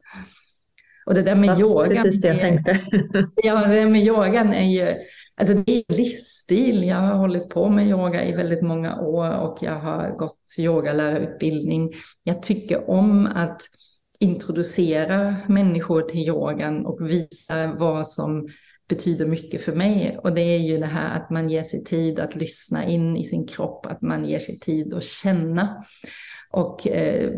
Och 1.07 1.15
det 1.15 1.23
där 1.23 1.35
med 1.35 1.49
ja, 1.49 1.61
yogan. 1.61 2.03
Precis 2.03 2.21
det 2.21 2.29
jag 2.29 2.41
tänkte. 2.41 2.81
ja, 3.37 3.67
det 3.67 3.75
där 3.75 3.89
med 3.89 4.07
yogan 4.07 4.53
är 4.53 4.69
ju, 4.69 4.95
alltså 5.37 5.55
det 5.55 5.73
är 5.73 5.95
livsstil. 5.97 6.85
Jag 6.85 6.97
har 6.97 7.15
hållit 7.15 7.49
på 7.49 7.69
med 7.69 7.89
yoga 7.89 8.25
i 8.25 8.33
väldigt 8.33 8.63
många 8.63 9.01
år 9.01 9.31
och 9.31 9.59
jag 9.61 9.81
har 9.81 10.17
gått 10.19 10.55
yogalärarutbildning. 10.59 11.93
Jag 12.23 12.43
tycker 12.43 12.91
om 12.91 13.27
att 13.27 13.61
introducera 14.19 15.37
människor 15.49 16.03
till 16.03 16.29
yogan 16.29 16.87
och 16.87 17.11
visa 17.11 17.75
vad 17.79 18.07
som 18.07 18.49
betyder 18.89 19.27
mycket 19.27 19.65
för 19.65 19.73
mig. 19.73 20.19
Och 20.23 20.35
det 20.35 20.41
är 20.41 20.59
ju 20.59 20.79
det 20.79 20.87
här 20.87 21.17
att 21.17 21.31
man 21.31 21.49
ger 21.49 21.63
sig 21.63 21.85
tid 21.85 22.19
att 22.19 22.37
lyssna 22.37 22.87
in 22.87 23.17
i 23.17 23.25
sin 23.25 23.47
kropp, 23.47 23.87
att 23.87 24.03
man 24.03 24.25
ger 24.25 24.39
sig 24.39 24.59
tid 24.59 24.95
att 24.95 25.05
känna 25.05 25.85
och 26.55 26.87
eh, 26.87 27.31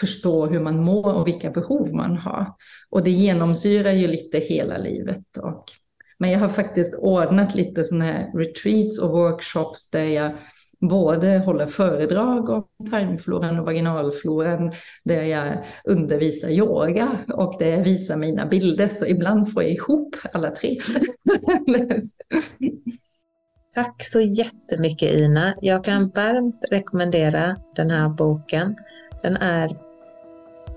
förstå 0.00 0.46
hur 0.46 0.60
man 0.60 0.84
mår 0.84 1.14
och 1.14 1.26
vilka 1.26 1.50
behov 1.50 1.94
man 1.94 2.16
har. 2.16 2.46
Och 2.90 3.02
det 3.02 3.10
genomsyrar 3.10 3.92
ju 3.92 4.06
lite 4.06 4.38
hela 4.38 4.78
livet. 4.78 5.36
Och, 5.42 5.64
men 6.18 6.30
jag 6.30 6.38
har 6.38 6.48
faktiskt 6.48 6.94
ordnat 6.98 7.54
lite 7.54 7.84
sådana 7.84 8.04
här 8.04 8.38
retreats 8.38 8.98
och 8.98 9.10
workshops 9.10 9.90
där 9.90 10.04
jag 10.04 10.32
både 10.80 11.38
håller 11.38 11.66
föredrag 11.66 12.48
om 12.48 12.64
tarmfloran 12.90 13.58
och 13.58 13.66
vaginalfloran, 13.66 14.72
där 15.04 15.22
jag 15.22 15.64
undervisar 15.84 16.48
yoga 16.48 17.08
och 17.34 17.56
där 17.58 17.70
jag 17.70 17.84
visar 17.84 18.16
mina 18.16 18.46
bilder. 18.46 18.88
Så 18.88 19.06
ibland 19.06 19.52
får 19.52 19.62
jag 19.62 19.72
ihop 19.72 20.16
alla 20.32 20.50
tre. 20.50 20.78
Tack 23.78 24.04
så 24.04 24.20
jättemycket 24.20 25.14
Ina. 25.14 25.54
Jag 25.60 25.84
kan 25.84 26.08
varmt 26.08 26.64
rekommendera 26.70 27.56
den 27.76 27.90
här 27.90 28.08
boken. 28.08 28.76
Den 29.22 29.36
är, 29.36 29.78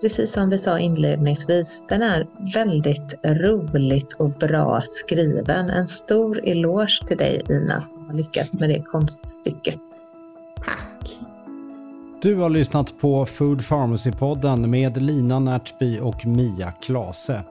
precis 0.02 0.32
som 0.32 0.50
vi 0.50 0.58
sa 0.58 0.80
inledningsvis, 0.80 1.84
den 1.90 2.02
är 2.02 2.28
väldigt 2.54 3.26
roligt 3.26 4.14
och 4.14 4.30
bra 4.30 4.82
skriven. 4.82 5.70
En 5.70 5.88
stor 5.88 6.48
eloge 6.48 7.08
till 7.08 7.18
dig 7.18 7.42
Ina 7.50 7.82
som 7.82 8.08
har 8.08 8.14
lyckats 8.14 8.60
med 8.60 8.70
det 8.70 8.82
konststycket. 8.82 9.82
Tack! 10.66 11.31
Du 12.22 12.36
har 12.36 12.50
lyssnat 12.50 12.94
på 13.02 13.26
Food 13.26 13.62
Pharmacy-podden 13.62 14.68
med 14.68 15.02
Lina 15.02 15.40
Närtby 15.40 16.00
och 16.00 16.26
Mia 16.26 16.72
Klase. 16.72 17.44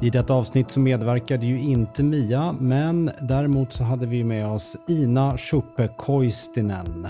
I 0.00 0.10
detta 0.10 0.34
avsnitt 0.34 0.70
så 0.70 0.80
medverkade 0.80 1.46
ju 1.46 1.60
inte 1.60 2.02
Mia, 2.02 2.54
men 2.60 3.10
däremot 3.20 3.72
så 3.72 3.84
hade 3.84 4.06
vi 4.06 4.24
med 4.24 4.46
oss 4.46 4.76
Ina 4.88 5.36
Schuppe 5.36 5.88
Koistinen. 5.96 7.06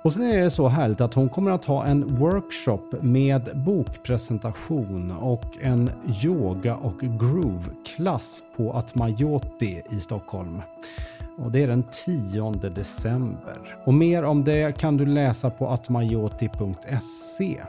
Och 0.04 0.14
sen 0.14 0.24
är 0.24 0.41
det 0.41 0.49
så 0.49 0.68
härligt 0.68 1.02
att 1.02 1.14
hon 1.14 1.30
kommer 1.30 1.52
att 1.52 1.66
ha 1.66 1.86
en 1.86 2.16
workshop 2.16 3.02
med 3.02 3.49
bokpresentation 3.54 5.12
och 5.12 5.45
en 5.62 5.91
yoga 6.24 6.76
och 6.76 6.99
groove-klass 6.99 8.43
på 8.58 8.74
Atmajoti 8.74 9.82
i 9.89 9.99
Stockholm. 9.99 10.62
Och 11.38 11.52
det 11.52 11.64
är 11.64 11.68
den 11.68 11.84
10 12.06 12.52
december. 12.52 13.58
Och 13.86 13.93
mer 13.93 14.24
om 14.24 14.43
det 14.43 14.78
kan 14.78 14.97
du 14.97 15.06
läsa 15.06 15.49
på 15.49 15.70
atmajoti.se. 15.70 17.62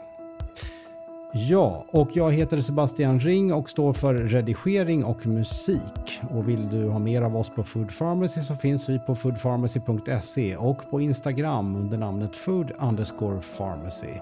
Ja, 1.35 1.85
och 1.91 2.11
jag 2.13 2.33
heter 2.33 2.61
Sebastian 2.61 3.21
Ring 3.21 3.53
och 3.53 3.71
står 3.71 3.93
för 3.93 4.15
redigering 4.15 5.05
och 5.05 5.27
musik. 5.27 6.21
Och 6.31 6.49
vill 6.49 6.69
du 6.69 6.89
ha 6.89 6.99
mer 6.99 7.23
av 7.23 7.37
oss 7.37 7.51
på 7.51 7.65
Food 7.65 7.99
Pharmacy 7.99 8.41
så 8.41 8.55
finns 8.55 8.89
vi 8.89 8.99
på 8.99 9.15
foodpharmacy.se 9.15 10.57
och 10.57 10.91
på 10.91 11.01
Instagram 11.01 11.77
under 11.77 11.99
namnet 11.99 12.37
food 12.37 12.73
underscore 12.79 13.41
pharmacy. 13.59 14.15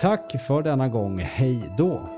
Tack 0.00 0.40
för 0.40 0.62
denna 0.62 0.88
gång, 0.88 1.18
hej 1.18 1.62
då! 1.78 2.17